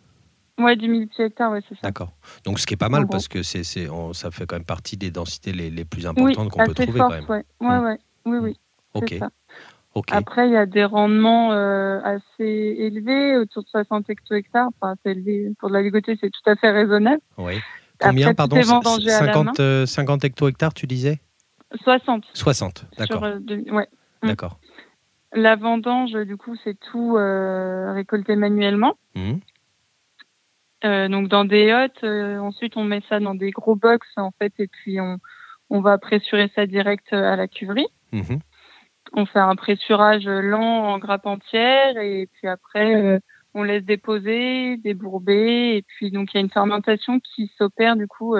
10 0.75 0.87
000 0.87 1.05
pieds 1.07 1.25
hectares, 1.25 1.51
ouais, 1.51 1.61
c'est 1.67 1.75
ça. 1.75 1.81
D'accord. 1.83 2.13
Donc, 2.45 2.59
ce 2.59 2.65
qui 2.65 2.73
est 2.73 2.77
pas 2.77 2.89
mal 2.89 3.07
parce 3.07 3.27
que 3.27 3.43
c'est, 3.43 3.63
c'est, 3.63 3.87
ça 4.13 4.31
fait 4.31 4.45
quand 4.45 4.55
même 4.55 4.65
partie 4.65 4.97
des 4.97 5.11
densités 5.11 5.51
les, 5.51 5.69
les 5.69 5.85
plus 5.85 6.05
importantes 6.05 6.49
qu'on 6.49 6.63
peut 6.63 6.73
trouver 6.73 6.99
quand 6.99 7.09
même. 7.09 7.25
Ouais. 7.29 7.43
Ouais, 7.59 7.79
mmh. 7.79 7.83
ouais. 7.83 7.99
Oui, 8.25 8.37
oui. 8.37 8.57
Ok. 8.93 9.19
Après, 10.11 10.47
il 10.47 10.53
y 10.53 10.57
a 10.57 10.65
des 10.65 10.85
rendements 10.85 11.51
euh, 11.51 11.99
assez 12.03 12.75
élevés, 12.79 13.37
autour 13.37 13.63
de 13.63 13.67
60 13.69 14.09
hecto-hectares. 14.09 14.69
Enfin, 14.79 14.95
c'est 15.03 15.11
élevé. 15.11 15.51
Pour 15.59 15.69
de 15.69 15.73
la 15.73 15.81
ligoter, 15.81 16.17
c'est 16.19 16.29
tout 16.29 16.49
à 16.49 16.55
fait 16.55 16.71
raisonnable. 16.71 17.21
Oui. 17.37 17.59
Combien, 17.99 18.33
pardon 18.33 18.61
50, 18.61 19.85
50 19.85 20.23
hecto-hectares, 20.23 20.73
tu 20.73 20.87
disais? 20.87 21.19
60. 21.83 22.25
60, 22.33 22.85
d'accord. 22.97 23.23
Euh, 23.23 23.39
ouais. 23.71 23.87
Mmh. 24.23 24.27
D'accord. 24.27 24.59
La 25.33 25.55
vendange, 25.55 26.13
du 26.13 26.35
coup, 26.35 26.55
c'est 26.63 26.77
tout 26.79 27.17
euh, 27.17 27.93
récolté 27.93 28.35
manuellement. 28.35 28.95
Mmh. 29.15 29.35
Euh, 30.83 31.07
donc 31.07 31.27
dans 31.27 31.45
des 31.45 31.71
hottes, 31.71 32.03
euh, 32.03 32.39
ensuite 32.39 32.75
on 32.75 32.83
met 32.83 33.01
ça 33.07 33.19
dans 33.19 33.35
des 33.35 33.51
gros 33.51 33.75
box 33.75 34.07
en 34.17 34.31
fait 34.39 34.53
et 34.57 34.67
puis 34.67 34.99
on, 34.99 35.17
on 35.69 35.81
va 35.81 35.97
pressurer 35.99 36.51
ça 36.55 36.65
direct 36.65 37.13
à 37.13 37.35
la 37.35 37.47
cuverie. 37.47 37.87
Mhm. 38.11 38.39
On 39.13 39.25
fait 39.25 39.39
un 39.39 39.55
pressurage 39.55 40.25
lent 40.25 40.85
en 40.85 40.97
grappe 40.97 41.25
entière 41.25 41.97
et 41.97 42.27
puis 42.33 42.47
après 42.47 42.95
euh, 42.95 43.19
on 43.53 43.63
laisse 43.63 43.83
déposer, 43.83 44.77
débourber 44.77 45.75
et 45.75 45.83
puis 45.83 46.09
donc 46.09 46.33
il 46.33 46.37
y 46.37 46.39
a 46.39 46.41
une 46.41 46.49
fermentation 46.49 47.19
qui 47.19 47.51
s'opère 47.57 47.95
du 47.95 48.07
coup 48.07 48.35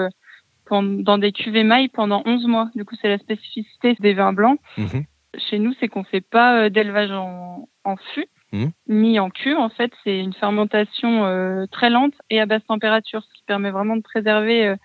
dans 0.70 1.18
des 1.18 1.32
cuvées 1.32 1.64
mailles 1.64 1.88
pendant 1.88 2.22
11 2.24 2.46
mois. 2.46 2.70
Du 2.74 2.84
coup 2.84 2.96
c'est 3.00 3.08
la 3.08 3.18
spécificité 3.18 3.94
des 4.00 4.14
vins 4.14 4.32
blancs. 4.32 4.58
Mhm. 4.78 5.04
Chez 5.36 5.58
nous 5.58 5.74
c'est 5.78 5.88
qu'on 5.88 6.04
fait 6.04 6.22
pas 6.22 6.70
d'élevage 6.70 7.12
en, 7.12 7.68
en 7.84 7.96
fût. 8.14 8.26
Mmh. 8.52 8.66
mis 8.88 9.18
en 9.18 9.30
cuve. 9.30 9.56
En 9.56 9.70
fait, 9.70 9.92
c'est 10.04 10.18
une 10.18 10.34
fermentation 10.34 11.24
euh, 11.24 11.64
très 11.70 11.88
lente 11.88 12.12
et 12.28 12.38
à 12.38 12.46
basse 12.46 12.64
température, 12.68 13.22
ce 13.22 13.32
qui 13.34 13.42
permet 13.46 13.70
vraiment 13.70 13.96
de 13.96 14.02
préserver 14.02 14.66
euh, 14.66 14.76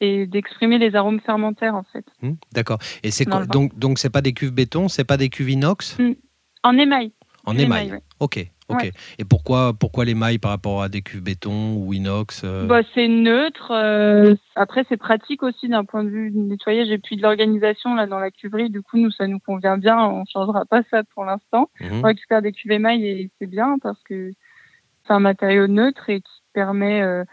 et 0.00 0.26
d'exprimer 0.26 0.78
les 0.78 0.96
arômes 0.96 1.20
fermentaires 1.20 1.76
en 1.76 1.84
fait. 1.84 2.04
Mmh, 2.22 2.32
d'accord. 2.52 2.78
Et 3.04 3.10
c'est 3.10 3.28
donc 3.28 3.78
donc 3.78 3.98
c'est 3.98 4.10
pas 4.10 4.20
des 4.20 4.32
cuves 4.32 4.52
béton, 4.52 4.88
c'est 4.88 5.04
pas 5.04 5.16
des 5.16 5.28
cuves 5.28 5.50
inox? 5.50 5.98
Mmh. 5.98 6.12
En 6.64 6.76
émail. 6.76 7.12
En 7.46 7.56
émail. 7.56 8.00
Ok. 8.20 8.44
Ok. 8.68 8.90
Et 9.18 9.24
pourquoi, 9.24 9.74
pourquoi 9.78 10.04
l'émail 10.04 10.38
par 10.38 10.50
rapport 10.50 10.82
à 10.82 10.88
des 10.88 11.02
cuves 11.02 11.22
béton 11.22 11.76
ou 11.76 11.92
inox 11.92 12.42
euh? 12.44 12.66
Bah, 12.66 12.80
C'est 12.94 13.08
neutre. 13.08 13.70
Euh, 13.72 14.34
après, 14.54 14.84
c'est 14.88 14.96
pratique 14.96 15.42
aussi 15.42 15.68
d'un 15.68 15.84
point 15.84 16.02
de 16.02 16.08
vue 16.08 16.30
du 16.30 16.38
nettoyage 16.38 16.90
et 16.90 16.98
puis 16.98 17.16
de 17.16 17.22
l'organisation 17.22 17.94
là 17.94 18.06
dans 18.06 18.18
la 18.18 18.30
cuverie. 18.30 18.70
Du 18.70 18.80
coup, 18.80 18.96
nous, 18.96 19.10
ça 19.10 19.26
nous 19.26 19.38
convient 19.38 19.76
bien. 19.76 19.98
On 19.98 20.24
changera 20.24 20.64
pas 20.64 20.82
ça 20.90 21.02
pour 21.14 21.24
l'instant. 21.24 21.70
Mhm. 21.80 22.00
On 22.00 22.02
récupère 22.02 22.40
des 22.40 22.52
cuves 22.52 22.72
émail 22.72 23.06
et 23.06 23.30
c'est 23.38 23.46
bien 23.46 23.76
parce 23.82 24.02
que 24.04 24.32
c'est 25.06 25.12
un 25.12 25.20
matériau 25.20 25.66
neutre 25.66 26.08
et 26.08 26.20
qui 26.20 26.42
permet 26.54 27.02
euh, 27.02 27.24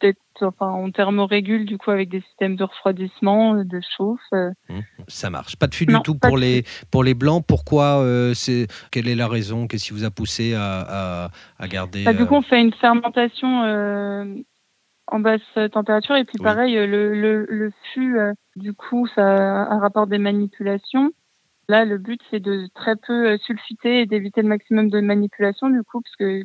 d'être 0.00 0.21
enfin 0.40 0.70
on 0.70 0.90
thermorégule 0.90 1.66
du 1.66 1.78
coup 1.78 1.90
avec 1.90 2.08
des 2.08 2.20
systèmes 2.20 2.56
de 2.56 2.64
refroidissement, 2.64 3.54
de 3.54 3.80
chauffe. 3.96 4.20
Euh. 4.32 4.50
Mmh. 4.68 4.80
Ça 5.08 5.30
marche. 5.30 5.56
Pas 5.56 5.66
de 5.66 5.74
fût 5.74 5.86
du 5.86 6.00
tout 6.02 6.14
pour 6.14 6.36
les 6.36 6.64
pour 6.90 7.04
les 7.04 7.14
blancs. 7.14 7.44
Pourquoi 7.46 8.00
euh, 8.00 8.34
c'est 8.34 8.66
quelle 8.90 9.08
est 9.08 9.14
la 9.14 9.28
raison? 9.28 9.66
Qu'est-ce 9.66 9.84
qui 9.84 9.92
vous 9.92 10.04
a 10.04 10.10
poussé 10.10 10.54
à, 10.54 11.30
à, 11.58 11.68
garder 11.68 12.04
bah, 12.04 12.12
Du 12.12 12.26
coup, 12.26 12.34
euh, 12.34 12.38
on 12.38 12.42
fait 12.42 12.60
une 12.60 12.72
fermentation 12.72 13.62
en 15.08 15.20
basse 15.20 15.40
température 15.72 16.16
et 16.16 16.24
puis 16.24 16.38
pareil 16.38 16.74
le, 16.74 17.14
le, 17.14 17.44
le 17.48 17.72
fût 17.92 18.16
du 18.56 18.72
coup 18.72 19.06
ça 19.14 19.22
a 19.24 19.72
un 19.72 19.78
rapport 19.78 20.06
des 20.06 20.18
manipulations. 20.18 21.12
Là, 21.68 21.84
le 21.84 21.98
but 21.98 22.20
c'est 22.30 22.40
de 22.40 22.68
très 22.74 22.96
peu 22.96 23.36
sulfiter 23.38 24.00
et 24.00 24.06
d'éviter 24.06 24.42
le 24.42 24.48
maximum 24.48 24.90
de 24.90 25.00
manipulation 25.00 25.68
du 25.70 25.82
coup 25.82 26.00
parce 26.00 26.16
que 26.16 26.44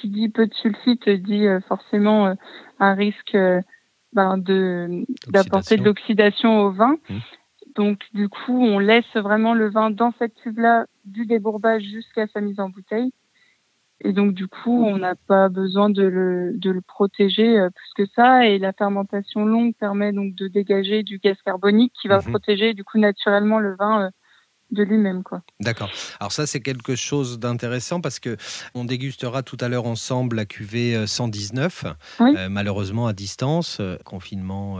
qui 0.00 0.08
dit 0.08 0.28
peu 0.28 0.46
de 0.46 0.54
sulfite 0.54 1.08
dit 1.08 1.46
euh, 1.46 1.60
forcément 1.68 2.28
euh, 2.28 2.34
un 2.78 2.94
risque 2.94 3.34
euh, 3.34 3.60
ben, 4.12 4.38
de 4.38 5.04
d'apporter 5.28 5.76
de 5.76 5.84
l'oxydation 5.84 6.60
au 6.62 6.70
vin. 6.70 6.96
Mmh. 7.08 7.18
Donc 7.76 8.00
du 8.14 8.28
coup, 8.28 8.60
on 8.60 8.78
laisse 8.78 9.14
vraiment 9.14 9.54
le 9.54 9.70
vin 9.70 9.90
dans 9.90 10.12
cette 10.18 10.34
cuve-là 10.34 10.86
du 11.04 11.26
débourbage 11.26 11.82
jusqu'à 11.82 12.26
sa 12.28 12.40
mise 12.40 12.58
en 12.60 12.70
bouteille. 12.70 13.12
Et 14.00 14.12
donc 14.12 14.32
du 14.32 14.46
coup, 14.46 14.84
on 14.84 14.96
n'a 14.96 15.14
pas 15.14 15.48
besoin 15.48 15.90
de 15.90 16.02
le, 16.02 16.52
de 16.56 16.70
le 16.70 16.80
protéger 16.80 17.58
plus 17.74 18.04
que 18.04 18.10
ça. 18.14 18.46
Et 18.46 18.58
la 18.58 18.72
fermentation 18.72 19.44
longue 19.44 19.74
permet 19.74 20.12
donc 20.12 20.34
de 20.34 20.48
dégager 20.48 21.02
du 21.02 21.18
gaz 21.18 21.36
carbonique 21.44 21.92
qui 22.00 22.08
va 22.08 22.18
mmh. 22.18 22.30
protéger 22.30 22.74
du 22.74 22.84
coup 22.84 22.98
naturellement 22.98 23.58
le 23.58 23.76
vin 23.76 24.10
de 24.70 24.82
lui-même. 24.82 25.22
quoi. 25.22 25.42
D'accord. 25.60 25.90
Alors 26.20 26.32
ça, 26.32 26.46
c'est 26.46 26.60
quelque 26.60 26.94
chose 26.94 27.38
d'intéressant 27.38 28.00
parce 28.00 28.18
que 28.18 28.36
on 28.74 28.84
dégustera 28.84 29.42
tout 29.42 29.56
à 29.60 29.68
l'heure 29.68 29.86
ensemble 29.86 30.36
la 30.36 30.44
cuvée 30.44 31.06
119, 31.06 31.84
euh, 32.20 32.48
malheureusement 32.48 33.06
à 33.06 33.12
distance, 33.12 33.78
euh, 33.80 33.96
confinement 34.04 34.78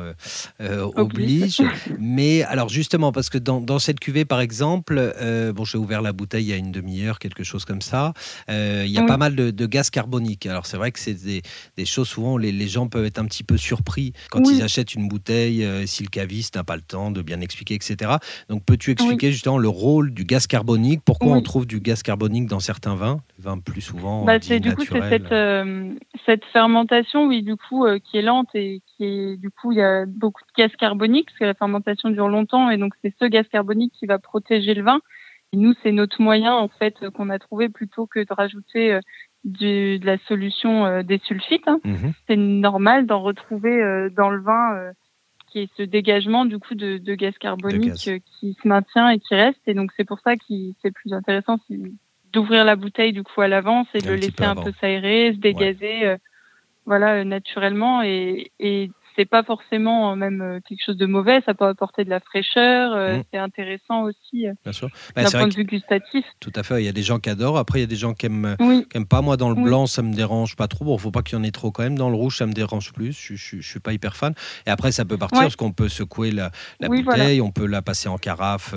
euh, 0.61 0.91
oblige. 0.95 1.63
Mais 1.99 2.43
alors 2.43 2.69
justement, 2.69 3.13
parce 3.13 3.31
que 3.31 3.39
dans, 3.39 3.79
cette 3.79 4.01
cuvée, 4.01 4.25
par 4.25 4.41
exemple, 4.41 5.15
bon, 5.55 5.65
j'ai 5.65 5.79
ouvert 5.79 6.03
la 6.03 6.13
bouteille 6.13 6.45
il 6.45 6.49
y 6.49 6.53
a 6.53 6.57
une 6.57 6.73
demi-heure, 6.73 7.19
quelque 7.19 7.45
chose 7.45 7.65
comme 7.65 7.83
ça, 7.83 8.13
il 8.49 8.87
y 8.87 8.99
a 8.99 9.05
pas 9.05 9.17
mal 9.17 9.35
de, 9.35 9.67
gaz 9.67 9.91
carbonique. 9.91 10.47
Alors 10.47 10.67
c'est 10.67 10.77
vrai 10.77 10.93
que 10.93 10.99
c'est 10.99 11.15
des, 11.15 11.85
choses, 11.85 12.09
souvent, 12.09 12.37
les, 12.37 12.53
les, 12.53 12.69
gens 12.69 12.89
peuvent 12.89 13.05
être 13.05 13.19
un 13.19 13.25
petit 13.25 13.45
peu 13.45 13.57
surpris 13.57 14.13
quand 14.31 14.43
ils 14.51 14.63
achètent 14.63 14.95
une 14.95 15.09
bouteille, 15.09 15.67
si 15.87 16.03
le 16.03 16.09
caviste 16.09 16.57
n'a 16.57 16.65
pas 16.65 16.77
le 16.77 16.83
temps 16.83 17.11
de 17.11 17.23
bien 17.23 17.41
expliquer, 17.41 17.75
etc. 17.75 18.13
Donc 18.49 18.65
peux-tu 18.65 18.91
expliquer 18.91 19.33
justement 19.33 19.59
le 19.59 19.69
rôle 19.79 20.13
du 20.13 20.25
gaz 20.25 20.47
carbonique. 20.47 21.01
Pourquoi 21.05 21.33
on 21.33 21.41
trouve 21.41 21.67
du 21.67 21.81
gaz 21.81 22.03
carbonique 22.03 22.47
dans 22.47 22.61
certains 22.61 22.95
vins, 22.95 23.21
vins 23.39 23.59
plus 23.59 23.81
souvent 23.81 24.25
bah, 24.25 24.39
c'est 24.41 24.61
du 24.61 24.75
coup 24.75 24.85
c'est 24.85 25.09
cette, 25.09 25.33
euh, 25.33 25.95
cette 26.27 26.45
fermentation, 26.47 27.27
oui, 27.27 27.43
du 27.43 27.57
coup, 27.57 27.87
euh, 27.87 27.99
qui 27.99 28.19
est 28.19 28.23
lente 28.23 28.49
et 28.55 28.83
qui 28.87 29.05
est 29.05 29.37
du 29.37 29.51
coup 29.51 29.73
il 29.73 29.79
y 29.79 29.83
a 29.83 30.05
beaucoup 30.07 30.43
de 30.43 30.63
gaz 30.63 30.71
carbonique 30.77 31.27
parce 31.27 31.39
que 31.39 31.45
la 31.45 31.55
fermentation 31.55 32.11
dure 32.11 32.29
longtemps 32.29 32.71
et 32.71 32.77
donc 32.77 32.95
c'est 33.03 33.15
ce 33.19 33.25
gaz 33.27 33.47
carbonique 33.49 33.93
qui 33.99 34.07
va 34.07 34.19
protéger 34.19 34.75
le 34.75 34.83
vin. 34.83 35.01
Et 35.53 35.57
nous, 35.57 35.73
c'est 35.83 35.93
notre 35.93 36.21
moyen 36.21 36.53
en 36.53 36.69
fait 36.69 37.09
qu'on 37.15 37.31
a 37.31 37.39
trouvé 37.39 37.71
plutôt 37.71 38.07
que 38.07 38.21
de 38.21 38.35
rajouter 38.35 38.93
euh, 38.93 39.01
de 39.45 40.05
la 40.05 40.19
solution 40.27 41.03
des 41.03 41.19
sulfites. 41.25 41.67
Hein. 41.69 41.81
Mhm. 41.85 42.13
C'est 42.27 42.37
normal 42.37 43.07
d'en 43.07 43.23
retrouver 43.23 44.11
dans 44.15 44.31
le 44.31 44.43
vin 44.43 44.93
qui 45.51 45.61
est 45.61 45.71
ce 45.77 45.83
dégagement 45.83 46.45
du 46.45 46.59
coup 46.59 46.75
de, 46.75 47.15
gaz 47.15 47.37
carbonique 47.39 48.09
euh, 48.09 48.19
qui 48.39 48.57
se 48.63 48.69
maintient 48.69 49.11
et 49.11 49.19
qui 49.19 49.35
reste. 49.35 49.61
Et 49.67 49.75
donc 49.75 49.91
c'est 49.97 50.05
pour 50.05 50.21
ça 50.21 50.37
que 50.37 50.43
c'est 50.83 50.91
plus 50.91 51.13
intéressant 51.13 51.59
d'ouvrir 52.33 52.65
la 52.65 52.77
bouteille 52.77 53.13
du 53.13 53.23
coup 53.23 53.41
à 53.41 53.49
l'avance 53.49 53.87
et 53.95 54.01
de 54.01 54.11
le 54.11 54.17
laisser 54.17 54.45
un 54.45 54.55
peu 54.55 54.73
s'aérer, 54.81 55.33
se 55.33 55.39
dégazer, 55.39 56.07
euh, 56.07 56.17
voilà, 56.87 57.17
euh, 57.17 57.25
naturellement. 57.25 58.03
Et, 58.03 58.53
et 58.61 58.91
c'est 59.19 59.27
pas 59.27 59.43
forcément 59.43 60.13
euh, 60.13 60.15
même 60.15 60.41
euh, 60.41 60.61
quelque 60.67 60.83
chose 60.85 60.97
de 60.97 61.07
mauvais, 61.07 61.43
ça 61.45 61.53
peut 61.53 61.65
apporter 61.65 62.05
de 62.05 62.11
la 62.11 62.21
fraîcheur, 62.21 62.93
euh, 62.95 63.19
mm. 63.19 63.23
c'est 63.33 63.39
intéressant 63.39 64.03
aussi 64.03 64.47
Bien 64.63 64.73
sûr. 64.73 64.89
Bah, 65.17 65.25
d'un 65.25 65.31
point 65.31 65.49
de 65.49 65.55
vue 65.55 65.65
gustatif. 65.65 66.25
Tout 66.39 66.53
à 66.55 66.63
fait, 66.63 66.81
il 66.81 66.87
y 66.87 66.89
a 66.89 66.93
des 66.93 67.03
gens 67.03 67.19
qui 67.19 67.29
adorent, 67.29 67.59
après 67.59 67.81
il 67.81 67.83
y 67.83 67.85
a 67.85 67.89
des 67.89 67.97
gens 67.97 68.15
qui 68.15 68.27
aiment, 68.27 68.57
pas. 69.11 69.19
Moi 69.21 69.37
dans 69.37 69.51
le 69.51 69.57
blanc 69.57 69.87
ça 69.87 70.03
me 70.03 70.15
dérange 70.15 70.55
pas 70.55 70.69
trop, 70.69 70.85
bon 70.85 70.97
faut 70.97 71.11
pas 71.11 71.23
qu'il 71.23 71.37
y 71.37 71.41
en 71.41 71.45
ait 71.45 71.51
trop 71.51 71.73
quand 71.73 71.83
même, 71.83 71.99
dans 71.99 72.09
le 72.09 72.15
rouge 72.15 72.37
ça 72.37 72.47
me 72.47 72.53
dérange 72.53 72.93
plus, 72.93 73.13
je, 73.13 73.35
je, 73.35 73.69
suis 73.69 73.81
pas 73.81 73.93
hyper 73.93 74.15
fan. 74.15 74.35
Et 74.67 74.71
après 74.71 74.93
ça 74.93 75.05
peut 75.05 75.19
partir 75.19 75.41
parce 75.41 75.57
qu'on 75.57 75.73
peut 75.73 75.89
secouer 75.89 76.31
la, 76.31 76.51
bouteille, 76.81 77.41
on 77.41 77.51
peut 77.51 77.67
la 77.67 77.83
passer 77.83 78.09
en 78.09 78.19
carafe 78.19 78.75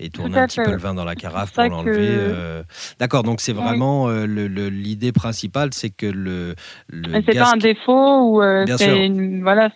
et 0.00 0.10
tourner 0.10 0.38
un 0.38 0.46
petit 0.46 0.60
peu 0.60 0.72
le 0.72 0.78
vin 0.78 0.94
dans 0.94 1.04
la 1.04 1.14
carafe 1.14 1.52
pour 1.52 1.62
l'enlever. 1.62 2.62
D'accord, 2.98 3.22
donc 3.22 3.40
c'est 3.40 3.52
vraiment 3.52 4.10
l'idée 4.10 5.12
principale, 5.12 5.72
c'est 5.72 5.90
que 5.90 6.06
le... 6.06 6.56
le 6.88 7.22
c'est 7.24 7.38
pas 7.38 7.52
un 7.52 7.56
défaut 7.56 8.40
ou 8.40 8.42
c'est 8.76 9.06
une 9.06 9.43
voilà, 9.44 9.70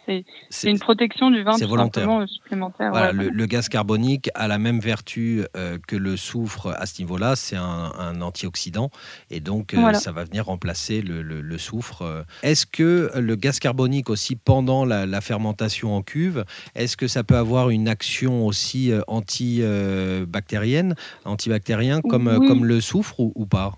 c'est 0.49 0.71
une 0.71 0.79
protection 0.79 1.31
du 1.31 1.43
vin 1.43 1.57
tout 1.57 1.69
volontaire. 1.69 2.11
Euh, 2.11 2.27
supplémentaire. 2.27 3.13
le, 3.13 3.47
gaz 3.47 3.69
carbonique 3.69 4.31
a 4.35 4.49
la 4.49 4.59
même 4.59 4.81
vertu 4.81 5.45
euh, 5.57 5.79
que 5.87 5.95
le 5.95 6.17
soufre 6.17 6.75
à 6.77 6.87
ce 6.87 7.01
niveau-là, 7.01 7.37
c'est 7.37 7.57
un, 7.57 8.21
antioxydant 8.21 8.91
et 9.31 9.41
donc 9.41 9.75
euh, 9.75 9.93
ça 9.93 10.11
va 10.11 10.25
venir 10.25 10.47
remplacer 10.47 11.03
le, 11.03 11.59
soufre. 11.59 12.25
Est-ce 12.43 12.67
que 12.67 13.11
le 13.15 13.37
gaz 13.37 13.59
carbonique 13.61 14.11
aussi 14.11 14.37
pendant 14.37 14.85
la, 14.85 15.21
fermentation 15.21 15.95
en 15.95 16.03
cuve, 16.03 16.45
est-ce 16.75 16.97
que 16.97 17.07
ça 17.07 17.23
peut 17.23 17.37
avoir 17.37 17.71
une 17.71 17.89
action 17.89 18.47
aussi 18.47 18.93
antibactérienne, 19.07 20.95
antibactérien 21.25 22.01
comme, 22.01 22.47
comme 22.47 22.65
le 22.65 22.81
soufre 22.81 23.21
ou, 23.21 23.47
pas? 23.47 23.75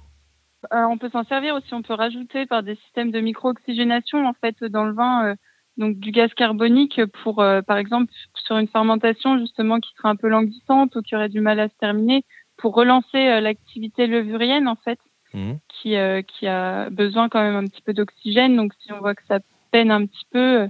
On 0.70 0.98
peut 0.98 1.10
s'en 1.10 1.24
servir 1.24 1.56
aussi, 1.56 1.74
on 1.74 1.82
peut 1.82 1.94
rajouter 1.94 2.46
par 2.46 2.62
des 2.62 2.76
systèmes 2.76 3.10
de 3.10 3.20
micro-oxygénation 3.20 4.26
en 4.26 4.34
fait 4.34 4.62
dans 4.62 4.84
le 4.84 4.92
vin 4.92 5.34
donc 5.76 5.98
du 5.98 6.10
gaz 6.10 6.32
carbonique 6.34 7.00
pour, 7.22 7.40
euh, 7.40 7.62
par 7.62 7.78
exemple, 7.78 8.12
sur 8.34 8.58
une 8.58 8.68
fermentation 8.68 9.38
justement 9.38 9.80
qui 9.80 9.90
serait 9.96 10.08
un 10.08 10.16
peu 10.16 10.28
languissante 10.28 10.94
ou 10.96 11.02
qui 11.02 11.16
aurait 11.16 11.28
du 11.28 11.40
mal 11.40 11.60
à 11.60 11.68
se 11.68 11.76
terminer, 11.76 12.24
pour 12.56 12.74
relancer 12.74 13.16
euh, 13.16 13.40
l'activité 13.40 14.06
levurienne 14.06 14.68
en 14.68 14.76
fait, 14.76 14.98
mmh. 15.32 15.52
qui, 15.68 15.96
euh, 15.96 16.22
qui 16.22 16.46
a 16.46 16.90
besoin 16.90 17.28
quand 17.28 17.40
même 17.40 17.56
un 17.56 17.66
petit 17.66 17.82
peu 17.82 17.94
d'oxygène. 17.94 18.56
Donc 18.56 18.72
si 18.80 18.92
on 18.92 18.98
voit 18.98 19.14
que 19.14 19.24
ça 19.26 19.38
peine 19.70 19.90
un 19.90 20.04
petit 20.04 20.26
peu, 20.30 20.68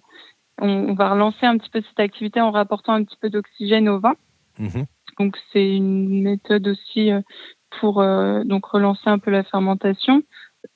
on, 0.59 0.95
va 0.95 1.11
relancer 1.11 1.47
un 1.47 1.57
petit 1.57 1.71
peu 1.71 1.81
cette 1.81 2.01
activité 2.01 2.41
en 2.41 2.51
rapportant 2.51 2.93
un 2.93 3.03
petit 3.03 3.17
peu 3.21 3.31
d'oxygène 3.31 3.89
au 3.89 3.99
vin. 3.99 4.15
Mmh. 4.59 4.83
Donc 5.19 5.37
c'est 5.53 5.75
une 5.75 6.23
méthode 6.23 6.69
aussi 6.69 7.11
pour 7.81 8.03
donc 8.45 8.67
relancer 8.67 9.09
un 9.09 9.19
peu 9.19 9.31
la 9.31 9.43
fermentation. 9.43 10.23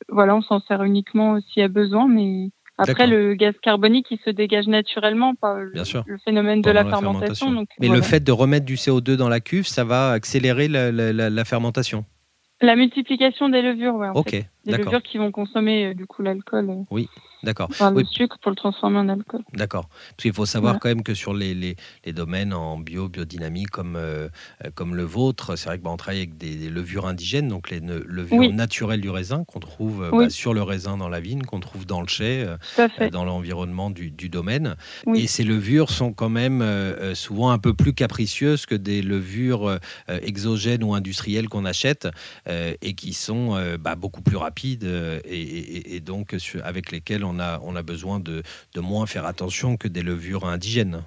Voilà, 0.09 0.35
on 0.35 0.43
s'en 0.43 0.61
sert 0.61 0.83
uniquement 0.83 1.39
s'il 1.41 1.61
y 1.61 1.65
a 1.65 1.69
besoin, 1.69 2.09
mais 2.09 2.51
après, 2.77 3.07
le 3.07 3.35
gaz 3.35 3.55
carbonique, 3.63 4.07
il 4.11 4.19
se 4.25 4.31
dégage 4.31 4.67
naturellement 4.67 5.35
par 5.35 5.57
le, 5.57 5.73
phénomène 6.25 6.61
de 6.61 6.71
la, 6.71 6.85
fermentation. 6.85 7.65
Mais 7.81 7.89
le 7.89 8.03
fait 8.03 8.23
de 8.23 8.33
remettre 8.33 8.67
du 8.67 8.75
CO2 8.75 9.15
dans 9.15 9.29
la 9.29 9.41
cuve, 9.41 9.67
ça 9.67 9.85
va 9.85 10.11
accélérer 10.11 10.69
la, 10.69 11.45
fermentation 11.45 12.05
La 12.61 12.77
multiplication 12.77 13.49
des 13.49 13.63
levures, 13.63 13.95
oui. 13.95 14.09
ok. 14.15 14.45
Des 14.65 14.77
levures 14.77 15.03
qui 15.03 15.19
vont 15.19 15.31
consommer 15.31 15.87
euh, 15.87 15.95
du 15.95 16.07
coup 16.07 16.23
l'alcool. 16.23 16.71
Euh. 16.71 16.83
Oui, 16.91 17.09
D'accord. 17.45 17.69
le 17.95 18.05
sucre 18.05 18.39
pour 18.41 18.51
le 18.51 18.57
transformer 18.57 18.99
en 18.99 19.09
alcool. 19.09 19.43
D'accord. 19.53 19.89
Parce 19.89 20.23
qu'il 20.23 20.33
faut 20.33 20.47
savoir 20.47 20.79
quand 20.79 20.89
même 20.89 21.03
que 21.03 21.15
sur 21.15 21.35
les, 21.35 21.55
les, 21.55 21.77
les, 22.05 22.13
domaines 22.13 22.53
en 22.53 22.79
bio, 22.79 23.09
biodynamie 23.09 23.65
comme, 23.65 23.97
euh, 23.97 24.29
comme 24.75 24.95
le 24.95 25.05
vôtre, 25.05 25.57
c'est 25.57 25.69
vrai 25.69 25.79
qu'on 25.79 25.91
bah, 25.91 25.97
travaille 25.97 26.21
avec 26.21 26.37
des, 26.37 26.71
levures 26.71 27.07
indigènes, 27.07 27.49
donc 27.49 27.71
les 27.71 27.81
levures 27.81 28.53
naturelles 28.53 29.01
du 29.01 29.11
raisin 29.11 29.45
qu'on 29.45 29.61
trouve 29.61 30.03
euh, 30.03 30.11
bah, 30.11 30.31
sur 30.31 30.55
le 30.55 30.63
raisin 30.63 30.97
dans 30.97 31.09
la 31.09 31.21
vigne, 31.21 31.43
qu'on 31.43 31.61
trouve 31.61 31.87
dans 31.87 32.01
le 32.01 32.09
chai, 32.09 32.47
euh, 32.79 33.11
dans 33.11 33.25
l'environnement 33.25 33.91
du, 33.91 34.11
du, 34.11 34.29
domaine. 34.29 34.77
Et 35.15 35.27
ces 35.27 35.45
levures 35.45 35.91
sont 35.91 36.13
quand 36.13 36.31
même 36.31 36.65
souvent 37.15 37.51
un 37.51 37.59
peu 37.59 37.75
plus 37.75 37.93
capricieuses 37.93 38.67
que 38.67 38.75
des 38.75 39.03
levures 39.03 39.79
exogènes 40.09 40.83
ou 40.83 40.95
industrielles 40.95 41.49
qu'on 41.49 41.65
achète 41.65 42.09
et 42.47 42.95
qui 42.95 43.13
sont 43.13 43.57
bah, 43.79 43.95
beaucoup 43.95 44.23
plus 44.23 44.37
rapides 44.37 44.85
et, 45.25 45.97
et 45.97 46.01
donc 46.01 46.35
avec 46.63 46.91
lesquelles 46.91 47.25
on 47.25 47.34
on 47.63 47.77
a, 47.77 47.83
besoin 47.83 48.21
de, 48.21 48.43
moins 48.77 49.07
faire 49.07 49.27
attention 49.27 49.77
que 49.77 49.89
des 49.89 50.03
levures 50.03 50.47
indigènes. 50.47 51.03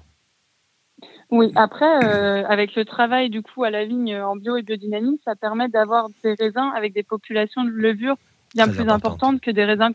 Oui, 1.30 1.52
après, 1.56 2.04
euh, 2.04 2.46
avec 2.48 2.74
le 2.74 2.84
travail 2.84 3.28
du 3.28 3.42
coup 3.42 3.62
à 3.62 3.70
la 3.70 3.84
vigne 3.84 4.18
en 4.18 4.34
bio 4.34 4.56
et 4.56 4.62
biodynamie, 4.62 5.20
ça 5.24 5.36
permet 5.36 5.68
d'avoir 5.68 6.08
des 6.24 6.34
raisins 6.34 6.72
avec 6.74 6.94
des 6.94 7.02
populations 7.02 7.64
de 7.64 7.70
levures 7.70 8.16
bien 8.54 8.68
plus 8.68 8.88
importantes 8.88 9.40
que 9.40 9.50
des 9.50 9.64
raisins 9.64 9.92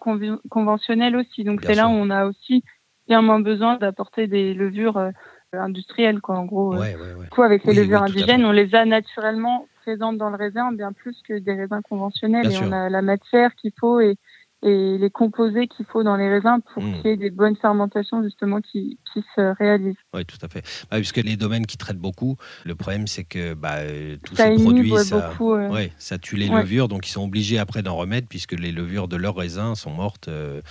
conventionnels 0.50 1.16
aussi. 1.16 1.44
Donc 1.44 1.62
c'est 1.64 1.76
là 1.76 1.88
où 1.88 1.92
on 1.92 2.10
a 2.10 2.26
aussi 2.26 2.64
bien 3.08 3.22
moins 3.22 3.40
besoin 3.40 3.78
d'apporter 3.78 4.28
des 4.28 4.54
levures 4.54 4.98
euh, 4.98 5.12
industrielles, 5.54 6.22
quoi. 6.22 6.38
En 6.38 6.46
gros, 6.46 6.76
euh, 6.76 7.44
avec 7.44 7.64
les 7.66 7.74
levures 7.74 8.04
indigènes, 8.04 8.46
on 8.46 8.52
les 8.52 8.74
a 8.76 8.86
naturellement 8.86 9.68
présentes 9.82 10.18
dans 10.18 10.30
le 10.30 10.38
raisin 10.38 10.72
bien 10.72 10.94
plus 10.94 11.22
que 11.28 11.38
des 11.38 11.54
raisins 11.54 11.82
conventionnels. 11.82 12.52
et 12.52 12.58
on 12.58 12.72
a 12.72 12.90
la 12.90 13.02
matière 13.02 13.54
qu'il 13.56 13.74
faut 13.78 14.00
et 14.00 14.18
et 14.64 14.98
les 14.98 15.10
composés 15.10 15.68
qu'il 15.68 15.86
faut 15.86 16.04
dans 16.04 16.16
les 16.16 16.30
raisins 16.30 16.60
pour 16.74 16.84
hmm. 16.84 16.94
qu'il 16.96 17.12
y 17.12 17.14
ait 17.14 17.18
des 17.18 17.30
bonnes 17.30 17.56
fermentations 17.58 18.24
justement 18.24 18.62
qui, 18.62 18.98
qui 19.12 19.24
se 19.36 19.56
réalisent. 19.58 19.96
Oui, 20.14 20.26
tout 20.26 20.38
à 20.42 20.48
fait. 20.48 20.64
Bah, 20.90 20.98
puisque 20.98 21.18
les 21.18 21.36
domaines 21.36 21.66
qui 21.66 21.78
traitent 21.78 21.98
beaucoup, 21.98 22.38
le 22.66 22.76
problème 22.76 23.08
c'est 23.08 23.24
que 23.24 23.54
bah, 23.54 23.78
tous 24.24 24.36
ces 24.36 24.56
produits, 24.56 24.98
ça, 24.98 25.30
beaucoup, 25.30 25.54
ouais, 25.56 25.92
ça 25.98 26.18
tue 26.18 26.38
les 26.38 26.48
levures, 26.48 26.88
donc 26.88 27.08
ils 27.08 27.12
sont 27.12 27.24
obligés 27.24 27.60
après 27.60 27.82
d'en 27.82 27.96
remettre 27.96 28.28
puisque 28.28 28.54
les 28.54 28.72
levures 28.72 29.08
de 29.08 29.18
leurs 29.18 29.36
raisins 29.36 29.76
sont 29.76 29.92
mortes 29.92 30.28
euh, 30.28 30.62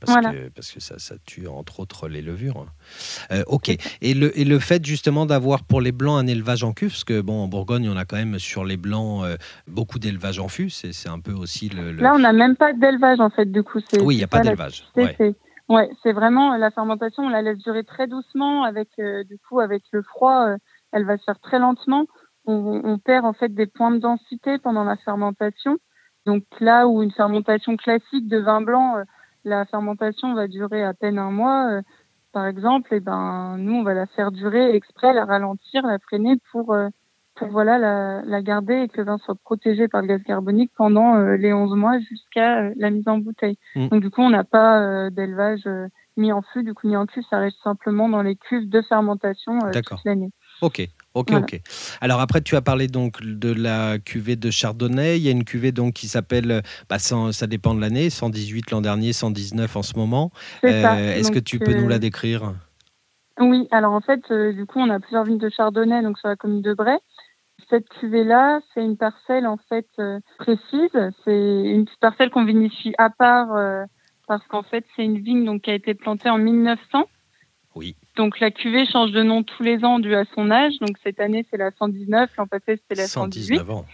parce, 0.00 0.14
que, 0.14 0.48
parce 0.48 0.72
que 0.72 0.80
ça, 0.80 0.98
ça, 0.98 1.16
tue 1.24 1.46
entre 1.46 1.80
autres 1.80 2.08
les 2.08 2.22
levures. 2.22 2.66
Euh, 3.30 3.42
ok. 3.46 3.70
Et 4.00 4.14
le, 4.14 4.36
et 4.38 4.44
le 4.44 4.58
fait 4.58 4.84
justement 4.84 5.26
d'avoir 5.26 5.64
pour 5.64 5.80
les 5.80 5.92
blancs 5.92 6.18
un 6.18 6.26
élevage 6.26 6.64
en 6.64 6.72
cuve, 6.72 6.90
parce 6.90 7.04
que 7.04 7.20
bon, 7.20 7.42
en 7.42 7.48
Bourgogne, 7.48 7.88
on 7.88 7.96
a 7.96 8.04
quand 8.04 8.16
même 8.16 8.38
sur 8.38 8.64
les 8.64 8.76
blancs 8.76 9.24
euh, 9.24 9.36
beaucoup 9.66 9.98
d'élevage 9.98 10.38
en 10.38 10.48
fût, 10.48 10.70
c'est 10.70 11.08
un 11.08 11.20
peu 11.20 11.32
aussi 11.32 11.68
le. 11.68 11.92
Là, 11.92 12.14
on 12.14 12.18
n'a 12.18 12.32
même 12.32 12.56
pas 12.56 12.72
d'élevage 12.72 13.20
en 13.20 13.30
fait, 13.30 13.50
du 13.50 13.62
coup. 13.62 13.80
Oui, 14.00 14.14
il 14.14 14.18
n'y 14.18 14.24
a 14.24 14.28
pas 14.28 14.40
d'élevage. 14.40 14.84
Ouais. 15.66 15.88
c'est 16.02 16.12
vraiment 16.12 16.56
la 16.58 16.70
fermentation, 16.70 17.22
on 17.24 17.30
la 17.30 17.40
laisse 17.40 17.58
durer 17.58 17.84
très 17.84 18.06
doucement, 18.06 18.64
avec 18.64 18.88
euh, 18.98 19.24
du 19.24 19.38
coup, 19.38 19.60
avec 19.60 19.82
le 19.92 20.02
froid, 20.02 20.56
elle 20.92 21.06
va 21.06 21.16
se 21.16 21.24
faire 21.24 21.40
très 21.40 21.58
lentement. 21.58 22.06
On, 22.46 22.82
on, 22.84 22.98
perd 22.98 23.24
en 23.24 23.32
fait 23.32 23.48
des 23.48 23.66
points 23.66 23.90
de 23.90 23.98
densité 23.98 24.58
pendant 24.58 24.84
la 24.84 24.96
fermentation. 24.98 25.78
Donc 26.26 26.44
là 26.60 26.86
où 26.86 27.02
une 27.02 27.12
fermentation 27.12 27.76
classique 27.76 28.28
de 28.28 28.38
vin 28.38 28.60
blanc 28.60 28.96
la 29.44 29.64
fermentation 29.66 30.34
va 30.34 30.48
durer 30.48 30.82
à 30.82 30.94
peine 30.94 31.18
un 31.18 31.30
mois, 31.30 31.70
euh, 31.70 31.82
par 32.32 32.46
exemple, 32.46 32.94
et 32.94 33.00
ben 33.00 33.56
nous 33.58 33.74
on 33.74 33.82
va 33.82 33.94
la 33.94 34.06
faire 34.06 34.32
durer 34.32 34.74
exprès, 34.74 35.12
la 35.12 35.24
ralentir, 35.24 35.86
la 35.86 35.98
freiner 35.98 36.36
pour 36.50 36.72
euh, 36.72 36.88
pour 37.36 37.48
voilà 37.48 37.78
la, 37.78 38.22
la, 38.22 38.42
garder 38.42 38.74
et 38.82 38.88
que 38.88 38.98
le 38.98 39.04
vin 39.04 39.18
soit 39.18 39.34
protégé 39.34 39.88
par 39.88 40.02
le 40.02 40.06
gaz 40.06 40.22
carbonique 40.22 40.70
pendant 40.76 41.16
euh, 41.16 41.36
les 41.36 41.52
11 41.52 41.74
mois 41.74 41.98
jusqu'à 41.98 42.70
la 42.76 42.90
mise 42.90 43.08
en 43.08 43.18
bouteille. 43.18 43.58
Mm. 43.74 43.88
Donc 43.88 44.02
du 44.02 44.10
coup 44.10 44.22
on 44.22 44.30
n'a 44.30 44.44
pas 44.44 45.10
d'élevage 45.10 45.68
mis 46.16 46.32
en 46.32 46.42
fût, 46.42 46.62
du 46.62 46.74
coup 46.74 46.86
ni 46.86 46.96
en 46.96 47.06
cuve, 47.06 47.24
ça 47.28 47.38
reste 47.38 47.58
simplement 47.62 48.08
dans 48.08 48.22
les 48.22 48.36
cuves 48.36 48.68
de 48.68 48.82
fermentation 48.82 49.58
toute 49.72 50.04
l'année. 50.04 50.30
Ok, 50.62 50.88
Ok, 51.14 51.30
ok. 51.32 51.60
Alors 52.00 52.20
après, 52.20 52.40
tu 52.40 52.56
as 52.56 52.60
parlé 52.60 52.88
donc 52.88 53.22
de 53.22 53.52
la 53.52 53.98
cuvée 53.98 54.34
de 54.34 54.50
Chardonnay. 54.50 55.16
Il 55.18 55.22
y 55.22 55.28
a 55.28 55.30
une 55.30 55.44
cuvée 55.44 55.70
donc 55.70 55.94
qui 55.94 56.08
s'appelle, 56.08 56.62
bah, 56.88 56.98
ça 56.98 57.46
dépend 57.46 57.74
de 57.74 57.80
l'année, 57.80 58.10
118 58.10 58.72
l'an 58.72 58.80
dernier, 58.80 59.12
119 59.12 59.76
en 59.76 59.82
ce 59.82 59.96
moment. 59.96 60.32
Euh, 60.64 61.14
est-ce 61.14 61.30
que 61.30 61.38
tu 61.38 61.60
peux 61.60 61.72
nous 61.72 61.88
la 61.88 62.00
décrire? 62.00 62.54
Oui, 63.38 63.68
alors 63.70 63.92
en 63.92 64.00
fait, 64.00 64.20
du 64.32 64.66
coup, 64.66 64.80
on 64.80 64.90
a 64.90 64.98
plusieurs 64.98 65.24
vignes 65.24 65.38
de 65.38 65.50
Chardonnay 65.50 66.02
donc 66.02 66.18
sur 66.18 66.28
la 66.28 66.36
commune 66.36 66.62
de 66.62 66.74
Bray. 66.74 66.98
Cette 67.70 67.88
cuvée-là, 67.88 68.60
c'est 68.72 68.84
une 68.84 68.96
parcelle 68.96 69.46
en 69.46 69.58
fait 69.68 69.86
précise. 70.38 71.12
C'est 71.24 71.62
une 71.64 71.86
parcelle 72.00 72.30
qu'on 72.30 72.44
vinifie 72.44 72.92
à 72.98 73.10
part 73.10 73.56
parce 74.26 74.46
qu'en 74.48 74.62
fait, 74.62 74.84
c'est 74.96 75.04
une 75.04 75.18
vigne 75.18 75.44
donc, 75.44 75.62
qui 75.62 75.70
a 75.70 75.74
été 75.74 75.94
plantée 75.94 76.30
en 76.30 76.38
1900. 76.38 77.04
Oui. 77.74 77.96
Donc 78.16 78.38
la 78.38 78.50
cuvée 78.50 78.86
change 78.86 79.10
de 79.10 79.22
nom 79.22 79.42
tous 79.42 79.62
les 79.62 79.84
ans 79.84 79.98
dû 79.98 80.14
à 80.14 80.24
son 80.34 80.50
âge. 80.50 80.78
Donc 80.80 80.96
cette 81.02 81.20
année, 81.20 81.44
c'est 81.50 81.56
la 81.56 81.70
119, 81.72 82.30
l'an 82.38 82.46
passé, 82.46 82.76
c'était 82.76 83.02
la 83.02 83.06
118. 83.06 83.56
119 83.58 83.70
ans. 83.70 83.86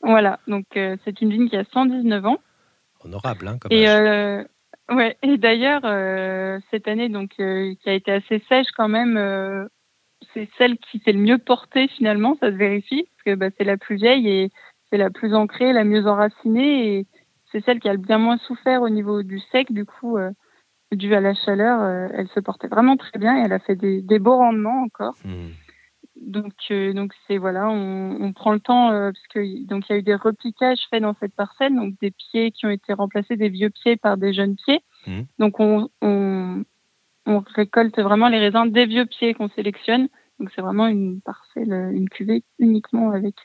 Voilà, 0.00 0.38
donc 0.46 0.64
euh, 0.76 0.96
c'est 1.04 1.20
une 1.20 1.30
vigne 1.30 1.48
qui 1.48 1.56
a 1.56 1.64
119 1.72 2.24
ans. 2.24 2.38
Honorable, 3.04 3.48
hein, 3.48 3.58
comme 3.58 3.72
Et, 3.72 3.88
euh, 3.88 4.44
ouais, 4.90 5.16
et 5.22 5.38
d'ailleurs, 5.38 5.82
euh, 5.84 6.60
cette 6.70 6.86
année, 6.86 7.08
donc, 7.08 7.30
qui 7.30 7.42
a 7.88 7.92
été 7.92 8.12
assez 8.12 8.42
sèche 8.48 8.70
quand 8.76 8.88
même, 8.88 9.68
c'est 10.34 10.48
celle 10.56 10.78
qui 10.78 11.00
s'est 11.00 11.12
le 11.12 11.18
mieux 11.18 11.38
portée 11.38 11.88
finalement, 11.88 12.36
ça 12.40 12.50
se 12.50 12.56
vérifie, 12.56 13.08
parce 13.16 13.24
que 13.24 13.34
bah, 13.34 13.48
c'est 13.56 13.64
la 13.64 13.76
plus 13.76 13.96
vieille 13.96 14.28
et 14.28 14.50
c'est 14.90 14.98
la 14.98 15.10
plus 15.10 15.34
ancrée, 15.34 15.72
la 15.72 15.84
mieux 15.84 16.06
enracinée. 16.06 16.98
Et 16.98 17.06
c'est 17.50 17.64
celle 17.64 17.80
qui 17.80 17.88
a 17.88 17.92
le 17.92 17.98
bien 17.98 18.18
moins 18.18 18.38
souffert 18.38 18.82
au 18.82 18.88
niveau 18.88 19.22
du 19.22 19.40
sec. 19.52 19.72
Du 19.72 19.84
coup, 19.84 20.16
euh, 20.92 20.96
dû 20.96 21.14
à 21.14 21.20
la 21.20 21.34
chaleur, 21.34 21.80
euh, 21.80 22.08
elle 22.14 22.28
se 22.28 22.40
portait 22.40 22.68
vraiment 22.68 22.96
très 22.96 23.18
bien 23.18 23.38
et 23.38 23.44
elle 23.44 23.52
a 23.52 23.58
fait 23.58 23.76
des, 23.76 24.18
beaux 24.18 24.36
rendements 24.36 24.82
encore. 24.82 25.14
Hmm. 25.24 25.50
Donc, 26.20 26.52
euh, 26.70 26.92
donc 26.92 27.12
c'est 27.26 27.38
voilà, 27.38 27.68
on, 27.68 28.32
prend 28.32 28.52
le 28.52 28.58
temps 28.58 28.90
parce 28.90 29.26
que 29.28 29.66
donc 29.66 29.88
il 29.88 29.92
y 29.92 29.96
a 29.96 29.98
eu 29.98 30.02
des 30.02 30.16
repiquages 30.16 30.80
faits 30.90 31.02
dans 31.02 31.14
cette 31.20 31.34
parcelle, 31.34 31.76
donc 31.76 31.94
des 32.00 32.10
pieds 32.10 32.50
qui 32.50 32.66
ont 32.66 32.70
été 32.70 32.92
remplacés 32.92 33.36
des 33.36 33.48
vieux 33.48 33.70
pieds 33.70 33.96
par 33.96 34.16
des 34.16 34.32
jeunes 34.32 34.56
pieds. 34.56 34.80
Hmm. 35.06 35.22
Donc 35.38 35.60
on, 35.60 35.88
on, 36.02 36.64
on 37.26 37.44
récolte 37.54 37.98
vraiment 38.00 38.28
les 38.28 38.40
raisins 38.40 38.66
des 38.66 38.86
vieux 38.86 39.06
pieds 39.06 39.34
qu'on 39.34 39.48
sélectionne. 39.50 40.08
Donc 40.40 40.50
c'est 40.54 40.62
vraiment 40.62 40.88
une 40.88 41.20
parcelle, 41.20 41.72
une 41.92 42.08
cuvée 42.08 42.42
uniquement 42.58 43.10
avec 43.10 43.36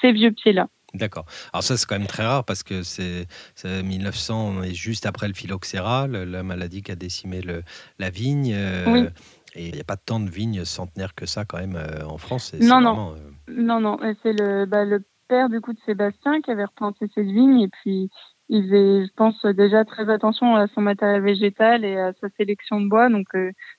ces 0.00 0.12
vieux 0.12 0.32
pieds 0.32 0.52
là. 0.52 0.68
D'accord. 0.96 1.26
Alors 1.52 1.62
ça, 1.62 1.76
c'est 1.76 1.86
quand 1.86 1.98
même 1.98 2.08
très 2.08 2.24
rare 2.24 2.44
parce 2.44 2.62
que 2.62 2.82
c'est 2.82 3.26
1900, 3.64 4.54
on 4.58 4.62
est 4.62 4.74
juste 4.74 5.06
après 5.06 5.28
le 5.28 5.34
phylloxéra, 5.34 6.06
la 6.08 6.42
maladie 6.42 6.82
qui 6.82 6.92
a 6.92 6.96
décimé 6.96 7.42
le, 7.42 7.62
la 7.98 8.10
vigne. 8.10 8.52
Euh, 8.54 9.08
et 9.54 9.68
il 9.68 9.74
n'y 9.74 9.80
a 9.80 9.84
pas 9.84 9.96
tant 9.96 10.20
de 10.20 10.30
vignes 10.30 10.64
centenaires 10.64 11.14
que 11.14 11.26
ça 11.26 11.44
quand 11.44 11.58
même 11.58 11.76
euh, 11.76 12.04
en 12.06 12.18
France. 12.18 12.54
Non, 12.60 12.80
non. 12.80 13.14
Euh, 13.14 13.30
non, 13.48 13.80
non. 13.80 13.98
C'est 14.22 14.32
le, 14.32 14.66
bah, 14.66 14.84
le 14.84 15.04
père 15.28 15.48
du 15.48 15.60
coup 15.60 15.72
de 15.72 15.78
Sébastien 15.84 16.40
qui 16.40 16.50
avait 16.50 16.64
replanté 16.64 17.06
cette 17.14 17.26
vigne 17.26 17.60
et 17.60 17.68
puis 17.68 18.10
il 18.48 18.62
faisait, 18.62 19.06
je 19.06 19.12
pense, 19.16 19.44
déjà 19.44 19.84
très 19.84 20.08
attention 20.08 20.54
à 20.54 20.68
son 20.68 20.80
matériel 20.80 21.20
végétal 21.20 21.84
et 21.84 21.98
à 21.98 22.12
sa 22.20 22.28
sélection 22.36 22.80
de 22.80 22.88
bois. 22.88 23.08
Donc, 23.08 23.26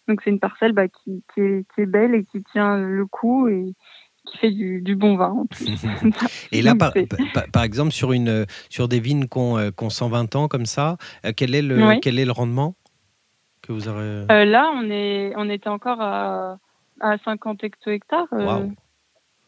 donc 0.07 0.21
c'est 0.23 0.29
une 0.29 0.41
parcelle 0.41 0.73
bah, 0.73 0.89
qui, 0.89 1.23
qui, 1.33 1.39
est, 1.39 1.65
qui, 1.73 1.81
est, 1.81 1.85
belle 1.85 2.13
et 2.15 2.25
qui 2.25 2.43
tient 2.51 2.77
le 2.77 3.05
coup 3.05 3.47
et, 3.47 3.73
qui 4.27 4.37
fait 4.37 4.51
du, 4.51 4.95
bon 4.95 5.15
vin 5.15 5.29
en 5.29 5.45
plus. 5.45 5.67
Et 6.51 6.61
là, 6.61 6.75
par, 6.75 6.93
par, 7.51 7.63
exemple, 7.63 7.91
sur, 7.91 8.11
une, 8.11 8.45
sur 8.69 8.87
des 8.87 8.99
vignes 8.99 9.27
qui 9.27 9.37
ont, 9.37 9.89
120 9.89 10.35
ans 10.35 10.47
comme 10.47 10.65
ça, 10.65 10.97
euh, 11.25 11.31
quel 11.35 11.55
est 11.55 11.61
le, 11.61 11.99
quel 12.01 12.19
est 12.19 12.25
le 12.25 12.31
rendement 12.31 12.75
que 13.61 13.71
vous 13.71 13.87
aurez 13.87 14.25
euh, 14.31 14.45
Là, 14.45 14.71
on, 14.75 14.89
est, 14.89 15.33
on 15.35 15.49
était 15.49 15.69
encore 15.69 16.01
à, 16.01 16.59
à 16.99 17.17
50 17.19 17.63
hecto-hectares. 17.63 18.27
Euh, 18.33 18.45
Waouh 18.45 18.73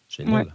Génial. 0.07 0.53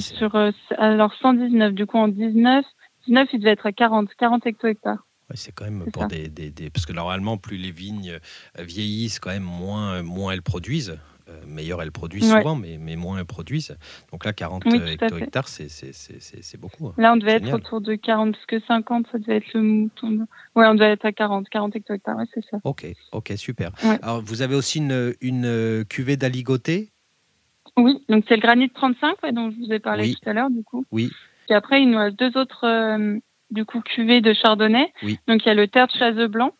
sur, 0.00 0.34
alors 0.76 1.14
119, 1.14 1.72
du 1.72 1.86
coup 1.86 1.98
en 1.98 2.08
19, 2.08 2.64
19 3.06 3.28
il 3.32 3.38
devait 3.38 3.52
être 3.52 3.66
à 3.66 3.72
40, 3.72 4.08
40 4.18 4.46
hecto-hectares. 4.46 5.06
Ouais, 5.30 5.36
c'est 5.36 5.52
quand 5.52 5.64
même 5.64 5.84
pour 5.92 6.06
des, 6.06 6.28
des, 6.28 6.50
des, 6.50 6.70
Parce 6.70 6.86
que 6.86 6.92
normalement, 6.92 7.36
plus 7.36 7.58
les 7.58 7.70
vignes 7.70 8.18
vieillissent, 8.58 9.20
quand 9.20 9.30
même, 9.30 9.42
moins, 9.42 10.02
moins 10.02 10.32
elles 10.32 10.42
produisent. 10.42 10.98
Euh, 11.28 11.40
meilleure 11.46 11.82
elles 11.82 11.92
produisent 11.92 12.30
souvent, 12.30 12.54
mais, 12.54 12.78
mais, 12.78 12.96
moins 12.96 13.18
elles 13.18 13.24
produisent. 13.26 13.76
Donc 14.12 14.24
là, 14.24 14.32
40 14.32 14.64
hecto-hectares, 14.66 15.48
c'est 15.48 16.60
beaucoup. 16.60 16.88
Hein. 16.88 16.94
Là, 16.96 17.12
on 17.12 17.16
devait 17.16 17.32
être 17.32 17.52
autour 17.52 17.82
de 17.82 17.96
40, 17.96 18.32
parce 18.32 18.46
que 18.46 18.60
50, 18.60 19.06
ça 19.12 19.18
devait 19.18 19.36
être 19.36 19.52
le 19.52 19.60
mouton. 19.60 20.26
Oui, 20.56 20.64
on 20.66 20.74
devait 20.74 20.92
être 20.92 21.04
à 21.04 21.12
40, 21.12 21.48
40 21.50 21.76
hecto-hectares, 21.76 22.16
c'est 22.32 22.44
ça. 22.50 22.58
Ok, 22.64 22.86
ok, 23.12 23.32
super. 23.36 23.72
Alors, 24.02 24.22
vous 24.22 24.40
avez 24.40 24.54
aussi 24.54 24.78
une, 24.78 25.14
une 25.20 25.44
euh, 25.44 25.84
cuvée 25.84 26.16
d'aligoté? 26.16 26.92
Oui, 27.76 28.02
donc 28.08 28.24
c'est 28.26 28.36
le 28.36 28.42
granit 28.42 28.70
35 28.70 29.16
dont 29.32 29.50
je 29.50 29.56
vous 29.56 29.72
ai 29.72 29.80
parlé 29.80 30.14
tout 30.14 30.30
à 30.30 30.32
l'heure, 30.32 30.50
du 30.50 30.62
coup. 30.64 30.86
Oui. 30.90 31.10
Et 31.50 31.54
après, 31.54 31.82
il 31.82 31.90
nous 31.90 31.98
reste 31.98 32.18
deux 32.18 32.36
autres 32.38 32.64
euh, 32.64 33.18
du 33.50 33.66
coup, 33.66 33.80
cuvées 33.82 34.22
de 34.22 34.32
chardonnay. 34.32 34.92
Oui. 35.02 35.18
Donc, 35.26 35.44
il 35.44 35.48
y 35.48 35.50
a 35.50 35.54
le 35.54 35.68
terre 35.68 35.88
de 35.88 35.92
chazeux 35.92 36.28
blanc. 36.28 36.54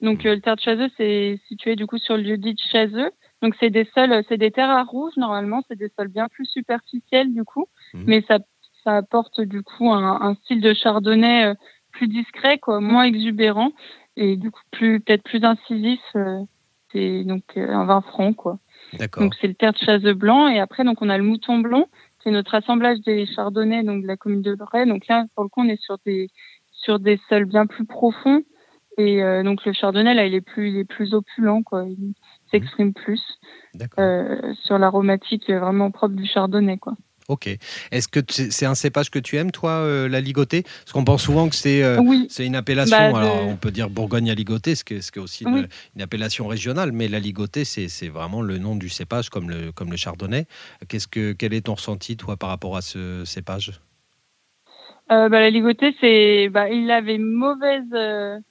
Donc, 0.00 0.22
le 0.22 0.40
terre 0.40 0.56
de 0.56 0.60
chazeux, 0.60 0.90
c'est 0.96 1.40
situé 1.48 1.76
du 1.76 1.86
coup 1.86 1.98
sur 1.98 2.16
le 2.16 2.22
lieu 2.22 2.36
dit 2.36 2.54
de 2.54 2.60
chazeux. 2.70 3.10
Donc 3.42 3.56
c'est 3.58 3.70
des 3.70 3.84
sols, 3.92 4.22
c'est 4.28 4.38
des 4.38 4.52
terres 4.52 4.70
à 4.70 4.84
rouge 4.84 5.12
normalement, 5.16 5.62
c'est 5.66 5.76
des 5.76 5.90
sols 5.98 6.08
bien 6.08 6.28
plus 6.28 6.46
superficiels 6.46 7.34
du 7.34 7.44
coup, 7.44 7.66
mhm. 7.92 8.04
mais 8.06 8.24
ça, 8.28 8.38
ça 8.84 8.96
apporte 8.96 9.40
du 9.40 9.62
coup 9.62 9.90
un, 9.92 10.34
style 10.36 10.60
de 10.60 10.72
chardonnay 10.72 11.46
euh, 11.46 11.54
plus 11.90 12.06
discret, 12.06 12.58
quoi, 12.58 12.80
moins 12.80 13.02
exubérant 13.02 13.72
et 14.16 14.36
du 14.36 14.50
coup 14.50 14.62
plus 14.70 15.00
peut-être 15.00 15.24
plus 15.24 15.44
incisif. 15.44 16.00
Euh, 16.14 16.40
c'est 16.92 17.24
donc 17.24 17.42
euh, 17.56 17.68
un 17.68 17.84
vin 17.84 18.00
franc 18.00 18.32
quoi. 18.32 18.58
Donc 19.16 19.34
c'est 19.40 19.48
le 19.48 19.54
terre 19.54 19.72
de 19.72 19.78
chasse 19.78 20.02
blanc 20.02 20.48
et 20.48 20.60
après 20.60 20.84
donc 20.84 21.02
on 21.02 21.08
a 21.08 21.18
le 21.18 21.24
mouton 21.24 21.58
blanc, 21.58 21.88
c'est 22.22 22.30
notre 22.30 22.54
assemblage 22.54 23.00
des 23.00 23.26
chardonnays 23.26 23.82
donc 23.82 24.02
de 24.02 24.06
la 24.06 24.16
commune 24.16 24.42
de 24.42 24.54
Bray. 24.54 24.86
Donc 24.86 25.08
là 25.08 25.24
pour 25.34 25.42
le 25.42 25.48
coup 25.48 25.62
on 25.62 25.68
est 25.68 25.80
sur 25.80 25.96
des 26.06 26.28
sur 26.70 27.00
des 27.00 27.18
sols 27.28 27.46
bien 27.46 27.66
plus 27.66 27.86
profonds 27.86 28.42
et 28.98 29.22
donc 29.42 29.64
le 29.64 29.72
chardonnay 29.72 30.12
là 30.12 30.26
il 30.26 30.34
est 30.34 30.42
plus 30.42 30.68
il 30.68 30.76
est 30.76 30.84
plus 30.84 31.14
opulent 31.14 31.62
quoi 31.62 31.86
s'exprime 32.52 32.92
plus 32.92 33.20
euh, 33.98 34.54
sur 34.64 34.78
l'aromatique 34.78 35.50
vraiment 35.50 35.90
propre 35.90 36.14
du 36.14 36.26
chardonnay. 36.26 36.78
Quoi. 36.78 36.94
Ok. 37.28 37.48
Est-ce 37.90 38.08
que 38.08 38.20
c'est 38.28 38.66
un 38.66 38.74
cépage 38.74 39.10
que 39.10 39.18
tu 39.18 39.36
aimes, 39.36 39.50
toi, 39.50 39.70
euh, 39.70 40.08
la 40.08 40.20
ligotée? 40.20 40.62
Parce 40.62 40.92
qu'on 40.92 41.04
pense 41.04 41.22
souvent 41.22 41.48
que 41.48 41.54
c'est 41.54 41.82
euh, 41.82 42.00
une 42.38 42.56
appellation. 42.56 42.96
Bah, 42.96 43.20
alors, 43.20 43.46
on 43.46 43.56
peut 43.56 43.70
dire 43.70 43.90
Bourgogne 43.90 44.30
à 44.30 44.34
ligotée, 44.34 44.74
ce 44.74 44.84
qui 44.84 44.94
est, 44.94 45.18
aussi 45.18 45.44
une, 45.44 46.02
appellation 46.02 46.46
régionale, 46.46 46.92
mais 46.92 47.08
la 47.08 47.20
ligotée, 47.20 47.64
c'est 47.64 48.08
vraiment 48.08 48.42
le 48.42 48.58
nom 48.58 48.76
du 48.76 48.88
cépage, 48.88 49.30
comme 49.30 49.48
le, 49.48 49.72
comme 49.72 49.90
le 49.90 49.96
chardonnay. 49.96 50.46
Qu'est-ce 50.88 51.08
que, 51.08 51.32
quel 51.32 51.54
est 51.54 51.62
ton 51.62 51.74
ressenti, 51.74 52.16
toi, 52.16 52.36
par 52.36 52.50
rapport 52.50 52.76
à 52.76 52.82
ce 52.82 53.24
cépage? 53.24 53.80
Bah, 55.08 55.28
La 55.28 55.50
ligotée, 55.50 55.94
c'est, 56.00 56.48
bah, 56.48 56.68
il 56.68 56.90
avait 56.90 57.18
mauvaise 57.18 58.42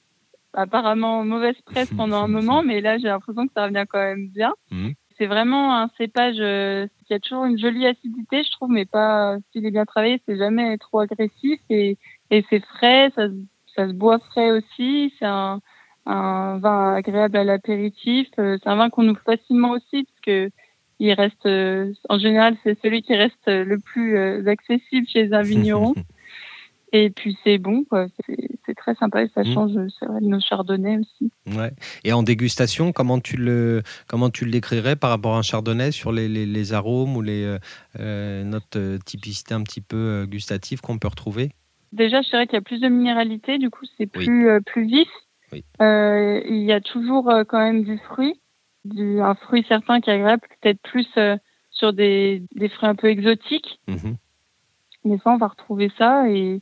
apparemment 0.54 1.24
mauvaise 1.24 1.60
presse 1.66 1.90
pendant 1.98 2.24
un 2.24 2.28
moment, 2.28 2.64
mais 2.64 2.82
là 2.82 2.98
j'ai 2.98 3.08
l'impression 3.08 3.48
que 3.48 3.54
ça 3.56 3.66
revient 3.66 3.86
quand 3.90 4.00
même 4.00 4.28
bien. 4.28 4.54
Mhm. 4.72 4.94
C'est 5.18 5.28
vraiment 5.28 5.78
un 5.78 5.90
cépage 5.98 6.38
euh, 6.40 6.88
qui 7.06 7.14
a 7.14 7.20
toujours 7.20 7.46
une 7.46 7.60
jolie 7.60 7.86
acidité, 7.86 8.44
je 8.44 8.52
trouve, 8.52 8.72
mais 8.72 8.86
pas 8.86 9.38
s'il 9.52 9.66
est 9.66 9.72
bien 9.72 9.86
travaillé, 9.86 10.22
c'est 10.26 10.38
jamais 10.38 10.78
trop 10.80 11.00
agressif 11.00 11.60
et, 11.70 11.98
et 12.32 12.44
c'est 12.50 12.64
frais, 12.66 13.12
ça, 13.16 13.28
ça 13.76 13.88
se 13.88 13.94
boit 13.94 14.18
frais 14.18 14.50
aussi. 14.50 15.14
C'est 15.20 15.26
un, 15.26 15.60
un 16.08 16.58
vin 16.58 16.96
agréable 16.96 17.38
à 17.38 17.44
l'apéritif. 17.44 18.30
Euh, 18.40 18.58
c'est 18.64 18.70
un 18.70 18.78
vin 18.78 18.90
qu'on 18.90 19.08
ouvre 19.08 19.22
facilement 19.24 19.72
aussi 19.72 20.06
parce 20.06 20.22
que 20.26 20.50
il 21.00 21.14
reste, 21.14 21.46
euh, 21.46 21.94
en 22.10 22.18
général, 22.18 22.56
c'est 22.64 22.80
celui 22.82 23.02
qui 23.02 23.16
reste 23.16 23.48
le 23.48 23.78
plus 23.80 24.48
accessible 24.48 25.08
chez 25.08 25.34
un 25.34 25.42
vigneron. 25.44 25.94
Et 26.93 27.10
puis 27.10 27.38
c'est 27.43 27.58
bon, 27.58 27.86
quoi. 27.86 28.08
C'est 28.65 28.75
très 28.75 28.95
sympa 28.95 29.23
et 29.23 29.30
ça 29.34 29.41
mmh. 29.41 29.54
change 29.54 29.71
vrai, 29.71 30.21
nos 30.21 30.39
chardonnays 30.39 30.97
aussi. 30.97 31.32
Ouais. 31.47 31.71
Et 32.04 32.13
en 32.13 32.21
dégustation, 32.21 32.91
comment 32.91 33.19
tu 33.19 33.38
le 33.38 33.82
comment 34.08 34.30
tu 34.30 34.45
le 34.45 34.51
décrirais 34.51 34.95
par 34.95 35.10
rapport 35.10 35.36
à 35.36 35.39
un 35.39 35.41
chardonnay 35.41 35.91
sur 35.91 36.12
les, 36.12 36.27
les, 36.27 36.45
les 36.45 36.73
arômes 36.73 37.15
ou 37.15 37.21
les 37.21 37.43
euh, 37.43 37.60
euh 37.99 38.43
notes 38.43 38.75
euh, 38.75 38.97
typicité 39.06 39.54
un 39.54 39.63
petit 39.63 39.82
peu 39.82 39.97
euh, 39.97 40.25
gustatives 40.25 40.82
qu'on 40.82 40.99
peut 40.99 41.08
retrouver? 41.08 41.51
Déjà, 41.93 42.21
je 42.21 42.30
dirais 42.30 42.45
qu'il 42.45 42.56
y 42.56 42.58
a 42.58 42.62
plus 42.62 42.80
de 42.80 42.88
minéralité, 42.88 43.58
du 43.58 43.69
coup 43.69 43.86
c'est 43.97 44.08
plus 44.08 44.47
plus 44.65 44.86
vif. 44.86 45.10
Oui. 45.54 45.65
il 45.80 46.63
y 46.63 46.71
a 46.71 46.80
toujours 46.80 47.30
quand 47.49 47.60
même 47.60 47.84
du 47.84 47.97
fruit, 47.97 48.39
du, 48.86 49.19
un 49.19 49.36
fruit 49.36 49.65
certain 49.67 49.99
qui 49.99 50.10
est 50.10 50.13
agréable, 50.13 50.43
peut-être 50.62 50.82
plus 50.82 51.08
sur 51.71 51.91
des, 51.91 52.43
des 52.56 52.69
fruits 52.69 52.88
un 52.88 52.95
peu 52.95 53.08
exotiques. 53.08 53.80
Mmh 53.88 54.13
mais 55.04 55.18
ça, 55.24 55.32
on 55.32 55.38
va 55.38 55.48
retrouver 55.48 55.92
ça. 55.98 56.30
Et 56.30 56.62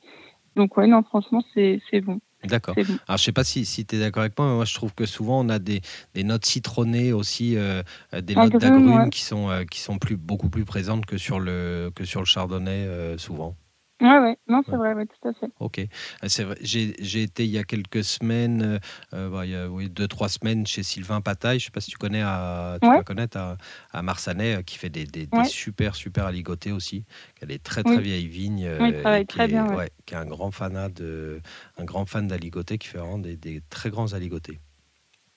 donc, 0.56 0.78
ouais, 0.78 0.88
non, 0.88 1.04
franchement, 1.04 1.43
c'est 1.54 2.02
bon. 2.02 2.19
D'accord. 2.45 2.75
Alors, 2.78 2.93
je 3.08 3.13
ne 3.13 3.17
sais 3.17 3.32
pas 3.34 3.43
si, 3.43 3.65
si 3.65 3.86
tu 3.86 3.95
es 3.95 3.99
d'accord 3.99 4.21
avec 4.21 4.38
moi, 4.38 4.47
mais 4.47 4.56
moi, 4.56 4.65
je 4.65 4.73
trouve 4.73 4.93
que 4.93 5.06
souvent, 5.06 5.41
on 5.41 5.49
a 5.49 5.60
des, 5.60 5.82
des 6.13 6.23
notes 6.23 6.45
citronnées 6.45 7.12
aussi, 7.12 7.58
euh, 7.58 7.84
euh, 8.13 8.21
des 8.21 8.36
notes 8.36 8.58
d'agrumes 8.58 9.10
qui, 9.10 9.23
sont, 9.23 9.49
euh, 9.49 9.65
qui 9.65 9.80
sont 9.80 9.97
plus, 9.97 10.15
beaucoup 10.15 10.49
plus 10.49 10.63
présentes 10.63 11.06
que 11.06 11.17
sur 11.17 11.39
le, 11.39 11.91
que 11.93 12.06
sur 12.06 12.21
le 12.21 12.25
chardonnay, 12.25 12.88
souvent. 13.17 13.56
Ouais, 14.01 14.17
ouais, 14.19 14.38
non, 14.47 14.62
c'est 14.65 14.77
vrai, 14.77 14.93
tout 15.05 15.27
à 15.27 15.33
fait. 15.33 15.51
Ok, 15.59 15.81
c'est 16.27 16.43
vrai. 16.43 16.55
J'ai 16.62 17.21
été 17.21 17.43
il 17.43 17.51
y 17.51 17.57
a 17.57 17.63
quelques 17.63 18.03
semaines, 18.03 18.62
euh, 18.62 18.79
euh, 19.13 19.29
bah, 19.29 19.45
il 19.45 19.51
y 19.51 19.55
a 19.55 19.67
oui, 19.67 19.89
deux, 19.89 20.07
trois 20.07 20.29
semaines 20.29 20.65
chez 20.65 20.83
Sylvain 20.83 21.19
Pataille. 21.19 21.59
Je 21.59 21.65
sais 21.65 21.71
pas 21.71 21.81
si 21.81 21.91
tu 21.91 21.97
connais, 21.97 22.21
à, 22.21 22.77
tu 22.81 22.88
vas 22.88 23.03
connaître 23.03 23.38
à, 23.38 23.57
à 23.91 24.01
Marsanais, 24.01 24.57
euh, 24.57 24.62
qui 24.62 24.77
fait 24.77 24.89
des, 24.89 25.05
des, 25.05 25.27
super, 25.43 25.95
super 25.95 26.25
aligotés 26.25 26.71
aussi. 26.71 27.03
Elle 27.41 27.51
est 27.51 27.62
très, 27.62 27.83
très 27.83 27.99
vieille 27.99 28.27
vigne. 28.27 28.69
Oui, 28.79 28.93
travaille 28.93 29.25
très 29.25 29.45
est, 29.45 29.47
bien. 29.47 29.67
qui 30.05 30.13
est 30.13 30.17
un 30.17 30.25
grand 30.25 30.51
fanat 30.51 30.89
de, 30.89 31.41
un 31.77 31.83
grand 31.83 32.05
fan 32.05 32.27
d'aligotés, 32.27 32.77
qui 32.77 32.88
fait 32.88 32.99
vraiment 32.99 33.19
des, 33.19 33.35
des, 33.35 33.62
très 33.69 33.89
grands 33.89 34.13
aligotés. 34.13 34.59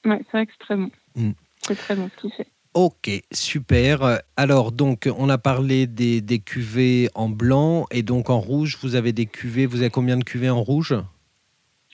Ouais, 0.04 0.20
c'est 0.26 0.32
vrai 0.32 0.46
que 0.46 0.52
c'est 0.52 0.64
très 0.64 0.76
bon. 0.76 0.90
Mm. 1.16 1.32
C'est 1.62 1.76
très 1.76 1.96
bon 1.96 2.08
ce 2.14 2.20
qu'il 2.20 2.32
fait. 2.32 2.48
Ok, 2.74 3.10
super. 3.32 4.20
Alors, 4.36 4.72
donc, 4.72 5.06
on 5.18 5.28
a 5.28 5.36
parlé 5.36 5.86
des, 5.86 6.22
des, 6.22 6.38
cuvées 6.38 7.10
en 7.14 7.28
blanc 7.28 7.84
et 7.90 8.02
donc 8.02 8.30
en 8.30 8.40
rouge. 8.40 8.78
Vous 8.80 8.94
avez 8.94 9.12
des 9.12 9.26
cuvées, 9.26 9.66
vous 9.66 9.82
avez 9.82 9.90
combien 9.90 10.16
de 10.16 10.24
cuvées 10.24 10.48
en 10.48 10.62
rouge? 10.62 10.96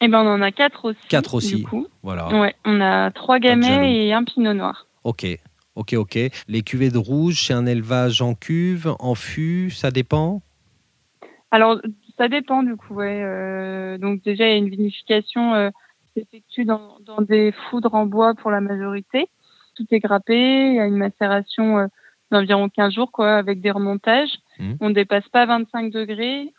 Eh 0.00 0.06
ben, 0.06 0.20
on 0.20 0.28
en 0.28 0.40
a 0.40 0.52
quatre 0.52 0.84
aussi. 0.84 1.00
Quatre 1.08 1.34
aussi. 1.34 1.66
Voilà. 2.04 2.28
Ouais, 2.28 2.54
on 2.64 2.80
a 2.80 3.10
trois 3.10 3.40
gamets 3.40 4.06
et 4.06 4.12
un 4.12 4.22
pinot 4.22 4.54
noir. 4.54 4.86
Ok, 5.02 5.26
ok, 5.74 5.94
ok. 5.94 6.18
Les 6.46 6.62
cuvées 6.62 6.90
de 6.90 6.98
rouge, 6.98 7.44
c'est 7.44 7.54
un 7.54 7.66
élevage 7.66 8.22
en 8.22 8.34
cuve, 8.34 8.94
en 9.00 9.16
fût, 9.16 9.70
ça 9.70 9.90
dépend? 9.90 10.42
Alors, 11.50 11.80
ça 12.16 12.28
dépend 12.28 12.62
du 12.62 12.76
coup, 12.76 12.94
ouais. 12.94 13.20
Euh, 13.24 13.98
donc, 13.98 14.22
déjà, 14.22 14.46
il 14.46 14.50
y 14.50 14.54
a 14.54 14.56
une 14.56 14.68
vinification 14.68 15.54
euh, 15.54 15.70
qui 16.14 16.20
s'effectue 16.20 16.64
dans, 16.64 16.98
dans 17.04 17.20
des 17.20 17.52
foudres 17.68 17.94
en 17.94 18.06
bois 18.06 18.34
pour 18.34 18.52
la 18.52 18.60
majorité 18.60 19.28
tout 19.78 19.86
est 19.92 20.00
grappé. 20.00 20.34
Il 20.34 20.74
y 20.74 20.80
a 20.80 20.86
une 20.86 20.96
macération 20.96 21.78
euh, 21.78 21.86
d'environ 22.30 22.68
15 22.68 22.94
jours, 22.94 23.12
quoi, 23.12 23.36
avec 23.36 23.60
des 23.60 23.70
remontages. 23.70 24.36
Mmh. 24.58 24.74
On 24.80 24.90
dépasse 24.90 25.28
pas 25.28 25.46
25 25.46 25.92
degrés. 25.92 26.52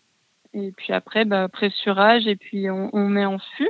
Et 0.53 0.71
puis 0.71 0.93
après, 0.93 1.25
bah, 1.25 1.47
pressurage 1.47 2.25
et 2.25 2.36
puis 2.36 2.69
on, 2.71 3.08
met 3.08 3.25
en 3.25 3.38
fût 3.38 3.69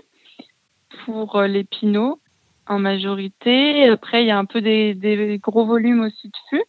pour 1.03 1.35
euh, 1.35 1.47
les 1.47 1.65
pinots 1.65 2.21
en 2.67 2.79
majorité. 2.79 3.89
Après, 3.89 4.23
il 4.23 4.27
y 4.27 4.31
a 4.31 4.37
un 4.37 4.45
peu 4.45 4.61
des, 4.61 5.39
gros 5.43 5.65
volumes 5.65 6.01
aussi 6.01 6.29
de 6.29 6.37
fût. 6.49 6.63